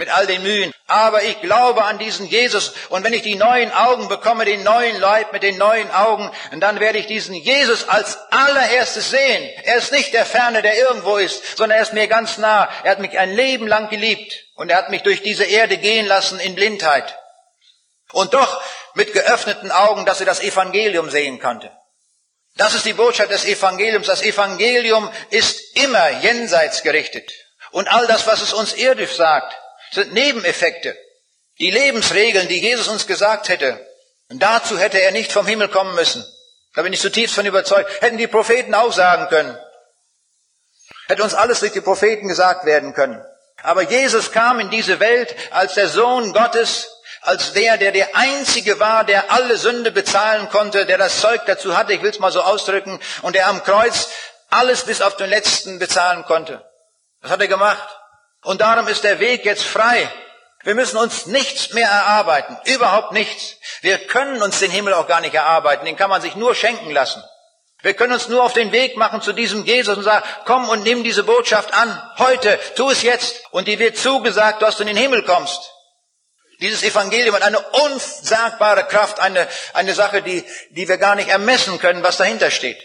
Mit 0.00 0.08
all 0.08 0.26
den 0.26 0.42
Mühen. 0.42 0.72
Aber 0.86 1.24
ich 1.24 1.42
glaube 1.42 1.84
an 1.84 1.98
diesen 1.98 2.26
Jesus. 2.26 2.72
Und 2.88 3.04
wenn 3.04 3.12
ich 3.12 3.20
die 3.20 3.34
neuen 3.34 3.70
Augen 3.70 4.08
bekomme, 4.08 4.46
den 4.46 4.62
neuen 4.62 4.98
Leib 4.98 5.34
mit 5.34 5.42
den 5.42 5.58
neuen 5.58 5.90
Augen, 5.90 6.32
dann 6.58 6.80
werde 6.80 6.96
ich 6.96 7.06
diesen 7.06 7.34
Jesus 7.34 7.86
als 7.86 8.16
allererstes 8.30 9.10
sehen. 9.10 9.50
Er 9.64 9.76
ist 9.76 9.92
nicht 9.92 10.14
der 10.14 10.24
Ferne, 10.24 10.62
der 10.62 10.78
irgendwo 10.78 11.18
ist, 11.18 11.58
sondern 11.58 11.76
er 11.76 11.82
ist 11.82 11.92
mir 11.92 12.06
ganz 12.06 12.38
nah. 12.38 12.70
Er 12.82 12.92
hat 12.92 12.98
mich 13.00 13.18
ein 13.18 13.34
Leben 13.36 13.66
lang 13.66 13.90
geliebt. 13.90 14.32
Und 14.54 14.70
er 14.70 14.78
hat 14.78 14.88
mich 14.88 15.02
durch 15.02 15.22
diese 15.22 15.44
Erde 15.44 15.76
gehen 15.76 16.06
lassen 16.06 16.40
in 16.40 16.54
Blindheit. 16.54 17.18
Und 18.12 18.32
doch 18.32 18.62
mit 18.94 19.12
geöffneten 19.12 19.70
Augen, 19.70 20.06
dass 20.06 20.16
sie 20.16 20.24
das 20.24 20.40
Evangelium 20.40 21.10
sehen 21.10 21.40
konnte. 21.40 21.70
Das 22.56 22.72
ist 22.72 22.86
die 22.86 22.94
Botschaft 22.94 23.30
des 23.30 23.44
Evangeliums. 23.44 24.06
Das 24.06 24.22
Evangelium 24.22 25.10
ist 25.28 25.76
immer 25.76 26.08
jenseits 26.22 26.82
gerichtet. 26.82 27.30
Und 27.70 27.86
all 27.92 28.06
das, 28.06 28.26
was 28.26 28.40
es 28.40 28.54
uns 28.54 28.72
irdisch 28.72 29.14
sagt, 29.14 29.54
sind 29.92 30.12
Nebeneffekte. 30.12 30.96
Die 31.58 31.70
Lebensregeln, 31.70 32.48
die 32.48 32.60
Jesus 32.60 32.88
uns 32.88 33.06
gesagt 33.06 33.48
hätte. 33.48 33.86
Und 34.28 34.40
dazu 34.40 34.78
hätte 34.78 35.00
er 35.00 35.10
nicht 35.10 35.32
vom 35.32 35.46
Himmel 35.46 35.68
kommen 35.68 35.94
müssen. 35.94 36.24
Da 36.74 36.82
bin 36.82 36.92
ich 36.92 37.00
zutiefst 37.00 37.34
von 37.34 37.46
überzeugt. 37.46 38.00
Hätten 38.00 38.18
die 38.18 38.28
Propheten 38.28 38.74
auch 38.74 38.92
sagen 38.92 39.28
können. 39.28 39.58
Hätte 41.08 41.24
uns 41.24 41.34
alles 41.34 41.60
durch 41.60 41.72
die 41.72 41.80
Propheten 41.80 42.28
gesagt 42.28 42.64
werden 42.64 42.94
können. 42.94 43.22
Aber 43.62 43.82
Jesus 43.82 44.32
kam 44.32 44.60
in 44.60 44.70
diese 44.70 45.00
Welt 45.00 45.34
als 45.50 45.74
der 45.74 45.88
Sohn 45.88 46.32
Gottes, 46.32 46.88
als 47.22 47.52
der, 47.52 47.76
der 47.76 47.92
der 47.92 48.16
Einzige 48.16 48.80
war, 48.80 49.04
der 49.04 49.30
alle 49.30 49.58
Sünde 49.58 49.90
bezahlen 49.90 50.48
konnte, 50.48 50.86
der 50.86 50.96
das 50.96 51.20
Zeug 51.20 51.42
dazu 51.46 51.76
hatte, 51.76 51.92
ich 51.92 52.02
will 52.02 52.10
es 52.10 52.18
mal 52.18 52.32
so 52.32 52.40
ausdrücken, 52.40 52.98
und 53.22 53.34
der 53.34 53.48
am 53.48 53.62
Kreuz 53.62 54.08
alles 54.48 54.84
bis 54.84 55.02
auf 55.02 55.16
den 55.16 55.28
letzten 55.28 55.78
bezahlen 55.78 56.24
konnte. 56.24 56.64
Das 57.20 57.30
hat 57.30 57.40
er 57.40 57.48
gemacht. 57.48 57.99
Und 58.42 58.60
darum 58.60 58.88
ist 58.88 59.04
der 59.04 59.20
Weg 59.20 59.44
jetzt 59.44 59.64
frei. 59.64 60.10
Wir 60.62 60.74
müssen 60.74 60.98
uns 60.98 61.26
nichts 61.26 61.72
mehr 61.72 61.88
erarbeiten, 61.88 62.56
überhaupt 62.64 63.12
nichts. 63.12 63.56
Wir 63.80 63.98
können 63.98 64.42
uns 64.42 64.58
den 64.58 64.70
Himmel 64.70 64.92
auch 64.92 65.08
gar 65.08 65.20
nicht 65.20 65.34
erarbeiten, 65.34 65.86
den 65.86 65.96
kann 65.96 66.10
man 66.10 66.20
sich 66.20 66.36
nur 66.36 66.54
schenken 66.54 66.90
lassen. 66.90 67.22
Wir 67.82 67.94
können 67.94 68.12
uns 68.12 68.28
nur 68.28 68.42
auf 68.44 68.52
den 68.52 68.72
Weg 68.72 68.98
machen 68.98 69.22
zu 69.22 69.32
diesem 69.32 69.64
Jesus 69.64 69.96
und 69.96 70.04
sagen, 70.04 70.26
komm 70.44 70.68
und 70.68 70.82
nimm 70.82 71.02
diese 71.02 71.24
Botschaft 71.24 71.72
an, 71.72 72.02
heute, 72.18 72.58
tu 72.76 72.90
es 72.90 73.02
jetzt. 73.02 73.42
Und 73.52 73.68
die 73.68 73.78
wird 73.78 73.96
zugesagt, 73.96 74.60
dass 74.60 74.76
du 74.76 74.82
in 74.82 74.88
den 74.88 74.98
Himmel 74.98 75.22
kommst. 75.22 75.72
Dieses 76.60 76.82
Evangelium 76.82 77.34
hat 77.34 77.42
eine 77.42 77.58
unsagbare 77.58 78.84
Kraft, 78.84 79.18
eine, 79.18 79.48
eine 79.72 79.94
Sache, 79.94 80.20
die, 80.20 80.44
die 80.70 80.88
wir 80.88 80.98
gar 80.98 81.14
nicht 81.14 81.30
ermessen 81.30 81.78
können, 81.78 82.02
was 82.02 82.18
dahinter 82.18 82.50
steht. 82.50 82.78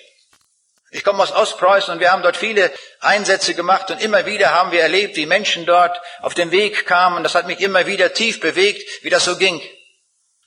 Ich 0.95 1.03
komme 1.03 1.21
aus 1.21 1.33
Ostpreußen 1.33 1.93
und 1.93 1.99
wir 1.99 2.13
haben 2.13 2.23
dort 2.23 2.37
viele 2.37 2.71
Einsätze 3.01 3.53
gemacht 3.53 3.91
und 3.91 4.01
immer 4.01 4.25
wieder 4.25 4.51
haben 4.51 4.71
wir 4.71 4.81
erlebt, 4.81 5.17
wie 5.17 5.25
Menschen 5.25 5.65
dort 5.65 5.99
auf 6.21 6.33
den 6.33 6.51
Weg 6.51 6.85
kamen. 6.85 7.21
Das 7.21 7.35
hat 7.35 7.47
mich 7.47 7.59
immer 7.59 7.85
wieder 7.85 8.13
tief 8.13 8.39
bewegt, 8.39 9.03
wie 9.03 9.09
das 9.09 9.25
so 9.25 9.35
ging. 9.35 9.61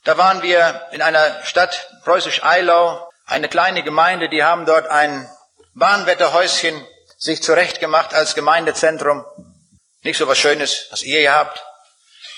Da 0.04 0.16
waren 0.16 0.42
wir 0.42 0.86
in 0.92 1.02
einer 1.02 1.44
Stadt, 1.44 1.90
Preußisch-Eilau, 2.02 3.10
eine 3.26 3.50
kleine 3.50 3.82
Gemeinde, 3.82 4.30
die 4.30 4.42
haben 4.42 4.64
dort 4.64 4.86
ein 4.86 5.28
Bahnwetterhäuschen 5.74 6.82
sich 7.18 7.42
zurechtgemacht 7.42 8.14
als 8.14 8.34
Gemeindezentrum. 8.34 9.26
Nicht 10.02 10.16
so 10.16 10.28
was 10.28 10.38
Schönes, 10.38 10.86
was 10.90 11.02
ihr 11.02 11.20
hier 11.20 11.34
habt. 11.34 11.62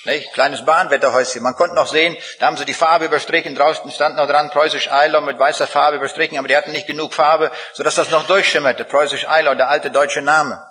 Nicht? 0.05 0.33
Kleines 0.33 0.65
Bahnwetterhäuschen. 0.65 1.43
Man 1.43 1.55
konnte 1.55 1.75
noch 1.75 1.87
sehen, 1.87 2.17
da 2.39 2.47
haben 2.47 2.57
sie 2.57 2.65
die 2.65 2.75
Farbe 2.75 3.05
überstrichen, 3.05 3.55
draußen 3.55 3.91
stand 3.91 4.17
noch 4.17 4.27
dran 4.27 4.51
Preußisch 4.51 4.91
Eilau 4.91 5.21
mit 5.21 5.39
weißer 5.39 5.67
Farbe 5.67 5.97
überstrichen, 5.97 6.39
aber 6.39 6.49
die 6.49 6.57
hatten 6.57 6.73
nicht 6.73 6.87
genug 6.87 7.13
Farbe, 7.13 7.51
sodass 7.75 7.97
das 7.97 8.11
noch 8.11 8.27
durchschimmerte. 8.27 8.85
Preußisch 8.85 9.29
Eilau, 9.29 9.55
der 9.55 9.69
alte 9.69 9.91
deutsche 9.91 10.23
Name. 10.23 10.67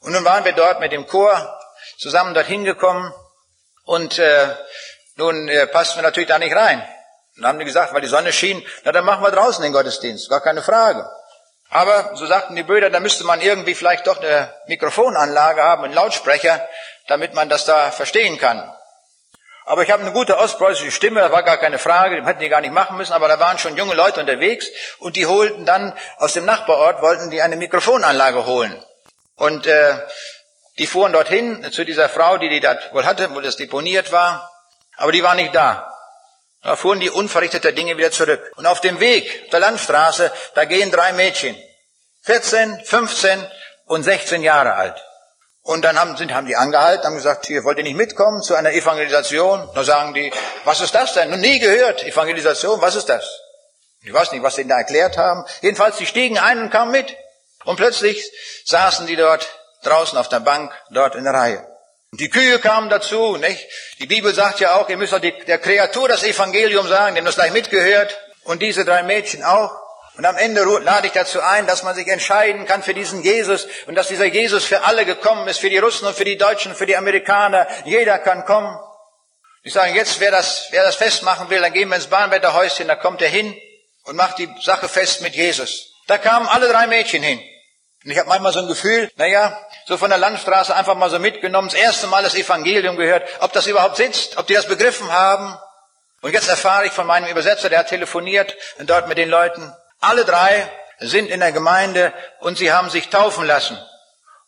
Und 0.00 0.12
nun 0.12 0.24
waren 0.24 0.44
wir 0.44 0.52
dort 0.52 0.80
mit 0.80 0.92
dem 0.92 1.06
Chor 1.06 1.60
zusammen 1.98 2.32
dorthin 2.32 2.64
gekommen 2.64 3.12
und 3.84 4.18
äh, 4.18 4.48
nun 5.16 5.48
äh, 5.48 5.66
passten 5.66 5.98
wir 5.98 6.02
natürlich 6.02 6.28
da 6.28 6.38
nicht 6.38 6.56
rein. 6.56 6.82
Dann 7.36 7.46
haben 7.46 7.58
die 7.58 7.64
gesagt, 7.64 7.92
weil 7.92 8.00
die 8.00 8.08
Sonne 8.08 8.32
schien, 8.32 8.64
na 8.84 8.92
dann 8.92 9.04
machen 9.04 9.22
wir 9.22 9.30
draußen 9.30 9.62
den 9.62 9.72
Gottesdienst, 9.72 10.30
gar 10.30 10.40
keine 10.40 10.62
Frage. 10.62 11.08
Aber, 11.70 12.14
so 12.14 12.26
sagten 12.26 12.54
die 12.54 12.62
Brüder, 12.62 12.90
da 12.90 13.00
müsste 13.00 13.24
man 13.24 13.40
irgendwie 13.40 13.74
vielleicht 13.74 14.06
doch 14.06 14.20
eine 14.20 14.54
Mikrofonanlage 14.68 15.62
haben, 15.62 15.84
einen 15.84 15.94
Lautsprecher, 15.94 16.66
damit 17.08 17.34
man 17.34 17.48
das 17.48 17.64
da 17.64 17.90
verstehen 17.90 18.38
kann. 18.38 18.72
Aber 19.66 19.82
ich 19.82 19.90
habe 19.90 20.02
eine 20.02 20.12
gute 20.12 20.36
ostpreußische 20.36 20.90
Stimme, 20.90 21.20
das 21.20 21.32
war 21.32 21.42
gar 21.42 21.56
keine 21.56 21.78
Frage, 21.78 22.20
die 22.20 22.26
hätten 22.26 22.40
die 22.40 22.50
gar 22.50 22.60
nicht 22.60 22.74
machen 22.74 22.98
müssen, 22.98 23.14
aber 23.14 23.28
da 23.28 23.40
waren 23.40 23.58
schon 23.58 23.76
junge 23.76 23.94
Leute 23.94 24.20
unterwegs 24.20 24.68
und 24.98 25.16
die 25.16 25.26
holten 25.26 25.64
dann 25.64 25.96
aus 26.18 26.34
dem 26.34 26.44
Nachbarort, 26.44 27.00
wollten 27.00 27.30
die 27.30 27.40
eine 27.40 27.56
Mikrofonanlage 27.56 28.44
holen. 28.44 28.84
Und 29.36 29.66
äh, 29.66 29.98
die 30.78 30.86
fuhren 30.86 31.12
dorthin 31.12 31.72
zu 31.72 31.84
dieser 31.84 32.10
Frau, 32.10 32.36
die 32.36 32.50
die 32.50 32.60
da 32.60 32.78
wohl 32.92 33.06
hatte, 33.06 33.34
wo 33.34 33.40
das 33.40 33.56
deponiert 33.56 34.12
war, 34.12 34.50
aber 34.96 35.12
die 35.12 35.22
war 35.22 35.34
nicht 35.34 35.54
da. 35.54 35.90
Da 36.62 36.76
fuhren 36.76 37.00
die 37.00 37.10
unverrichteter 37.10 37.72
Dinge 37.72 37.96
wieder 37.96 38.10
zurück. 38.10 38.52
Und 38.56 38.66
auf 38.66 38.80
dem 38.80 39.00
Weg 39.00 39.50
der 39.50 39.60
Landstraße, 39.60 40.32
da 40.54 40.64
gehen 40.64 40.90
drei 40.90 41.12
Mädchen, 41.12 41.56
14, 42.22 42.80
15 42.84 43.46
und 43.86 44.02
16 44.02 44.42
Jahre 44.42 44.74
alt. 44.74 45.02
Und 45.64 45.82
dann 45.82 45.98
haben, 45.98 46.14
sind, 46.18 46.34
haben 46.34 46.46
die 46.46 46.56
angehalten, 46.56 47.06
haben 47.06 47.14
gesagt, 47.14 47.46
hier 47.46 47.64
wollt 47.64 47.78
ihr 47.78 47.84
nicht 47.84 47.96
mitkommen 47.96 48.42
zu 48.42 48.54
einer 48.54 48.72
Evangelisation? 48.72 49.66
Da 49.74 49.82
sagen 49.82 50.12
die, 50.12 50.30
was 50.64 50.82
ist 50.82 50.94
das 50.94 51.14
denn? 51.14 51.30
Noch 51.30 51.38
nie 51.38 51.58
gehört, 51.58 52.04
Evangelisation, 52.04 52.82
was 52.82 52.96
ist 52.96 53.08
das? 53.08 53.24
Ich 54.02 54.12
weiß 54.12 54.32
nicht, 54.32 54.42
was 54.42 54.56
sie 54.56 54.68
da 54.68 54.76
erklärt 54.76 55.16
haben. 55.16 55.42
Jedenfalls, 55.62 55.96
die 55.96 56.04
stiegen 56.04 56.38
ein 56.38 56.60
und 56.60 56.70
kamen 56.70 56.92
mit. 56.92 57.16
Und 57.64 57.76
plötzlich 57.76 58.30
saßen 58.66 59.06
die 59.06 59.16
dort 59.16 59.48
draußen 59.84 60.18
auf 60.18 60.28
der 60.28 60.40
Bank, 60.40 60.70
dort 60.90 61.14
in 61.14 61.24
der 61.24 61.32
Reihe. 61.32 61.66
Und 62.12 62.20
die 62.20 62.28
Kühe 62.28 62.58
kamen 62.58 62.90
dazu, 62.90 63.38
nicht? 63.38 63.66
Die 64.00 64.06
Bibel 64.06 64.34
sagt 64.34 64.60
ja 64.60 64.76
auch, 64.76 64.90
ihr 64.90 64.98
müsst 64.98 65.14
doch 65.14 65.18
die, 65.18 65.32
der 65.46 65.58
Kreatur 65.58 66.08
das 66.08 66.24
Evangelium 66.24 66.86
sagen, 66.86 67.14
dem 67.14 67.24
das 67.24 67.36
gleich 67.36 67.52
mitgehört. 67.52 68.18
Und 68.44 68.60
diese 68.60 68.84
drei 68.84 69.02
Mädchen 69.02 69.42
auch. 69.42 69.83
Und 70.16 70.24
am 70.26 70.36
Ende 70.36 70.62
lade 70.62 71.08
ich 71.08 71.12
dazu 71.12 71.40
ein, 71.40 71.66
dass 71.66 71.82
man 71.82 71.94
sich 71.94 72.06
entscheiden 72.06 72.66
kann 72.66 72.82
für 72.82 72.94
diesen 72.94 73.22
Jesus 73.22 73.66
und 73.86 73.96
dass 73.96 74.08
dieser 74.08 74.26
Jesus 74.26 74.64
für 74.64 74.84
alle 74.84 75.04
gekommen 75.04 75.48
ist, 75.48 75.58
für 75.58 75.70
die 75.70 75.78
Russen 75.78 76.06
und 76.06 76.16
für 76.16 76.24
die 76.24 76.38
Deutschen, 76.38 76.74
für 76.74 76.86
die 76.86 76.96
Amerikaner. 76.96 77.66
Jeder 77.84 78.18
kann 78.18 78.44
kommen. 78.44 78.78
Ich 79.64 79.72
sage, 79.72 79.92
jetzt, 79.92 80.20
wer 80.20 80.30
das, 80.30 80.68
wer 80.70 80.84
das 80.84 80.94
festmachen 80.94 81.50
will, 81.50 81.60
dann 81.60 81.72
gehen 81.72 81.88
wir 81.88 81.96
ins 81.96 82.06
Bahnwetterhäuschen, 82.06 82.86
da 82.86 82.94
kommt 82.94 83.22
er 83.22 83.28
hin 83.28 83.56
und 84.04 84.14
macht 84.14 84.38
die 84.38 84.48
Sache 84.62 84.88
fest 84.88 85.22
mit 85.22 85.34
Jesus. 85.34 85.94
Da 86.06 86.18
kamen 86.18 86.46
alle 86.46 86.68
drei 86.68 86.86
Mädchen 86.86 87.22
hin. 87.22 87.40
Und 88.04 88.10
ich 88.10 88.18
habe 88.18 88.28
manchmal 88.28 88.52
so 88.52 88.60
ein 88.60 88.68
Gefühl, 88.68 89.10
naja, 89.16 89.58
so 89.86 89.96
von 89.96 90.10
der 90.10 90.18
Landstraße 90.18 90.76
einfach 90.76 90.94
mal 90.94 91.08
so 91.08 91.18
mitgenommen, 91.18 91.68
das 91.68 91.78
erste 91.78 92.06
Mal 92.06 92.22
das 92.22 92.34
Evangelium 92.34 92.96
gehört, 92.96 93.26
ob 93.40 93.52
das 93.52 93.66
überhaupt 93.66 93.96
sitzt, 93.96 94.36
ob 94.36 94.46
die 94.46 94.54
das 94.54 94.66
begriffen 94.66 95.10
haben. 95.10 95.58
Und 96.20 96.32
jetzt 96.32 96.48
erfahre 96.48 96.86
ich 96.86 96.92
von 96.92 97.06
meinem 97.06 97.28
Übersetzer, 97.28 97.70
der 97.70 97.80
hat 97.80 97.88
telefoniert 97.88 98.54
und 98.78 98.90
dort 98.90 99.08
mit 99.08 99.16
den 99.16 99.30
Leuten, 99.30 99.74
alle 100.04 100.24
drei 100.24 100.70
sind 100.98 101.28
in 101.28 101.40
der 101.40 101.52
Gemeinde 101.52 102.12
und 102.40 102.58
sie 102.58 102.72
haben 102.72 102.90
sich 102.90 103.08
taufen 103.08 103.46
lassen 103.46 103.78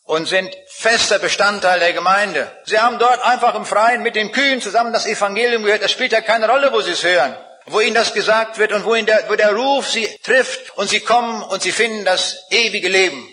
und 0.05 0.29
sind 0.29 0.55
fester 0.69 1.19
Bestandteil 1.19 1.81
der 1.81 1.93
Gemeinde. 1.93 2.51
Sie 2.65 2.79
haben 2.79 2.99
dort 2.99 3.21
einfach 3.25 3.55
im 3.55 3.67
Freien 3.67 4.03
mit 4.03 4.15
den 4.15 4.33
Kühen 4.33 4.61
zusammen 4.61 4.93
das 4.93 5.07
Evangelium 5.07 5.65
gehört. 5.65 5.83
Es 5.83 5.91
spielt 5.91 6.13
ja 6.13 6.21
keine 6.21 6.49
Rolle, 6.49 6.73
wo 6.73 6.81
sie 6.81 6.93
es 6.93 7.03
hören, 7.03 7.37
wo 7.67 7.81
ihnen 7.81 7.95
das 7.95 8.15
gesagt 8.15 8.59
wird 8.59 8.73
und 8.73 8.85
wo, 8.85 8.95
ihnen 8.95 9.07
der, 9.07 9.29
wo 9.29 9.35
der 9.35 9.53
Ruf 9.53 9.89
sie 9.89 10.09
trifft 10.23 10.77
und 10.77 10.89
sie 10.89 11.01
kommen 11.01 11.43
und 11.43 11.63
sie 11.63 11.73
finden 11.73 12.05
das 12.05 12.45
ewige 12.51 12.89
Leben. 12.89 13.29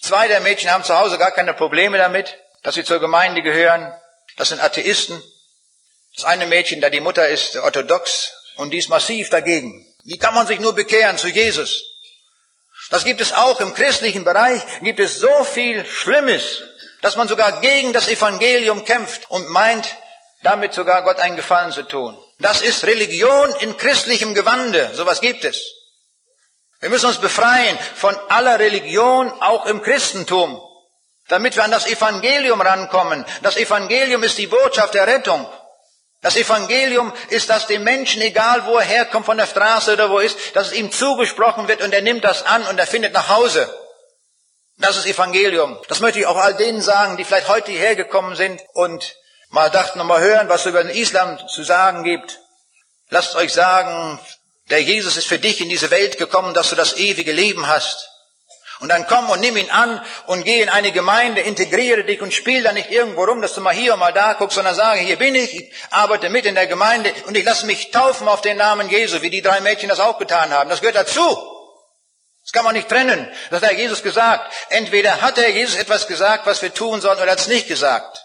Zwei 0.00 0.26
der 0.28 0.40
Mädchen 0.40 0.70
haben 0.70 0.84
zu 0.84 0.98
Hause 0.98 1.18
gar 1.18 1.32
keine 1.32 1.52
Probleme 1.52 1.98
damit, 1.98 2.38
dass 2.62 2.74
sie 2.74 2.84
zur 2.84 3.00
Gemeinde 3.00 3.42
gehören. 3.42 3.92
Das 4.38 4.48
sind 4.48 4.62
Atheisten. 4.62 5.22
Das 6.16 6.24
eine 6.24 6.46
Mädchen, 6.46 6.80
da 6.80 6.88
die 6.88 7.00
Mutter 7.00 7.28
ist 7.28 7.56
orthodox 7.56 8.32
und 8.56 8.70
die 8.70 8.78
ist 8.78 8.88
massiv 8.88 9.28
dagegen. 9.28 9.86
Wie 10.10 10.18
kann 10.18 10.34
man 10.34 10.48
sich 10.48 10.58
nur 10.58 10.74
bekehren 10.74 11.18
zu 11.18 11.28
Jesus? 11.28 11.84
Das 12.90 13.04
gibt 13.04 13.20
es 13.20 13.32
auch 13.32 13.60
im 13.60 13.74
christlichen 13.74 14.24
Bereich, 14.24 14.60
gibt 14.82 14.98
es 14.98 15.20
so 15.20 15.44
viel 15.44 15.86
Schlimmes, 15.86 16.64
dass 17.00 17.14
man 17.14 17.28
sogar 17.28 17.60
gegen 17.60 17.92
das 17.92 18.08
Evangelium 18.08 18.84
kämpft 18.84 19.30
und 19.30 19.48
meint, 19.50 19.86
damit 20.42 20.74
sogar 20.74 21.04
Gott 21.04 21.20
einen 21.20 21.36
Gefallen 21.36 21.70
zu 21.70 21.84
tun. 21.84 22.18
Das 22.40 22.60
ist 22.60 22.82
Religion 22.86 23.54
in 23.60 23.76
christlichem 23.76 24.34
Gewande. 24.34 24.90
Sowas 24.94 25.20
gibt 25.20 25.44
es. 25.44 25.62
Wir 26.80 26.90
müssen 26.90 27.06
uns 27.06 27.18
befreien 27.18 27.78
von 27.94 28.16
aller 28.30 28.58
Religion, 28.58 29.30
auch 29.40 29.66
im 29.66 29.80
Christentum, 29.80 30.60
damit 31.28 31.54
wir 31.54 31.62
an 31.62 31.70
das 31.70 31.86
Evangelium 31.86 32.60
rankommen. 32.60 33.24
Das 33.42 33.56
Evangelium 33.56 34.24
ist 34.24 34.38
die 34.38 34.48
Botschaft 34.48 34.94
der 34.94 35.06
Rettung. 35.06 35.46
Das 36.22 36.36
Evangelium 36.36 37.12
ist, 37.30 37.48
dass 37.48 37.66
dem 37.66 37.82
Menschen, 37.82 38.20
egal 38.20 38.66
wo 38.66 38.76
er 38.76 38.84
herkommt, 38.84 39.24
von 39.24 39.38
der 39.38 39.46
Straße 39.46 39.94
oder 39.94 40.10
wo 40.10 40.18
er 40.18 40.26
ist, 40.26 40.54
dass 40.54 40.68
es 40.68 40.72
ihm 40.74 40.92
zugesprochen 40.92 41.66
wird 41.66 41.80
und 41.80 41.94
er 41.94 42.02
nimmt 42.02 42.24
das 42.24 42.44
an 42.44 42.66
und 42.66 42.78
er 42.78 42.86
findet 42.86 43.14
nach 43.14 43.28
Hause. 43.30 43.74
Das 44.76 44.96
ist 44.96 45.06
Evangelium. 45.06 45.78
Das 45.88 46.00
möchte 46.00 46.18
ich 46.18 46.26
auch 46.26 46.36
all 46.36 46.54
denen 46.54 46.82
sagen, 46.82 47.16
die 47.16 47.24
vielleicht 47.24 47.48
heute 47.48 47.70
hierher 47.70 47.96
gekommen 47.96 48.36
sind 48.36 48.62
und 48.74 49.16
mal 49.48 49.70
dachten, 49.70 50.04
mal 50.06 50.20
hören, 50.20 50.48
was 50.48 50.60
es 50.60 50.66
über 50.66 50.82
den 50.82 50.94
Islam 50.94 51.38
zu 51.48 51.62
sagen 51.62 52.04
gibt. 52.04 52.38
Lasst 53.08 53.34
euch 53.34 53.52
sagen, 53.52 54.18
der 54.68 54.82
Jesus 54.82 55.16
ist 55.16 55.26
für 55.26 55.38
dich 55.38 55.60
in 55.60 55.68
diese 55.68 55.90
Welt 55.90 56.18
gekommen, 56.18 56.54
dass 56.54 56.70
du 56.70 56.76
das 56.76 56.96
ewige 56.96 57.32
Leben 57.32 57.66
hast. 57.66 58.09
Und 58.80 58.88
dann 58.88 59.06
komm 59.06 59.28
und 59.28 59.40
nimm 59.40 59.58
ihn 59.58 59.70
an 59.70 60.02
und 60.26 60.42
geh 60.44 60.62
in 60.62 60.70
eine 60.70 60.90
Gemeinde, 60.90 61.42
integriere 61.42 62.02
dich 62.02 62.22
und 62.22 62.32
spiel 62.32 62.62
da 62.62 62.72
nicht 62.72 62.90
irgendwo 62.90 63.24
rum, 63.24 63.42
dass 63.42 63.54
du 63.54 63.60
mal 63.60 63.74
hier 63.74 63.92
und 63.92 64.00
mal 64.00 64.12
da 64.12 64.32
guckst, 64.32 64.54
sondern 64.54 64.74
sage, 64.74 65.00
hier 65.00 65.16
bin 65.16 65.34
ich, 65.34 65.54
ich 65.54 65.72
arbeite 65.90 66.30
mit 66.30 66.46
in 66.46 66.54
der 66.54 66.66
Gemeinde 66.66 67.12
und 67.26 67.36
ich 67.36 67.44
lasse 67.44 67.66
mich 67.66 67.90
taufen 67.90 68.26
auf 68.26 68.40
den 68.40 68.56
Namen 68.56 68.88
Jesu, 68.88 69.20
wie 69.20 69.28
die 69.28 69.42
drei 69.42 69.60
Mädchen 69.60 69.90
das 69.90 70.00
auch 70.00 70.18
getan 70.18 70.50
haben. 70.50 70.70
Das 70.70 70.80
gehört 70.80 70.96
dazu. 70.96 71.36
Das 72.42 72.52
kann 72.52 72.64
man 72.64 72.74
nicht 72.74 72.88
trennen. 72.88 73.30
Das 73.50 73.62
hat 73.62 73.70
der 73.70 73.78
Jesus 73.78 74.02
gesagt. 74.02 74.50
Entweder 74.70 75.20
hat 75.20 75.36
der 75.36 75.50
Jesus 75.50 75.76
etwas 75.76 76.06
gesagt, 76.06 76.46
was 76.46 76.62
wir 76.62 76.72
tun 76.72 77.02
sollen, 77.02 77.18
oder 77.18 77.32
hat 77.32 77.40
es 77.40 77.48
nicht 77.48 77.68
gesagt. 77.68 78.24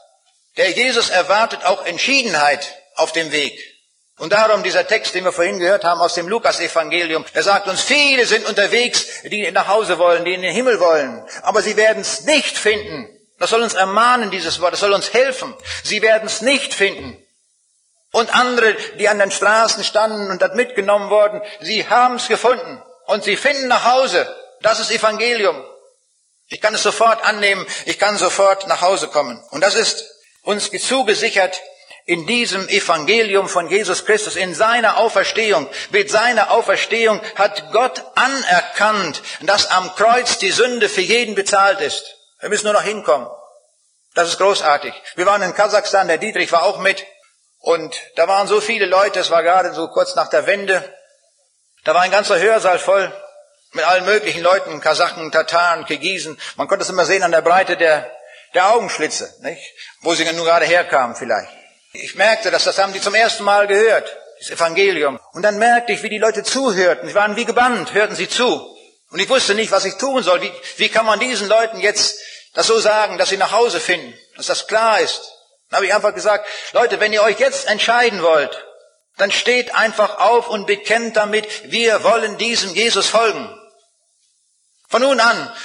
Der 0.55 0.71
Jesus 0.71 1.09
erwartet 1.09 1.65
auch 1.65 1.85
Entschiedenheit 1.85 2.81
auf 2.95 3.11
dem 3.11 3.33
Weg. 3.33 3.74
Und 4.17 4.31
darum 4.31 4.63
dieser 4.63 4.87
Text, 4.87 5.13
den 5.13 5.25
wir 5.25 5.33
vorhin 5.33 5.59
gehört 5.59 5.83
haben 5.83 5.99
aus 5.99 6.13
dem 6.13 6.29
Lukas-Evangelium, 6.29 7.25
er 7.33 7.43
sagt 7.43 7.67
uns, 7.67 7.81
viele 7.81 8.25
sind 8.25 8.47
unterwegs, 8.47 9.05
die 9.23 9.51
nach 9.51 9.67
Hause 9.67 9.99
wollen, 9.99 10.23
die 10.23 10.33
in 10.33 10.41
den 10.41 10.53
Himmel 10.53 10.79
wollen, 10.79 11.25
aber 11.41 11.61
sie 11.61 11.75
werden 11.75 12.01
es 12.01 12.23
nicht 12.23 12.57
finden. 12.57 13.09
Das 13.37 13.49
soll 13.49 13.61
uns 13.61 13.73
ermahnen, 13.73 14.31
dieses 14.31 14.61
Wort, 14.61 14.73
das 14.73 14.79
soll 14.79 14.93
uns 14.93 15.13
helfen. 15.13 15.53
Sie 15.83 16.01
werden 16.01 16.27
es 16.27 16.41
nicht 16.41 16.73
finden. 16.73 17.21
Und 18.11 18.33
andere, 18.33 18.75
die 18.97 19.09
an 19.09 19.19
den 19.19 19.31
Straßen 19.31 19.83
standen 19.83 20.31
und 20.31 20.41
dort 20.41 20.55
mitgenommen 20.55 21.09
wurden, 21.09 21.41
sie 21.59 21.89
haben 21.89 22.15
es 22.15 22.29
gefunden 22.29 22.81
und 23.07 23.25
sie 23.25 23.35
finden 23.35 23.67
nach 23.67 23.83
Hause. 23.83 24.33
Das 24.61 24.79
ist 24.79 24.91
Evangelium. 24.91 25.61
Ich 26.47 26.61
kann 26.61 26.73
es 26.73 26.83
sofort 26.83 27.25
annehmen, 27.25 27.65
ich 27.85 27.99
kann 27.99 28.17
sofort 28.17 28.67
nach 28.67 28.81
Hause 28.81 29.09
kommen. 29.09 29.43
Und 29.49 29.61
das 29.61 29.75
ist 29.75 30.05
uns 30.43 30.71
zugesichert 30.71 31.59
in 32.05 32.27
diesem 32.27 32.67
Evangelium 32.69 33.49
von 33.49 33.67
Jesus 33.67 34.05
Christus, 34.05 34.35
in 34.35 34.53
seiner 34.53 34.97
Auferstehung. 34.97 35.67
Mit 35.89 36.11
seiner 36.11 36.51
Auferstehung 36.51 37.19
hat 37.35 37.71
Gott 37.71 38.03
anerkannt, 38.13 39.23
dass 39.41 39.71
am 39.71 39.93
Kreuz 39.95 40.37
die 40.37 40.51
Sünde 40.51 40.87
für 40.87 41.01
jeden 41.01 41.33
bezahlt 41.33 41.81
ist. 41.81 42.15
Wir 42.39 42.49
müssen 42.49 42.65
nur 42.65 42.73
noch 42.73 42.83
hinkommen. 42.83 43.27
Das 44.13 44.29
ist 44.29 44.37
großartig. 44.37 44.93
Wir 45.15 45.25
waren 45.25 45.41
in 45.41 45.55
Kasachstan, 45.55 46.07
der 46.07 46.19
Dietrich 46.19 46.51
war 46.51 46.63
auch 46.63 46.77
mit. 46.77 47.05
Und 47.59 47.99
da 48.15 48.27
waren 48.27 48.47
so 48.47 48.61
viele 48.61 48.85
Leute, 48.85 49.19
es 49.19 49.31
war 49.31 49.41
gerade 49.41 49.73
so 49.73 49.87
kurz 49.87 50.15
nach 50.15 50.29
der 50.29 50.45
Wende. 50.45 50.83
Da 51.83 51.95
war 51.95 52.01
ein 52.01 52.11
ganzer 52.11 52.39
Hörsaal 52.39 52.77
voll 52.77 53.11
mit 53.73 53.83
allen 53.83 54.05
möglichen 54.05 54.43
Leuten, 54.43 54.79
Kasachen, 54.79 55.31
Tataren, 55.31 55.85
Kirgisen. 55.85 56.39
Man 56.55 56.67
konnte 56.67 56.83
es 56.83 56.89
immer 56.89 57.05
sehen 57.05 57.23
an 57.23 57.31
der 57.31 57.41
Breite 57.41 57.77
der, 57.77 58.09
der 58.53 58.69
Augenschlitze, 58.73 59.33
nicht? 59.41 59.61
wo 60.01 60.13
sie 60.13 60.23
nun 60.31 60.45
gerade 60.45 60.65
herkamen 60.65 61.15
vielleicht. 61.15 61.64
Ich 62.01 62.15
merkte, 62.15 62.51
dass 62.51 62.65
das 62.65 62.77
haben 62.77 62.93
die 62.93 63.01
zum 63.01 63.15
ersten 63.15 63.43
Mal 63.43 63.67
gehört, 63.67 64.09
das 64.39 64.49
Evangelium. 64.49 65.19
Und 65.33 65.41
dann 65.41 65.57
merkte 65.57 65.93
ich, 65.93 66.03
wie 66.03 66.09
die 66.09 66.17
Leute 66.17 66.43
zuhörten. 66.43 67.07
Sie 67.07 67.15
waren 67.15 67.35
wie 67.35 67.45
gebannt, 67.45 67.93
hörten 67.93 68.15
sie 68.15 68.29
zu. 68.29 68.75
Und 69.09 69.19
ich 69.19 69.29
wusste 69.29 69.55
nicht, 69.55 69.71
was 69.71 69.85
ich 69.85 69.95
tun 69.95 70.23
soll. 70.23 70.41
Wie, 70.41 70.51
wie 70.77 70.89
kann 70.89 71.05
man 71.05 71.19
diesen 71.19 71.47
Leuten 71.47 71.79
jetzt 71.79 72.19
das 72.53 72.67
so 72.67 72.79
sagen, 72.79 73.17
dass 73.17 73.29
sie 73.29 73.37
nach 73.37 73.51
Hause 73.51 73.79
finden, 73.79 74.13
dass 74.35 74.47
das 74.47 74.67
klar 74.67 74.99
ist? 74.99 75.31
Dann 75.69 75.77
habe 75.77 75.85
ich 75.87 75.93
einfach 75.93 76.13
gesagt, 76.13 76.47
Leute, 76.73 76.99
wenn 76.99 77.13
ihr 77.13 77.23
euch 77.23 77.39
jetzt 77.39 77.67
entscheiden 77.67 78.21
wollt, 78.21 78.65
dann 79.17 79.31
steht 79.31 79.73
einfach 79.73 80.17
auf 80.19 80.49
und 80.49 80.67
bekennt 80.67 81.15
damit, 81.15 81.71
wir 81.71 82.03
wollen 82.03 82.37
diesem 82.37 82.73
Jesus 82.73 83.07
folgen. 83.07 83.49
Von 84.89 85.01
nun 85.01 85.19
an, 85.19 85.55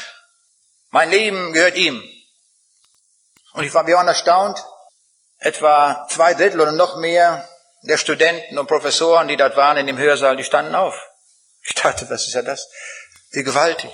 mein 0.91 1.11
Leben 1.11 1.53
gehört 1.53 1.77
ihm. 1.77 2.03
Und 3.53 3.65
ich 3.65 3.75
war, 3.75 3.87
waren 3.87 4.09
erstaunt, 4.09 4.65
etwa 5.41 6.07
zwei 6.11 6.35
Drittel 6.35 6.61
oder 6.61 6.73
noch 6.73 6.97
mehr 6.97 7.49
der 7.83 7.97
Studenten 7.97 8.59
und 8.59 8.67
Professoren, 8.67 9.29
die 9.29 9.37
dort 9.37 9.57
waren 9.57 9.79
in 9.79 9.87
dem 9.87 9.99
Hörsaal, 9.99 10.37
die 10.37 10.45
standen 10.45 10.75
auf. 10.75 10.95
Ich 11.63 11.75
dachte, 11.75 12.09
was 12.09 12.27
ist 12.27 12.35
ja 12.35 12.43
das? 12.43 12.69
Wie 13.33 13.43
gewaltig. 13.43 13.91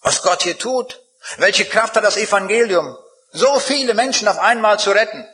Was 0.00 0.22
Gott 0.22 0.42
hier 0.42 0.58
tut. 0.58 1.02
Welche 1.38 1.64
Kraft 1.64 1.96
hat 1.96 2.04
das 2.04 2.16
Evangelium, 2.16 2.96
so 3.32 3.58
viele 3.58 3.94
Menschen 3.94 4.28
auf 4.28 4.38
einmal 4.38 4.78
zu 4.78 4.92
retten. 4.92 5.26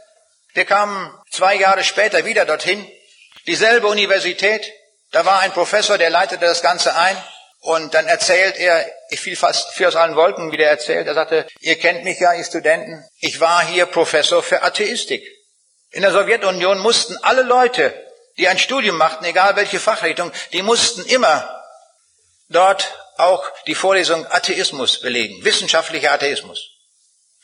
Wir 0.55 0.65
kamen 0.65 1.13
zwei 1.31 1.55
Jahre 1.55 1.85
später 1.85 2.25
wieder 2.25 2.45
dorthin, 2.45 2.87
dieselbe 3.47 3.87
Universität. 3.87 4.71
Da 5.11 5.25
war 5.25 5.41
ein 5.41 5.53
Professor, 5.53 5.99
der 5.99 6.11
leitete 6.11 6.47
das 6.47 6.63
Ganze 6.63 6.95
ein. 6.97 7.17
Und 7.61 7.95
dann 7.95 8.07
erzählt 8.09 8.57
er, 8.57 8.85
ich 9.11 9.21
fiel 9.21 9.37
fast 9.37 9.75
für 9.75 9.87
aus 9.87 9.95
allen 9.95 10.17
Wolken, 10.17 10.51
wie 10.51 10.57
der 10.57 10.71
erzählt. 10.71 11.07
Er 11.07 11.15
sagte, 11.15 11.47
ihr 11.61 11.79
kennt 11.79 12.03
mich 12.03 12.19
ja, 12.19 12.33
ihr 12.33 12.45
Studenten. 12.45 13.05
Ich 13.21 13.39
war 13.39 13.65
hier 13.65 13.87
Professor 13.87 14.43
für 14.43 14.63
Atheistik. 14.63 15.23
In 15.93 16.03
der 16.03 16.13
Sowjetunion 16.13 16.79
mussten 16.79 17.17
alle 17.23 17.43
Leute, 17.43 17.95
die 18.39 18.49
ein 18.49 18.59
Studium 18.59 18.97
machten, 18.97 19.25
egal 19.25 19.57
welche 19.57 19.79
Fachrichtung, 19.79 20.33
die 20.53 20.63
mussten 20.63 21.05
immer 21.05 21.63
dort 22.49 22.95
auch 23.19 23.45
die 23.67 23.75
Vorlesung 23.75 24.27
Atheismus 24.31 25.01
belegen, 25.01 25.45
wissenschaftlicher 25.45 26.13
Atheismus. 26.13 26.71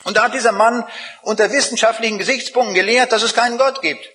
Und 0.05 0.17
da 0.17 0.25
hat 0.25 0.35
dieser 0.35 0.53
Mann 0.53 0.89
unter 1.23 1.51
wissenschaftlichen 1.51 2.19
Gesichtspunkten 2.19 2.75
gelehrt, 2.75 3.13
dass 3.13 3.23
es 3.23 3.35
keinen 3.35 3.59
Gott 3.59 3.83
gibt. 3.83 4.09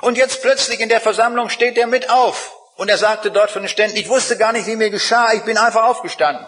Und 0.00 0.16
jetzt 0.16 0.42
plötzlich 0.42 0.80
in 0.80 0.88
der 0.88 1.00
Versammlung 1.00 1.50
steht 1.50 1.76
er 1.76 1.86
mit 1.86 2.08
auf. 2.08 2.54
Und 2.76 2.88
er 2.88 2.98
sagte 2.98 3.30
dort 3.30 3.50
von 3.50 3.62
den 3.62 3.68
Ständen, 3.68 3.96
ich 3.96 4.08
wusste 4.08 4.36
gar 4.36 4.52
nicht, 4.52 4.66
wie 4.66 4.76
mir 4.76 4.90
geschah, 4.90 5.32
ich 5.32 5.42
bin 5.42 5.58
einfach 5.58 5.84
aufgestanden. 5.84 6.46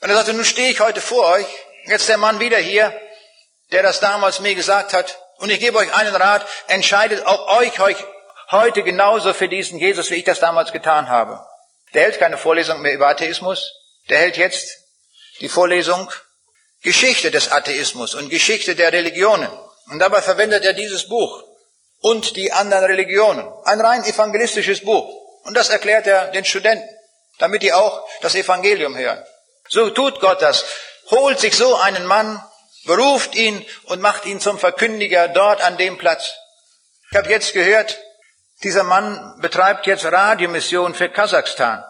Und 0.00 0.08
er 0.08 0.16
sagte, 0.16 0.34
nun 0.34 0.44
stehe 0.44 0.70
ich 0.70 0.80
heute 0.80 1.00
vor 1.00 1.26
euch, 1.30 1.46
jetzt 1.86 2.08
der 2.08 2.18
Mann 2.18 2.40
wieder 2.40 2.58
hier, 2.58 2.98
der 3.72 3.82
das 3.82 4.00
damals 4.00 4.40
mir 4.40 4.54
gesagt 4.54 4.92
hat, 4.92 5.18
und 5.44 5.50
ich 5.50 5.60
gebe 5.60 5.76
euch 5.76 5.94
einen 5.94 6.16
Rat, 6.16 6.46
entscheidet 6.68 7.26
auch 7.26 7.58
euch, 7.58 7.78
euch 7.78 7.98
heute 8.50 8.82
genauso 8.82 9.34
für 9.34 9.46
diesen 9.46 9.78
Jesus, 9.78 10.10
wie 10.10 10.14
ich 10.14 10.24
das 10.24 10.40
damals 10.40 10.72
getan 10.72 11.10
habe. 11.10 11.38
Der 11.92 12.04
hält 12.04 12.18
keine 12.18 12.38
Vorlesung 12.38 12.80
mehr 12.80 12.94
über 12.94 13.08
Atheismus, 13.08 13.70
der 14.08 14.20
hält 14.20 14.38
jetzt 14.38 14.78
die 15.40 15.50
Vorlesung 15.50 16.10
Geschichte 16.82 17.30
des 17.30 17.52
Atheismus 17.52 18.14
und 18.14 18.30
Geschichte 18.30 18.74
der 18.74 18.90
Religionen. 18.90 19.50
Und 19.90 19.98
dabei 19.98 20.22
verwendet 20.22 20.64
er 20.64 20.72
dieses 20.72 21.10
Buch 21.10 21.44
und 22.00 22.36
die 22.36 22.50
anderen 22.50 22.86
Religionen. 22.86 23.46
Ein 23.64 23.82
rein 23.82 24.02
evangelistisches 24.02 24.80
Buch. 24.80 25.06
Und 25.42 25.54
das 25.58 25.68
erklärt 25.68 26.06
er 26.06 26.28
den 26.28 26.46
Studenten, 26.46 26.88
damit 27.38 27.62
die 27.62 27.74
auch 27.74 28.02
das 28.22 28.34
Evangelium 28.34 28.96
hören. 28.96 29.22
So 29.68 29.90
tut 29.90 30.20
Gott 30.20 30.40
das. 30.40 30.64
Holt 31.10 31.38
sich 31.38 31.54
so 31.54 31.76
einen 31.76 32.06
Mann, 32.06 32.42
beruft 32.84 33.34
ihn 33.34 33.64
und 33.84 34.00
macht 34.00 34.26
ihn 34.26 34.40
zum 34.40 34.58
Verkündiger 34.58 35.28
dort 35.28 35.60
an 35.62 35.76
dem 35.76 35.98
Platz. 35.98 36.32
Ich 37.10 37.16
habe 37.16 37.30
jetzt 37.30 37.52
gehört, 37.52 37.98
dieser 38.62 38.82
Mann 38.82 39.38
betreibt 39.40 39.86
jetzt 39.86 40.04
Radiomission 40.04 40.94
für 40.94 41.08
Kasachstan. 41.08 41.84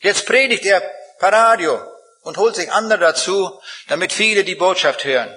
Jetzt 0.00 0.26
predigt 0.26 0.64
er 0.64 0.80
per 1.18 1.32
Radio 1.32 1.80
und 2.22 2.36
holt 2.36 2.56
sich 2.56 2.72
andere 2.72 2.98
dazu, 2.98 3.60
damit 3.88 4.12
viele 4.12 4.44
die 4.44 4.54
Botschaft 4.54 5.04
hören. 5.04 5.36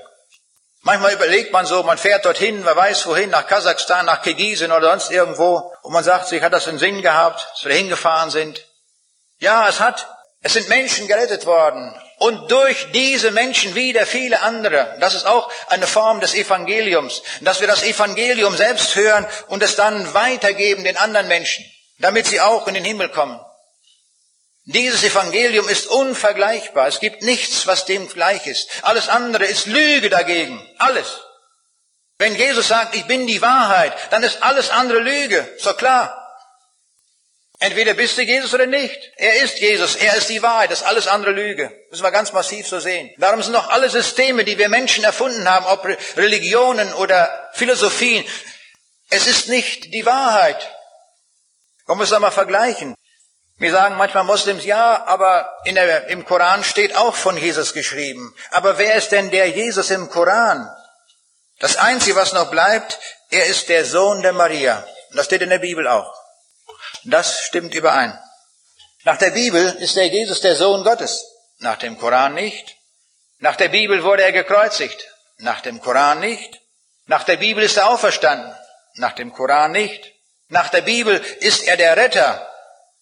Manchmal 0.82 1.14
überlegt 1.14 1.54
man 1.54 1.66
so, 1.66 1.82
man 1.84 1.98
fährt 1.98 2.26
dorthin, 2.26 2.66
wer 2.66 2.76
weiß 2.76 3.08
wohin, 3.08 3.30
nach 3.30 3.48
Kasachstan, 3.48 4.06
nach 4.06 4.22
Kirgisien 4.22 4.72
oder 4.72 4.90
sonst 4.90 5.12
irgendwo, 5.12 5.74
und 5.82 5.94
man 5.94 6.04
sagt 6.04 6.28
sich, 6.28 6.42
hat 6.42 6.52
das 6.52 6.68
einen 6.68 6.80
Sinn 6.80 7.02
gehabt, 7.02 7.48
dass 7.54 7.66
wir 7.66 7.74
hingefahren 7.74 8.30
sind? 8.30 8.66
Ja, 9.40 9.68
es 9.70 9.80
hat. 9.80 10.08
Es 10.42 10.54
sind 10.54 10.68
Menschen 10.68 11.08
gerettet 11.08 11.46
worden. 11.46 11.96
Und 12.18 12.52
durch 12.52 12.88
diese 12.94 13.32
Menschen 13.32 13.76
wieder 13.76 14.06
viele 14.06 14.42
andere. 14.42 14.96
Das 15.00 15.14
ist 15.14 15.26
auch 15.26 15.52
eine 15.68 15.88
Form 15.88 16.20
des 16.22 16.36
Evangeliums, 16.36 17.22
dass 17.42 17.60
wir 17.60 17.68
das 17.68 17.84
Evangelium 17.84 18.56
selbst 18.56 18.96
hören 18.96 19.26
und 19.48 19.62
es 19.62 19.76
dann 19.76 20.14
weitergeben 20.14 20.84
den 20.84 20.98
anderen 20.98 21.28
Menschen, 21.28 21.66
damit 22.00 22.28
sie 22.28 22.40
auch 22.40 22.68
in 22.68 22.76
den 22.76 22.86
Himmel 22.86 23.10
kommen. 23.10 23.40
Dieses 24.66 25.04
Evangelium 25.04 25.68
ist 25.68 25.88
unvergleichbar. 25.88 26.88
Es 26.88 27.02
gibt 27.02 27.22
nichts, 27.22 27.68
was 27.68 27.86
dem 27.86 28.08
gleich 28.08 28.48
ist. 28.48 28.70
Alles 28.84 29.10
andere 29.10 29.46
ist 29.46 29.66
Lüge 29.66 30.10
dagegen. 30.10 30.66
Alles. 30.78 31.20
Wenn 32.18 32.36
Jesus 32.36 32.70
sagt, 32.70 32.96
ich 32.96 33.06
bin 33.06 33.28
die 33.28 33.42
Wahrheit, 33.42 33.94
dann 34.12 34.24
ist 34.24 34.42
alles 34.42 34.70
andere 34.70 35.00
Lüge. 35.00 35.54
So 35.60 35.74
klar. 35.74 36.23
Entweder 37.64 37.94
bist 37.94 38.18
du 38.18 38.24
Jesus 38.24 38.54
oder 38.54 38.66
nicht. 38.66 39.14
Er 39.16 39.42
ist 39.42 39.60
Jesus, 39.60 39.96
er 39.96 40.18
ist 40.18 40.28
die 40.28 40.44
Wahrheit, 40.44 40.70
das 40.70 40.82
ist 40.82 40.86
alles 40.86 41.08
andere 41.08 41.32
Lüge. 41.32 41.72
Müssen 41.90 42.04
wir 42.04 42.12
ganz 42.12 42.34
massiv 42.34 42.68
so 42.68 42.82
sehen. 42.82 43.10
Darum 43.20 43.42
sind 43.42 43.54
noch 43.54 43.70
alle 43.70 43.90
Systeme, 43.90 44.44
die 44.44 44.58
wir 44.58 44.68
Menschen 44.68 45.06
erfunden 45.06 45.50
haben, 45.50 45.66
ob 45.68 45.88
Religionen 46.18 46.94
oder 46.96 47.50
Philosophien, 47.54 48.26
es 49.10 49.28
ist 49.28 49.48
nicht 49.48 49.94
die 49.94 50.06
Wahrheit. 50.06 50.58
Wollen 51.86 52.00
wir 52.00 52.04
es 52.04 52.12
einmal 52.12 52.32
vergleichen? 52.32 52.96
Wir 53.60 53.72
sagen 53.72 53.96
manchmal 53.96 54.26
Moslems, 54.26 54.66
ja, 54.66 55.06
aber 55.06 55.50
der, 55.66 56.10
im 56.10 56.26
Koran 56.26 56.66
steht 56.66 56.98
auch 56.98 57.16
von 57.16 57.38
Jesus 57.38 57.74
geschrieben. 57.74 58.36
Aber 58.52 58.78
wer 58.78 58.96
ist 58.96 59.14
denn 59.14 59.32
der 59.32 59.48
Jesus 59.48 59.90
im 59.90 60.10
Koran? 60.10 60.70
Das 61.60 61.78
Einzige, 61.78 62.18
was 62.18 62.34
noch 62.34 62.52
bleibt, 62.52 63.00
er 63.30 63.46
ist 63.46 63.70
der 63.70 63.86
Sohn 63.86 64.22
der 64.22 64.34
Maria. 64.34 64.86
Und 65.12 65.16
das 65.16 65.28
steht 65.28 65.42
in 65.42 65.50
der 65.50 65.60
Bibel 65.60 65.88
auch. 65.88 66.23
Das 67.06 67.44
stimmt 67.44 67.74
überein. 67.74 68.18
Nach 69.04 69.18
der 69.18 69.32
Bibel 69.32 69.66
ist 69.80 69.96
der 69.96 70.08
Jesus 70.08 70.42
der 70.42 70.56
Sohn 70.56 70.84
Gottes. 70.84 71.26
Nach 71.60 71.78
dem 71.78 71.98
Koran 71.98 72.34
nicht. 72.34 72.78
Nach 73.40 73.56
der 73.56 73.70
Bibel 73.70 74.04
wurde 74.04 74.24
er 74.24 74.32
gekreuzigt. 74.32 75.08
Nach 75.38 75.62
dem 75.62 75.82
Koran 75.82 76.22
nicht. 76.22 76.62
Nach 77.06 77.24
der 77.24 77.38
Bibel 77.38 77.64
ist 77.64 77.78
er 77.78 77.90
auferstanden. 77.90 78.56
Nach 78.96 79.14
dem 79.14 79.34
Koran 79.34 79.72
nicht. 79.72 80.14
Nach 80.48 80.70
der 80.70 80.82
Bibel 80.82 81.18
ist 81.42 81.68
er 81.68 81.76
der 81.76 81.98
Retter. 81.98 82.50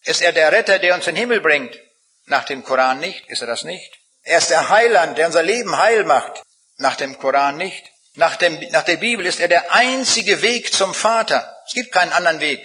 Ist 0.03 0.21
er 0.21 0.31
der 0.31 0.51
Retter, 0.51 0.79
der 0.79 0.95
uns 0.95 1.05
in 1.05 1.13
den 1.13 1.21
Himmel 1.21 1.41
bringt? 1.41 1.77
Nach 2.25 2.45
dem 2.45 2.63
Koran 2.63 2.99
nicht. 2.99 3.27
Ist 3.27 3.41
er 3.41 3.47
das 3.47 3.63
nicht? 3.63 3.91
Er 4.23 4.39
ist 4.39 4.49
der 4.49 4.69
Heiland, 4.69 5.17
der 5.17 5.27
unser 5.27 5.43
Leben 5.43 5.77
heil 5.77 6.03
macht. 6.03 6.41
Nach 6.77 6.95
dem 6.95 7.19
Koran 7.19 7.57
nicht. 7.57 7.85
Nach, 8.15 8.35
dem, 8.35 8.59
nach 8.71 8.83
der 8.83 8.97
Bibel 8.97 9.25
ist 9.25 9.39
er 9.39 9.47
der 9.47 9.71
einzige 9.73 10.41
Weg 10.41 10.73
zum 10.73 10.93
Vater. 10.93 11.55
Es 11.67 11.73
gibt 11.73 11.91
keinen 11.91 12.11
anderen 12.11 12.39
Weg. 12.39 12.61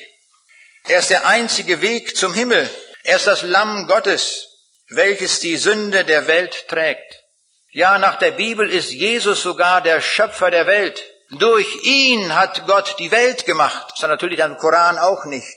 Er 0.88 1.00
ist 1.00 1.10
der 1.10 1.26
einzige 1.26 1.80
Weg 1.80 2.16
zum 2.16 2.32
Himmel. 2.32 2.70
Er 3.02 3.16
ist 3.16 3.26
das 3.26 3.42
Lamm 3.42 3.88
Gottes, 3.88 4.48
welches 4.88 5.40
die 5.40 5.56
Sünde 5.56 6.04
der 6.04 6.28
Welt 6.28 6.68
trägt. 6.68 7.24
Ja, 7.72 7.98
nach 7.98 8.18
der 8.18 8.30
Bibel 8.30 8.70
ist 8.70 8.92
Jesus 8.92 9.42
sogar 9.42 9.80
der 9.80 10.00
Schöpfer 10.00 10.50
der 10.50 10.66
Welt. 10.66 11.02
Durch 11.30 11.66
ihn 11.82 12.36
hat 12.36 12.66
Gott 12.68 12.96
die 13.00 13.10
Welt 13.10 13.46
gemacht. 13.46 13.86
Das 13.90 13.98
ist 13.98 14.08
natürlich 14.08 14.42
am 14.44 14.56
Koran 14.58 14.96
auch 14.96 15.24
nicht. 15.24 15.56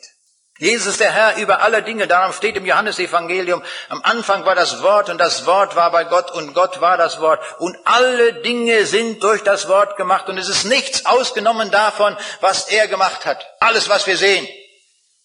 Jesus 0.57 0.87
ist 0.87 0.99
der 0.99 1.13
Herr 1.13 1.37
über 1.37 1.61
alle 1.61 1.83
Dinge. 1.83 2.07
Darum 2.07 2.33
steht 2.33 2.57
im 2.57 2.65
Johannesevangelium, 2.65 3.63
am 3.87 4.01
Anfang 4.03 4.45
war 4.45 4.55
das 4.55 4.81
Wort 4.81 5.09
und 5.09 5.19
das 5.19 5.45
Wort 5.45 5.75
war 5.75 5.91
bei 5.91 6.03
Gott 6.05 6.31
und 6.31 6.53
Gott 6.53 6.81
war 6.81 6.97
das 6.97 7.21
Wort. 7.21 7.39
Und 7.59 7.77
alle 7.85 8.33
Dinge 8.33 8.85
sind 8.85 9.23
durch 9.23 9.43
das 9.43 9.69
Wort 9.69 9.95
gemacht 9.95 10.27
und 10.27 10.37
es 10.39 10.49
ist 10.49 10.65
nichts 10.65 11.05
ausgenommen 11.05 11.69
davon, 11.71 12.17
was 12.41 12.67
er 12.67 12.87
gemacht 12.87 13.25
hat. 13.25 13.45
Alles, 13.59 13.87
was 13.87 14.07
wir 14.07 14.17
sehen. 14.17 14.47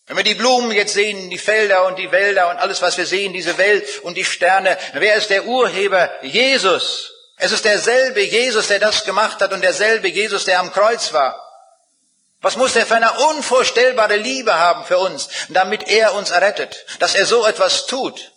Wenn 0.06 0.18
wir 0.18 0.24
die 0.24 0.34
Blumen 0.34 0.70
jetzt 0.72 0.92
sehen, 0.92 1.30
die 1.30 1.38
Felder 1.38 1.86
und 1.86 1.98
die 1.98 2.12
Wälder 2.12 2.50
und 2.50 2.58
alles, 2.58 2.82
was 2.82 2.98
wir 2.98 3.06
sehen, 3.06 3.32
diese 3.32 3.56
Welt 3.56 4.00
und 4.02 4.16
die 4.16 4.24
Sterne, 4.24 4.76
wer 4.92 5.14
ist 5.16 5.30
der 5.30 5.46
Urheber? 5.46 6.10
Jesus. 6.22 7.10
Es 7.38 7.52
ist 7.52 7.64
derselbe 7.64 8.20
Jesus, 8.20 8.68
der 8.68 8.78
das 8.78 9.04
gemacht 9.04 9.40
hat 9.40 9.52
und 9.52 9.62
derselbe 9.62 10.08
Jesus, 10.08 10.44
der 10.44 10.60
am 10.60 10.72
Kreuz 10.72 11.12
war. 11.12 11.40
Was 12.42 12.56
muss 12.56 12.76
er 12.76 12.84
für 12.84 12.96
eine 12.96 13.12
unvorstellbare 13.30 14.16
Liebe 14.16 14.54
haben 14.54 14.84
für 14.84 14.98
uns, 14.98 15.30
damit 15.48 15.88
er 15.88 16.14
uns 16.14 16.30
errettet, 16.30 16.84
dass 16.98 17.14
er 17.14 17.24
so 17.24 17.46
etwas 17.46 17.86
tut? 17.86 18.32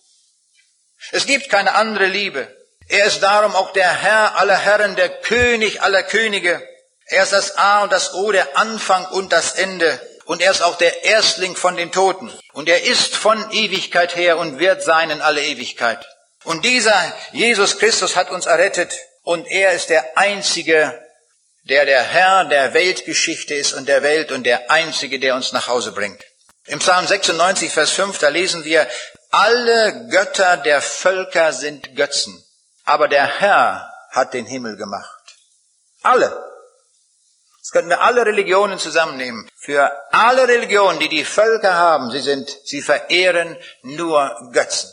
Es 1.11 1.25
gibt 1.25 1.49
keine 1.49 1.75
andere 1.75 2.05
Liebe. 2.05 2.47
Er 2.87 3.05
ist 3.05 3.21
darum 3.21 3.53
auch 3.53 3.73
der 3.73 3.91
Herr 4.01 4.37
aller 4.37 4.57
Herren, 4.57 4.95
der 4.95 5.09
König 5.09 5.81
aller 5.81 6.03
Könige. 6.03 6.65
Er 7.07 7.23
ist 7.23 7.33
das 7.33 7.57
A 7.57 7.83
und 7.83 7.91
das 7.91 8.13
O, 8.13 8.31
der 8.31 8.57
Anfang 8.57 9.05
und 9.07 9.33
das 9.33 9.55
Ende. 9.55 9.99
Und 10.27 10.41
er 10.41 10.51
ist 10.51 10.61
auch 10.61 10.75
der 10.75 11.05
Erstling 11.05 11.55
von 11.55 11.77
den 11.77 11.91
Toten. 11.93 12.31
Und 12.51 12.67
er 12.67 12.83
ist 12.83 13.15
von 13.15 13.49
Ewigkeit 13.51 14.15
her 14.17 14.37
und 14.37 14.59
wird 14.59 14.83
sein 14.83 15.09
in 15.09 15.21
alle 15.21 15.41
Ewigkeit. 15.41 16.05
Und 16.43 16.65
dieser 16.65 16.93
Jesus 17.31 17.79
Christus 17.79 18.17
hat 18.17 18.29
uns 18.29 18.45
errettet. 18.45 18.93
Und 19.23 19.47
er 19.47 19.71
ist 19.71 19.89
der 19.89 20.17
Einzige, 20.17 21.01
der 21.63 21.85
der 21.85 22.03
Herr 22.03 22.43
der 22.43 22.73
Weltgeschichte 22.73 23.53
ist 23.53 23.71
und 23.73 23.87
der 23.87 24.03
Welt 24.03 24.33
und 24.33 24.43
der 24.43 24.69
Einzige, 24.69 25.17
der 25.19 25.33
uns 25.33 25.53
nach 25.53 25.69
Hause 25.69 25.93
bringt. 25.93 26.21
Im 26.65 26.79
Psalm 26.79 27.07
96, 27.07 27.71
Vers 27.71 27.91
5, 27.91 28.17
da 28.17 28.27
lesen 28.27 28.65
wir, 28.65 28.85
alle 29.31 30.07
Götter 30.09 30.57
der 30.57 30.81
Völker 30.81 31.53
sind 31.53 31.95
Götzen, 31.95 32.45
aber 32.83 33.07
der 33.07 33.39
Herr 33.39 33.93
hat 34.11 34.33
den 34.33 34.45
Himmel 34.45 34.75
gemacht. 34.75 35.35
Alle. 36.03 36.46
Das 37.67 37.73
könnten 37.73 37.89
wir 37.89 37.99
alle 37.99 38.25
Religionen 38.25 38.79
zusammennehmen. 38.79 39.51
Für 39.57 39.91
alle 40.13 40.47
Religionen, 40.47 40.99
die 40.99 41.09
die 41.09 41.25
Völker 41.25 41.73
haben, 41.73 42.09
sie 42.11 42.21
sind, 42.21 42.49
sie 42.63 42.81
verehren 42.81 43.57
nur 43.81 44.33
Götzen. 44.53 44.89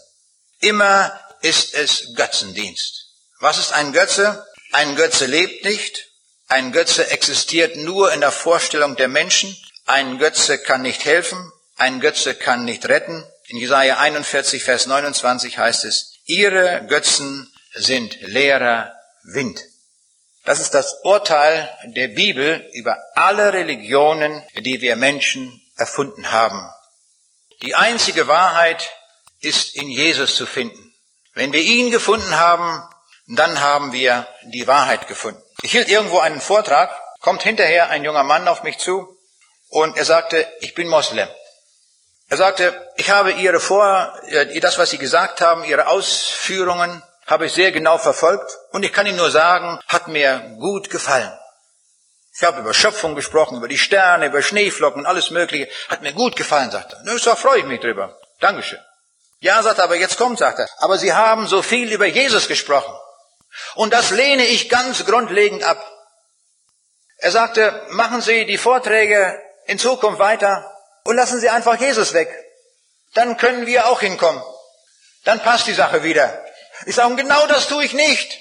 Immer 0.59 1.16
ist 1.41 1.75
es 1.75 2.16
Götzendienst. 2.16 3.12
Was 3.39 3.59
ist 3.59 3.72
ein 3.72 3.93
Götze? 3.93 4.45
Ein 4.72 4.97
Götze 4.97 5.27
lebt 5.27 5.64
nicht. 5.64 6.09
Ein 6.49 6.72
Götze 6.72 7.09
existiert 7.12 7.77
nur 7.77 8.12
in 8.12 8.20
der 8.20 8.33
Vorstellung 8.33 8.97
der 8.97 9.07
Menschen. 9.07 9.57
Ein 9.87 10.18
Götze 10.18 10.59
kann 10.59 10.83
nicht 10.83 11.05
helfen. 11.05 11.53
Ein 11.77 12.01
Götze 12.01 12.35
kann 12.35 12.64
nicht 12.64 12.89
retten. 12.89 13.25
In 13.47 13.59
Jesaja 13.59 13.99
41, 13.99 14.64
Vers 14.64 14.87
29 14.87 15.59
heißt 15.59 15.85
es, 15.85 16.14
ihre 16.25 16.85
Götzen 16.89 17.55
sind 17.75 18.20
leerer 18.22 18.93
Wind. 19.22 19.62
Das 20.45 20.61
ist 20.61 20.74
das 20.74 21.01
Urteil 21.05 21.74
der 21.84 22.09
Bibel 22.09 22.68
über 22.74 22.99
alle 23.14 23.55
Religionen, 23.55 24.42
die 24.57 24.82
wir 24.82 24.95
Menschen 24.95 25.62
erfunden 25.76 26.32
haben. 26.32 26.70
Die 27.62 27.74
einzige 27.74 28.28
Wahrheit 28.28 28.90
ist 29.40 29.74
in 29.74 29.88
Jesus 29.88 30.36
zu 30.36 30.45
finden. 30.45 30.95
Wenn 31.32 31.53
wir 31.53 31.62
ihn 31.62 31.90
gefunden 31.90 32.38
haben, 32.38 32.82
dann 33.26 33.61
haben 33.61 33.92
wir 33.92 34.26
die 34.45 34.66
Wahrheit 34.66 35.09
gefunden. 35.09 35.42
Ich 35.62 35.72
hielt 35.72 35.88
irgendwo 35.88 36.18
einen 36.18 36.42
Vortrag, 36.42 36.90
kommt 37.20 37.42
hinterher 37.42 37.88
ein 37.88 38.05
junger 38.05 38.22
Mann 38.22 38.47
auf 38.47 38.62
mich 38.62 38.76
zu 38.78 39.18
und 39.70 39.97
er 39.97 40.05
sagte, 40.05 40.47
ich 40.61 40.74
bin 40.74 40.88
Moslem. 40.88 41.28
Er 42.28 42.36
sagte, 42.36 42.92
ich 42.97 43.11
habe 43.11 43.32
Ihre 43.32 43.61
Vor, 43.61 44.14
äh, 44.26 44.61
das, 44.61 44.78
was 44.78 44.90
Sie 44.90 44.99
gesagt 44.99 45.40
haben, 45.40 45.64
Ihre 45.64 45.86
Ausführungen, 45.86 47.03
habe 47.27 47.47
ich 47.47 47.53
sehr 47.53 47.72
genau 47.72 47.99
verfolgt 47.99 48.59
und 48.72 48.83
ich 48.83 48.93
kann 48.93 49.07
Ihnen 49.07 49.16
nur 49.16 49.31
sagen, 49.31 49.81
hat 49.89 50.09
mir 50.09 50.57
gut 50.59 50.91
gefallen. 50.91 51.33
Ich 52.37 52.43
habe 52.43 52.61
über 52.61 52.75
Schöpfung 52.75 53.14
gesprochen, 53.14 53.59
über 53.59 53.68
die 53.68 53.79
Sterne, 53.79 54.27
über 54.27 54.43
Schneeflocken 54.43 55.07
alles 55.07 55.31
Mögliche. 55.31 55.68
Hat 55.89 56.03
mir 56.03 56.12
gut 56.12 56.35
gefallen, 56.35 56.70
sagt 56.70 56.93
er. 56.93 57.01
Na, 57.05 57.16
da 57.16 57.37
freue 57.37 57.61
ich 57.61 57.64
mich 57.64 57.81
drüber. 57.81 58.18
Dankeschön. 58.41 58.81
Ja, 59.39 59.62
sagt 59.62 59.79
er, 59.79 59.85
aber 59.85 59.97
jetzt 59.97 60.18
kommt, 60.18 60.39
sagt 60.39 60.59
er. 60.59 60.68
Aber 60.79 60.99
Sie 60.99 61.12
haben 61.12 61.47
so 61.47 61.62
viel 61.62 61.93
über 61.93 62.07
Jesus 62.07 62.49
gesprochen. 62.49 62.93
Und 63.77 63.93
das 63.93 64.11
lehne 64.11 64.45
ich 64.47 64.68
ganz 64.68 65.07
grundlegend 65.07 65.62
ab. 65.62 65.79
Er 67.18 67.31
sagte, 67.31 67.87
machen 67.91 68.20
Sie 68.20 68.47
die 68.47 68.59
Vorträge 68.59 69.41
in 69.66 69.79
Zukunft 69.79 70.18
weiter 70.18 70.70
und 71.05 71.16
lassen 71.16 71.39
Sie 71.39 71.49
einfach 71.49 71.79
Jesus 71.79 72.14
weg. 72.14 72.29
Dann 73.14 73.37
können 73.37 73.66
wir 73.66 73.87
auch 73.87 74.01
hinkommen. 74.01 74.43
Dann 75.25 75.41
passt 75.41 75.68
die 75.68 75.75
Sache 75.75 76.03
wieder. 76.03 76.45
Ich 76.87 76.95
sage, 76.95 77.16
genau 77.16 77.47
das 77.47 77.68
tue 77.68 77.85
ich 77.85 77.93
nicht. 77.93 78.39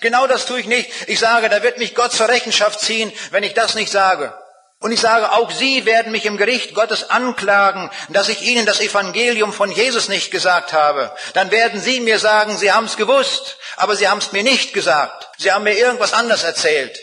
Genau 0.00 0.26
das 0.26 0.46
tue 0.46 0.60
ich 0.60 0.66
nicht. 0.66 0.90
Ich 1.08 1.18
sage, 1.18 1.48
da 1.48 1.62
wird 1.62 1.78
mich 1.78 1.94
Gott 1.94 2.12
zur 2.12 2.28
Rechenschaft 2.28 2.80
ziehen, 2.80 3.12
wenn 3.30 3.42
ich 3.42 3.54
das 3.54 3.74
nicht 3.74 3.90
sage. 3.90 4.36
Und 4.80 4.92
ich 4.92 5.00
sage, 5.00 5.32
auch 5.32 5.50
Sie 5.50 5.86
werden 5.86 6.12
mich 6.12 6.26
im 6.26 6.36
Gericht 6.36 6.74
Gottes 6.74 7.08
anklagen, 7.08 7.90
dass 8.10 8.28
ich 8.28 8.42
Ihnen 8.42 8.66
das 8.66 8.80
Evangelium 8.80 9.52
von 9.52 9.70
Jesus 9.70 10.08
nicht 10.08 10.30
gesagt 10.30 10.74
habe. 10.74 11.14
Dann 11.32 11.50
werden 11.50 11.80
Sie 11.80 12.00
mir 12.00 12.18
sagen, 12.18 12.58
Sie 12.58 12.70
haben 12.70 12.84
es 12.84 12.98
gewusst, 12.98 13.56
aber 13.76 13.96
Sie 13.96 14.08
haben 14.08 14.18
es 14.18 14.32
mir 14.32 14.42
nicht 14.42 14.74
gesagt. 14.74 15.28
Sie 15.38 15.52
haben 15.52 15.64
mir 15.64 15.78
irgendwas 15.78 16.12
anderes 16.12 16.42
erzählt. 16.42 16.98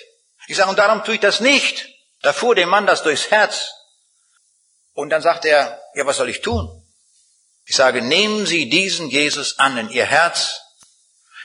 Ich 0.47 0.57
sage, 0.57 0.69
und 0.69 0.78
darum 0.78 1.03
tue 1.03 1.15
ich 1.15 1.22
das 1.22 1.39
nicht. 1.39 1.88
Da 2.22 2.34
fuhr 2.34 2.53
dem 2.53 2.69
Mann 2.69 2.86
das 2.86 3.01
durchs 3.01 3.32
Herz. 3.32 3.72
Und 4.93 5.09
dann 5.09 5.24
sagt 5.24 5.45
er, 5.45 5.82
ja, 5.95 6.05
was 6.05 6.17
soll 6.17 6.30
ich 6.30 6.41
tun? 6.41 6.80
Ich 7.72 7.78
sage, 7.78 8.01
nehmen 8.01 8.45
Sie 8.45 8.67
diesen 8.67 9.07
Jesus 9.07 9.57
an 9.57 9.78
in 9.78 9.89
Ihr 9.89 10.03
Herz, 10.05 10.59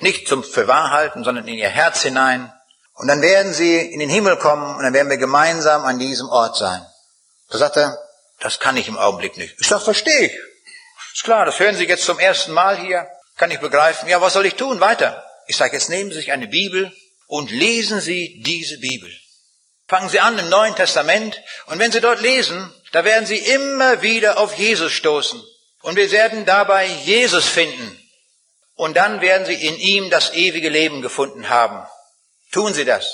nicht 0.00 0.26
zum 0.26 0.42
Verwahrhalten, 0.42 1.22
sondern 1.22 1.46
in 1.46 1.54
Ihr 1.54 1.68
Herz 1.68 2.02
hinein. 2.02 2.52
Und 2.94 3.06
dann 3.06 3.22
werden 3.22 3.54
Sie 3.54 3.78
in 3.78 4.00
den 4.00 4.10
Himmel 4.10 4.36
kommen 4.36 4.74
und 4.74 4.82
dann 4.82 4.92
werden 4.92 5.08
wir 5.08 5.18
gemeinsam 5.18 5.84
an 5.84 6.00
diesem 6.00 6.28
Ort 6.28 6.56
sein. 6.56 6.84
Da 7.48 7.58
sagt 7.58 7.76
er, 7.76 7.96
das 8.40 8.58
kann 8.58 8.76
ich 8.76 8.88
im 8.88 8.98
Augenblick 8.98 9.36
nicht. 9.36 9.54
Ich 9.60 9.68
sage, 9.68 9.84
verstehe 9.84 10.26
ich. 10.26 10.32
Ist 11.14 11.22
klar, 11.22 11.44
das 11.44 11.60
hören 11.60 11.76
Sie 11.76 11.84
jetzt 11.84 12.04
zum 12.04 12.18
ersten 12.18 12.50
Mal 12.50 12.76
hier. 12.76 13.06
Kann 13.36 13.52
ich 13.52 13.60
begreifen. 13.60 14.08
Ja, 14.08 14.20
was 14.20 14.32
soll 14.32 14.46
ich 14.46 14.56
tun? 14.56 14.80
Weiter. 14.80 15.24
Ich 15.46 15.56
sage, 15.56 15.74
jetzt 15.74 15.90
nehmen 15.90 16.10
Sie 16.10 16.16
sich 16.16 16.32
eine 16.32 16.48
Bibel 16.48 16.92
und 17.28 17.52
lesen 17.52 18.00
Sie 18.00 18.42
diese 18.44 18.80
Bibel. 18.80 19.12
Fangen 19.86 20.08
Sie 20.08 20.18
an 20.18 20.36
im 20.40 20.48
Neuen 20.48 20.74
Testament 20.74 21.40
und 21.66 21.78
wenn 21.78 21.92
Sie 21.92 22.00
dort 22.00 22.20
lesen, 22.20 22.74
da 22.90 23.04
werden 23.04 23.26
Sie 23.26 23.38
immer 23.38 24.02
wieder 24.02 24.38
auf 24.40 24.54
Jesus 24.54 24.90
stoßen. 24.90 25.40
Und 25.86 25.94
wir 25.94 26.10
werden 26.10 26.44
dabei 26.46 26.86
Jesus 26.86 27.46
finden. 27.46 27.96
Und 28.74 28.96
dann 28.96 29.20
werden 29.20 29.46
Sie 29.46 29.54
in 29.54 29.76
ihm 29.76 30.10
das 30.10 30.32
ewige 30.32 30.68
Leben 30.68 31.00
gefunden 31.00 31.48
haben. 31.48 31.86
Tun 32.50 32.74
Sie 32.74 32.84
das. 32.84 33.06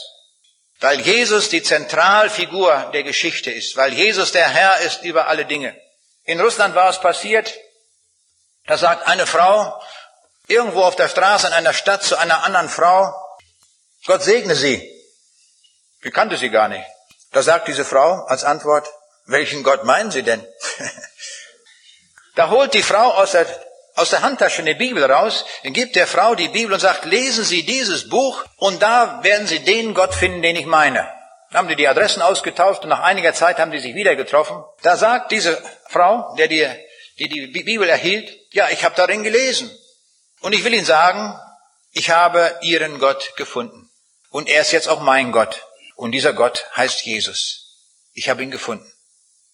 Weil 0.80 0.98
Jesus 1.02 1.50
die 1.50 1.62
Zentralfigur 1.62 2.90
der 2.94 3.02
Geschichte 3.02 3.50
ist. 3.50 3.76
Weil 3.76 3.92
Jesus 3.92 4.32
der 4.32 4.48
Herr 4.48 4.80
ist 4.80 5.02
über 5.02 5.26
alle 5.26 5.44
Dinge. 5.44 5.78
In 6.24 6.40
Russland 6.40 6.74
war 6.74 6.88
es 6.88 6.98
passiert, 6.98 7.52
da 8.66 8.78
sagt 8.78 9.06
eine 9.06 9.26
Frau 9.26 9.78
irgendwo 10.46 10.80
auf 10.80 10.96
der 10.96 11.10
Straße 11.10 11.48
in 11.48 11.52
einer 11.52 11.74
Stadt 11.74 12.02
zu 12.02 12.16
einer 12.16 12.42
anderen 12.42 12.70
Frau, 12.70 13.14
Gott 14.06 14.22
segne 14.22 14.54
sie. 14.54 14.80
Ich 16.00 16.12
kannte 16.14 16.38
sie 16.38 16.48
gar 16.48 16.68
nicht. 16.68 16.86
Da 17.32 17.42
sagt 17.42 17.68
diese 17.68 17.84
Frau 17.84 18.24
als 18.28 18.44
Antwort, 18.44 18.88
welchen 19.26 19.62
Gott 19.62 19.84
meinen 19.84 20.10
Sie 20.10 20.22
denn? 20.22 20.42
da 22.34 22.50
holt 22.50 22.74
die 22.74 22.82
Frau 22.82 23.12
aus 23.12 23.32
der, 23.32 23.46
aus 23.94 24.10
der 24.10 24.22
Handtasche 24.22 24.62
eine 24.62 24.74
Bibel 24.74 25.04
raus, 25.04 25.44
gibt 25.64 25.96
der 25.96 26.06
Frau 26.06 26.34
die 26.34 26.48
Bibel 26.48 26.72
und 26.72 26.80
sagt, 26.80 27.04
lesen 27.04 27.44
Sie 27.44 27.62
dieses 27.64 28.08
Buch 28.08 28.44
und 28.56 28.80
da 28.82 29.22
werden 29.22 29.46
Sie 29.46 29.60
den 29.60 29.94
Gott 29.94 30.14
finden, 30.14 30.42
den 30.42 30.56
ich 30.56 30.66
meine. 30.66 31.08
Dann 31.50 31.58
haben 31.58 31.68
die 31.68 31.76
die 31.76 31.88
Adressen 31.88 32.22
ausgetauscht 32.22 32.82
und 32.82 32.88
nach 32.88 33.00
einiger 33.00 33.34
Zeit 33.34 33.58
haben 33.58 33.70
die 33.70 33.78
sich 33.78 33.94
wieder 33.94 34.16
getroffen. 34.16 34.64
Da 34.80 34.96
sagt 34.96 35.32
diese 35.32 35.62
Frau, 35.88 36.34
der 36.36 36.48
die, 36.48 36.66
die, 37.18 37.28
die 37.28 37.62
Bibel 37.62 37.88
erhielt, 37.88 38.30
ja, 38.52 38.70
ich 38.70 38.84
habe 38.84 38.94
darin 38.96 39.22
gelesen. 39.22 39.70
Und 40.40 40.54
ich 40.54 40.64
will 40.64 40.72
Ihnen 40.72 40.86
sagen, 40.86 41.38
ich 41.92 42.08
habe 42.08 42.58
Ihren 42.62 42.98
Gott 42.98 43.34
gefunden. 43.36 43.90
Und 44.30 44.48
er 44.48 44.62
ist 44.62 44.72
jetzt 44.72 44.88
auch 44.88 45.00
mein 45.00 45.30
Gott. 45.30 45.66
Und 45.94 46.12
dieser 46.12 46.32
Gott 46.32 46.64
heißt 46.74 47.02
Jesus. 47.02 47.76
Ich 48.14 48.30
habe 48.30 48.42
ihn 48.42 48.50
gefunden. 48.50 48.90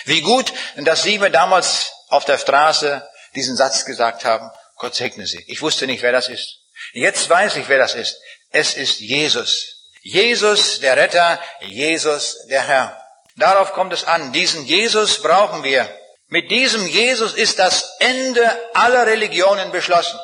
Wie 0.04 0.20
gut, 0.20 0.52
dass 0.76 1.02
Sie 1.02 1.18
mir 1.18 1.30
damals 1.30 1.92
auf 2.09 2.24
der 2.24 2.38
Straße 2.38 3.09
diesen 3.34 3.56
Satz 3.56 3.84
gesagt 3.84 4.24
haben, 4.24 4.50
Gott 4.76 4.94
segne 4.94 5.26
Sie. 5.26 5.44
Ich 5.48 5.62
wusste 5.62 5.86
nicht, 5.86 6.02
wer 6.02 6.12
das 6.12 6.28
ist. 6.28 6.59
Jetzt 6.92 7.28
weiß 7.28 7.56
ich, 7.56 7.68
wer 7.68 7.78
das 7.78 7.94
ist. 7.94 8.16
Es 8.50 8.74
ist 8.74 9.00
Jesus. 9.00 9.78
Jesus, 10.02 10.80
der 10.80 10.96
Retter, 10.96 11.40
Jesus, 11.61 12.46
der 12.46 12.66
Herr. 12.66 13.00
Darauf 13.36 13.72
kommt 13.72 13.92
es 13.92 14.04
an. 14.04 14.32
Diesen 14.32 14.64
Jesus 14.64 15.20
brauchen 15.20 15.64
wir. 15.64 15.88
Mit 16.28 16.50
diesem 16.50 16.86
Jesus 16.86 17.34
ist 17.34 17.59
das 17.59 17.96
Ende 18.00 18.59
aller 18.74 19.06
Religionen 19.06 19.72
beschlossen. 19.72 20.18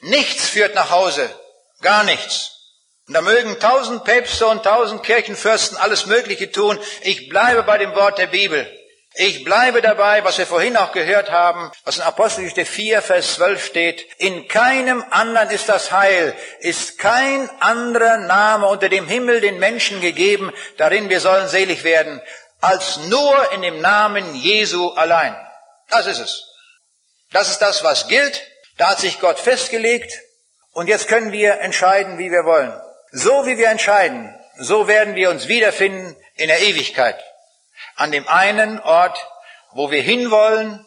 Nichts 0.00 0.48
führt 0.48 0.74
nach 0.74 0.90
Hause. 0.90 1.28
Gar 1.80 2.04
nichts. 2.04 2.50
Und 3.06 3.14
da 3.14 3.20
mögen 3.20 3.58
tausend 3.58 4.04
Päpste 4.04 4.46
und 4.46 4.62
tausend 4.62 5.02
Kirchenfürsten 5.02 5.76
alles 5.76 6.06
Mögliche 6.06 6.50
tun. 6.50 6.78
Ich 7.02 7.28
bleibe 7.28 7.62
bei 7.64 7.78
dem 7.78 7.94
Wort 7.94 8.18
der 8.18 8.28
Bibel. 8.28 8.70
Ich 9.14 9.44
bleibe 9.44 9.82
dabei, 9.82 10.24
was 10.24 10.38
wir 10.38 10.46
vorhin 10.46 10.76
auch 10.76 10.92
gehört 10.92 11.30
haben, 11.30 11.70
was 11.84 11.96
in 11.96 12.02
Apostelgeschichte 12.02 12.64
4, 12.64 13.02
Vers 13.02 13.34
12 13.34 13.64
steht. 13.64 14.06
In 14.18 14.48
keinem 14.48 15.04
anderen 15.10 15.50
ist 15.50 15.68
das 15.68 15.92
Heil, 15.92 16.34
ist 16.60 16.98
kein 16.98 17.50
anderer 17.60 18.16
Name 18.18 18.66
unter 18.68 18.88
dem 18.88 19.06
Himmel 19.06 19.42
den 19.42 19.58
Menschen 19.58 20.00
gegeben, 20.00 20.50
darin 20.78 21.10
wir 21.10 21.20
sollen 21.20 21.48
selig 21.48 21.84
werden, 21.84 22.22
als 22.62 22.98
nur 23.08 23.52
in 23.52 23.60
dem 23.60 23.82
Namen 23.82 24.34
Jesu 24.34 24.90
allein. 24.92 25.36
Das 25.90 26.06
ist 26.06 26.18
es. 26.18 26.48
Das 27.32 27.50
ist 27.50 27.58
das, 27.58 27.84
was 27.84 28.08
gilt. 28.08 28.42
Da 28.78 28.90
hat 28.90 29.00
sich 29.00 29.20
Gott 29.20 29.38
festgelegt. 29.38 30.20
Und 30.72 30.86
jetzt 30.88 31.08
können 31.08 31.32
wir 31.32 31.60
entscheiden, 31.60 32.16
wie 32.16 32.30
wir 32.30 32.46
wollen. 32.46 32.72
So 33.10 33.44
wie 33.44 33.58
wir 33.58 33.68
entscheiden, 33.68 34.34
so 34.58 34.88
werden 34.88 35.16
wir 35.16 35.28
uns 35.28 35.48
wiederfinden 35.48 36.16
in 36.36 36.48
der 36.48 36.62
Ewigkeit 36.62 37.22
an 38.02 38.10
dem 38.10 38.26
einen 38.26 38.80
Ort, 38.80 39.16
wo 39.74 39.92
wir 39.92 40.02
hinwollen 40.02 40.84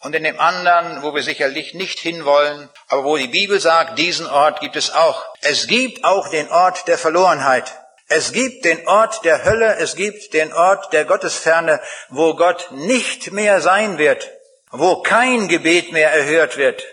und 0.00 0.14
in 0.14 0.22
dem 0.22 0.38
anderen, 0.38 1.02
wo 1.02 1.14
wir 1.14 1.22
sicherlich 1.22 1.72
nicht 1.72 1.98
hinwollen, 1.98 2.68
aber 2.88 3.04
wo 3.04 3.16
die 3.16 3.28
Bibel 3.28 3.58
sagt, 3.58 3.98
diesen 3.98 4.26
Ort 4.26 4.60
gibt 4.60 4.76
es 4.76 4.92
auch. 4.92 5.24
Es 5.40 5.66
gibt 5.66 6.04
auch 6.04 6.28
den 6.28 6.50
Ort 6.50 6.86
der 6.88 6.98
Verlorenheit. 6.98 7.72
Es 8.06 8.32
gibt 8.32 8.66
den 8.66 8.86
Ort 8.86 9.24
der 9.24 9.46
Hölle, 9.46 9.76
es 9.76 9.96
gibt 9.96 10.34
den 10.34 10.52
Ort 10.52 10.92
der 10.92 11.06
Gottesferne, 11.06 11.80
wo 12.10 12.34
Gott 12.34 12.70
nicht 12.72 13.32
mehr 13.32 13.62
sein 13.62 13.96
wird, 13.96 14.28
wo 14.70 15.00
kein 15.00 15.48
Gebet 15.48 15.90
mehr 15.92 16.12
erhört 16.12 16.58
wird, 16.58 16.84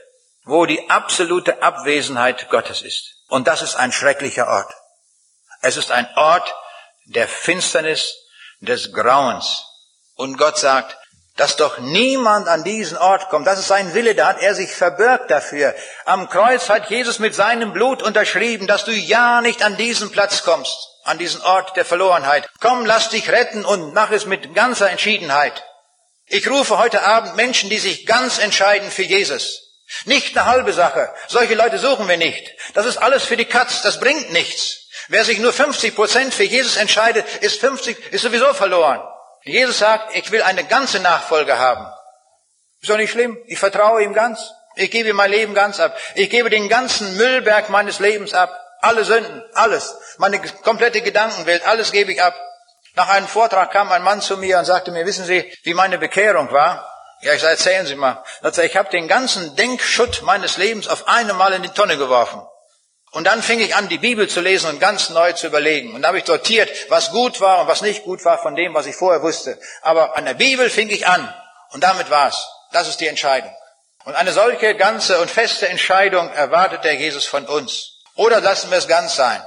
wo 0.46 0.66
die 0.66 0.90
absolute 0.90 1.62
Abwesenheit 1.62 2.50
Gottes 2.50 2.82
ist. 2.82 3.16
Und 3.28 3.50
das 3.50 3.62
ist 3.62 3.76
ein 3.76 3.92
schrecklicher 3.92 4.48
Ort. 4.48 4.74
Es 5.62 5.76
ist 5.76 5.92
ein 5.92 6.08
Ort 6.16 6.56
der 7.08 7.28
Finsternis, 7.28 8.16
des 8.60 8.94
Grauens. 8.94 9.64
Und 10.16 10.38
Gott 10.38 10.58
sagt, 10.58 10.98
dass 11.40 11.56
doch 11.56 11.80
niemand 11.80 12.50
an 12.50 12.66
diesen 12.66 12.98
Ort 12.98 13.30
kommt. 13.30 13.48
Das 13.48 13.60
ist 13.60 13.70
sein 13.70 13.94
Wille, 13.94 14.14
da 14.14 14.28
hat 14.28 14.42
er 14.42 14.56
sich 14.56 14.74
verbirgt 14.74 15.32
dafür. 15.32 15.74
Am 16.06 16.30
Kreuz 16.30 16.68
hat 16.68 16.90
Jesus 16.90 17.20
mit 17.20 17.34
seinem 17.34 17.72
Blut 17.72 18.04
unterschrieben, 18.04 18.68
dass 18.68 18.84
du 18.84 18.92
ja 18.92 19.40
nicht 19.40 19.64
an 19.64 19.78
diesen 19.78 20.12
Platz 20.12 20.44
kommst, 20.44 20.76
an 21.06 21.18
diesen 21.18 21.42
Ort 21.42 21.78
der 21.78 21.86
Verlorenheit. 21.86 22.50
Komm, 22.60 22.86
lass 22.86 23.10
dich 23.10 23.30
retten 23.30 23.64
und 23.64 23.94
mach 23.94 24.12
es 24.12 24.26
mit 24.26 24.54
ganzer 24.54 24.90
Entschiedenheit. 24.90 25.64
Ich 26.26 26.50
rufe 26.50 26.78
heute 26.78 27.04
Abend 27.04 27.38
Menschen, 27.38 27.70
die 27.70 27.80
sich 27.80 28.06
ganz 28.06 28.38
entscheiden 28.38 28.92
für 28.92 29.04
Jesus. 29.04 29.70
Nicht 30.06 30.38
eine 30.38 30.46
halbe 30.46 30.74
Sache. 30.74 31.10
Solche 31.28 31.56
Leute 31.56 31.80
suchen 31.80 32.08
wir 32.08 32.18
nicht. 32.18 32.52
Das 32.74 32.86
ist 32.86 32.98
alles 32.98 33.24
für 33.24 33.38
die 33.38 33.46
Katz. 33.46 33.82
Das 33.82 34.00
bringt 34.00 34.32
nichts. 34.32 34.89
Wer 35.10 35.26
sich 35.26 35.40
nur 35.40 35.52
50 35.52 35.96
Prozent 35.96 36.34
für 36.34 36.44
Jesus 36.44 36.78
entscheidet, 36.78 37.26
ist 37.42 37.60
50, 37.60 38.14
ist 38.14 38.22
sowieso 38.22 38.54
verloren. 38.54 39.02
Jesus 39.44 39.80
sagt, 39.80 40.16
ich 40.16 40.32
will 40.32 40.44
eine 40.44 40.64
ganze 40.64 41.00
Nachfolge 41.00 41.58
haben. 41.58 41.86
Ist 42.82 42.90
doch 42.90 42.98
nicht 42.98 43.12
schlimm. 43.12 43.38
Ich 43.48 43.60
vertraue 43.60 44.04
ihm 44.04 44.14
ganz. 44.14 44.52
Ich 44.76 44.92
gebe 44.92 45.10
ihm 45.10 45.16
mein 45.16 45.32
Leben 45.32 45.54
ganz 45.56 45.80
ab. 45.80 45.98
Ich 46.16 46.30
gebe 46.30 46.50
den 46.50 46.70
ganzen 46.70 47.18
Müllberg 47.18 47.70
meines 47.70 48.00
Lebens 48.00 48.34
ab. 48.34 48.56
Alle 48.82 49.04
Sünden, 49.04 49.44
alles. 49.56 49.98
Meine 50.18 50.40
komplette 50.40 51.02
Gedankenwelt, 51.02 51.66
alles 51.68 51.92
gebe 51.92 52.14
ich 52.14 52.22
ab. 52.22 52.36
Nach 52.96 53.10
einem 53.10 53.28
Vortrag 53.28 53.72
kam 53.72 53.92
ein 53.92 54.04
Mann 54.04 54.22
zu 54.22 54.38
mir 54.38 54.60
und 54.60 54.66
sagte 54.66 54.92
mir, 54.92 55.06
wissen 55.06 55.26
Sie, 55.26 55.52
wie 55.64 55.74
meine 55.74 55.98
Bekehrung 55.98 56.52
war? 56.52 56.88
Ja, 57.22 57.34
ich 57.34 57.42
sage, 57.42 57.54
erzählen 57.54 57.86
Sie 57.86 57.96
mal. 57.96 58.24
Ich 58.64 58.78
habe 58.78 58.90
den 58.90 59.08
ganzen 59.08 59.56
Denkschutt 59.56 60.22
meines 60.22 60.58
Lebens 60.58 60.88
auf 60.88 61.08
einmal 61.08 61.52
in 61.54 61.64
die 61.64 61.70
Tonne 61.70 61.98
geworfen. 61.98 62.42
Und 63.12 63.26
dann 63.26 63.42
fing 63.42 63.60
ich 63.60 63.76
an, 63.76 63.90
die 63.90 63.98
Bibel 63.98 64.30
zu 64.30 64.40
lesen 64.40 64.70
und 64.70 64.80
ganz 64.80 65.10
neu 65.10 65.34
zu 65.34 65.48
überlegen. 65.48 65.96
Und 65.96 66.04
da 66.04 66.10
habe 66.10 66.20
ich 66.20 66.26
sortiert, 66.26 66.70
was 66.90 67.12
gut 67.12 67.42
war 67.42 67.62
und 67.62 67.68
was 67.68 67.82
nicht 67.82 68.04
gut 68.04 68.24
war 68.24 68.38
von 68.38 68.56
dem, 68.56 68.74
was 68.76 68.86
ich 68.86 68.96
vorher 68.96 69.24
wusste. 69.24 69.60
Aber 69.82 70.16
an 70.16 70.26
der 70.26 70.36
Bibel 70.36 70.70
fing 70.70 70.90
ich 70.90 71.08
an. 71.08 71.34
Und 71.72 71.84
damit 71.84 72.10
war's. 72.10 72.48
Das 72.72 72.88
ist 72.88 72.98
die 72.98 73.08
Entscheidung. 73.08 73.52
Und 74.06 74.16
eine 74.16 74.32
solche 74.32 74.76
ganze 74.76 75.20
und 75.20 75.30
feste 75.30 75.68
Entscheidung 75.68 76.32
erwartet 76.32 76.84
der 76.84 76.96
Jesus 76.96 77.26
von 77.26 77.46
uns. 77.46 78.00
Oder 78.16 78.42
lassen 78.42 78.70
wir 78.70 78.78
es 78.78 78.88
ganz 78.88 79.16
sein. 79.16 79.42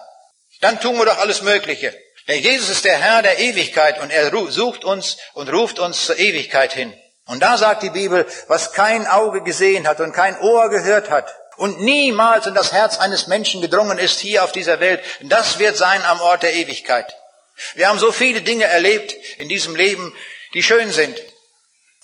Dann 0.61 0.81
tun 0.81 0.97
wir 0.97 1.07
doch 1.07 1.19
alles 1.19 1.43
Mögliche. 1.43 1.97
Der 2.29 2.39
Jesus 2.39 2.69
ist 2.69 2.85
der 2.85 2.99
Herr 2.99 3.23
der 3.23 3.39
Ewigkeit 3.39 4.01
und 4.01 4.11
er 4.11 4.31
sucht 4.51 4.85
uns 4.85 5.19
und 5.35 5.53
ruft 5.53 5.79
uns 5.79 6.07
zur 6.07 6.19
Ewigkeit 6.19 6.73
hin. 6.73 6.95
Und 7.27 7.41
da 7.41 7.57
sagt 7.57 7.83
die 7.83 7.91
Bibel, 7.91 8.27
was 8.49 8.73
kein 8.73 9.07
Auge 9.07 9.43
gesehen 9.43 9.89
hat 9.89 10.01
und 10.01 10.13
kein 10.13 10.39
Ohr 10.41 10.69
gehört 10.69 11.11
hat, 11.11 11.35
und 11.63 11.81
niemals 11.81 12.49
in 12.49 12.55
das 12.55 12.73
Herz 12.73 12.99
eines 12.99 13.29
Menschen 13.29 13.61
gedrungen 13.61 13.97
ist 13.97 14.19
hier 14.19 14.43
auf 14.43 14.51
dieser 14.51 14.81
Welt, 14.81 15.01
das 15.21 15.61
wird 15.61 15.77
sein 15.77 16.05
am 16.07 16.21
Ort 16.21 16.43
der 16.43 16.55
Ewigkeit. 16.55 17.15
Wir 17.77 17.89
haben 17.89 18.01
so 18.01 18.11
viele 18.11 18.43
Dinge 18.43 18.65
erlebt 18.65 19.15
in 19.39 19.49
diesem 19.49 19.77
Leben, 19.77 20.13
die 20.55 20.65
schön 20.65 20.91
sind. 20.91 21.17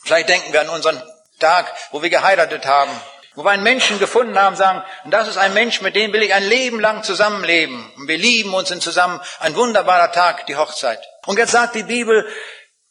Vielleicht 0.04 0.28
denken 0.28 0.52
wir 0.52 0.60
an 0.60 0.68
unseren 0.68 1.02
Tag, 1.40 1.74
wo 1.90 2.02
wir 2.02 2.08
geheiratet 2.08 2.66
haben, 2.66 2.92
wo 3.34 3.42
wir 3.42 3.50
einen 3.50 3.64
Menschen 3.64 3.98
gefunden 3.98 4.38
haben, 4.38 4.54
sagen, 4.54 4.84
das 5.06 5.26
ist 5.26 5.38
ein 5.38 5.54
Mensch, 5.54 5.80
mit 5.80 5.96
dem 5.96 6.12
will 6.12 6.22
ich 6.22 6.34
ein 6.34 6.48
Leben 6.48 6.78
lang 6.78 7.02
zusammenleben. 7.02 7.92
Und 7.96 8.06
wir 8.06 8.16
lieben 8.16 8.54
uns 8.54 8.70
in 8.70 8.80
zusammen. 8.80 9.20
Ein 9.40 9.56
wunderbarer 9.56 10.12
Tag, 10.12 10.46
die 10.46 10.54
Hochzeit. 10.54 11.00
Und 11.26 11.36
jetzt 11.36 11.50
sagt 11.50 11.74
die 11.74 11.82
Bibel, 11.82 12.24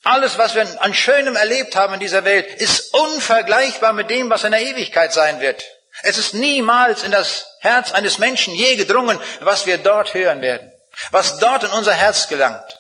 alles, 0.04 0.38
was 0.38 0.54
wir 0.54 0.68
an 0.82 0.94
Schönem 0.94 1.38
erlebt 1.38 1.78
haben 1.78 1.94
in 1.94 2.02
dieser 2.02 2.26
Welt, 2.26 2.46
ist 2.60 2.94
unvergleichbar 2.94 3.94
mit 3.94 4.10
dem, 4.10 4.30
was 4.30 4.44
in 4.44 4.52
der 4.52 4.64
Ewigkeit 4.64 5.14
sein 5.14 5.40
wird. 5.40 5.64
Es 6.04 6.18
ist 6.18 6.34
niemals 6.34 7.04
in 7.04 7.12
das 7.12 7.48
Herz 7.60 7.92
eines 7.92 8.18
Menschen 8.20 8.54
je 8.54 8.76
gedrungen, 8.76 9.20
was 9.42 9.66
wir 9.66 9.78
dort 9.78 10.14
hören 10.14 10.42
werden, 10.42 10.72
was 11.12 11.40
dort 11.40 11.64
in 11.64 11.72
unser 11.72 11.94
Herz 11.94 12.28
gelangt. 12.28 12.80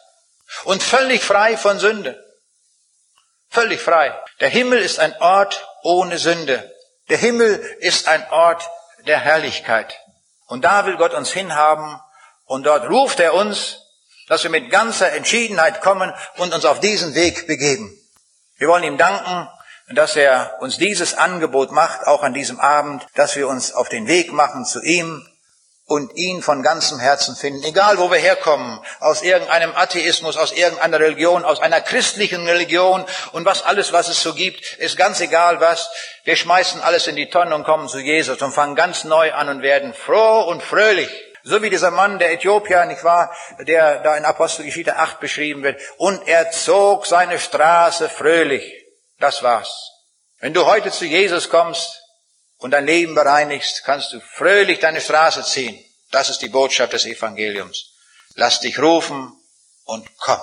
Und 0.63 0.84
völlig 0.84 1.24
frei 1.24 1.57
von 1.57 1.80
Sünde. 1.80 2.24
Völlig 3.49 3.82
frei. 3.82 4.18
Der 4.39 4.49
Himmel 4.49 4.80
ist 4.80 4.99
ein 4.99 5.15
Ort 5.20 5.65
ohne 5.84 6.18
Sünde. 6.18 6.74
Der 7.09 7.18
Himmel 7.18 7.57
ist 7.80 8.07
ein 8.07 8.30
Ort 8.30 8.70
der 9.05 9.20
Herrlichkeit. 9.20 9.97
Und 10.47 10.63
da 10.63 10.86
will 10.86 10.97
Gott 10.97 11.13
uns 11.13 11.32
hinhaben 11.32 11.99
und 12.45 12.63
dort 12.63 12.89
ruft 12.89 13.20
er 13.20 13.34
uns, 13.34 13.80
dass 14.28 14.43
wir 14.43 14.49
mit 14.49 14.70
ganzer 14.70 15.11
Entschiedenheit 15.13 15.82
kommen 15.82 16.13
und 16.38 16.53
uns 16.53 16.65
auf 16.65 16.80
diesen 16.80 17.15
Weg 17.15 17.47
begeben. 17.47 17.97
Wir 18.57 18.68
wollen 18.68 18.84
ihm 18.84 18.97
danken 18.97 19.49
dass 19.90 20.16
er 20.16 20.58
uns 20.60 20.78
dieses 20.78 21.14
Angebot 21.14 21.72
macht, 21.72 22.06
auch 22.08 22.24
an 22.24 22.34
diesem 22.34 22.60
Abend, 22.60 23.06
dass 23.16 23.36
wir 23.36 23.48
uns 23.48 23.74
auf 23.74 23.90
den 23.90 24.08
Weg 24.08 24.34
machen 24.34 24.66
zu 24.66 24.82
ihm 24.82 25.26
und 25.86 26.14
ihn 26.18 26.42
von 26.42 26.64
ganzem 26.64 27.00
Herzen 27.00 27.36
finden, 27.38 27.64
egal 27.64 27.98
wo 27.98 28.12
wir 28.12 28.18
herkommen, 28.18 28.80
aus 29.00 29.22
irgendeinem 29.22 29.74
Atheismus, 29.74 30.36
aus 30.36 30.52
irgendeiner 30.52 31.00
Religion, 31.00 31.46
aus 31.46 31.62
einer 31.62 31.80
christlichen 31.80 32.46
Religion 32.46 33.06
und 33.32 33.46
was 33.46 33.64
alles, 33.64 33.94
was 33.94 34.10
es 34.10 34.22
so 34.22 34.34
gibt, 34.34 34.76
ist 34.80 34.98
ganz 34.98 35.22
egal 35.22 35.62
was. 35.62 35.90
Wir 36.26 36.36
schmeißen 36.36 36.82
alles 36.82 37.08
in 37.08 37.16
die 37.16 37.30
Tonne 37.30 37.56
und 37.56 37.64
kommen 37.64 37.88
zu 37.88 38.00
Jesus 38.00 38.42
und 38.42 38.52
fangen 38.52 38.76
ganz 38.76 39.06
neu 39.06 39.32
an 39.34 39.48
und 39.48 39.62
werden 39.62 39.94
froh 39.94 40.42
und 40.42 40.62
fröhlich. 40.62 41.10
So 41.44 41.62
wie 41.62 41.70
dieser 41.70 41.92
Mann, 41.92 42.20
der 42.20 42.34
Äthiopier, 42.34 42.84
nicht 42.84 43.06
wahr, 43.06 43.34
der 43.60 44.00
da 44.00 44.18
in 44.18 44.26
Apostelgeschichte 44.26 44.98
8 44.98 45.22
beschrieben 45.22 45.64
wird. 45.64 45.80
Und 45.96 46.28
er 46.28 46.52
zog 46.52 47.06
seine 47.06 47.40
Straße 47.40 48.10
fröhlich. 48.10 48.76
Das 49.20 49.43
war's. 49.43 49.91
Wenn 50.39 50.53
du 50.53 50.65
heute 50.65 50.91
zu 50.91 51.05
Jesus 51.05 51.49
kommst 51.49 52.03
und 52.57 52.72
dein 52.72 52.86
Leben 52.86 53.15
bereinigst, 53.15 53.84
kannst 53.84 54.13
du 54.13 54.20
fröhlich 54.20 54.80
deine 54.80 55.01
Straße 55.01 55.43
ziehen. 55.43 55.84
Das 56.11 56.30
ist 56.30 56.41
die 56.41 56.49
Botschaft 56.49 56.93
des 56.93 57.05
Evangeliums. 57.05 57.93
Lass 58.36 58.59
dich 58.59 58.80
rufen 58.80 59.34
und 59.86 60.07
komm. 60.18 60.41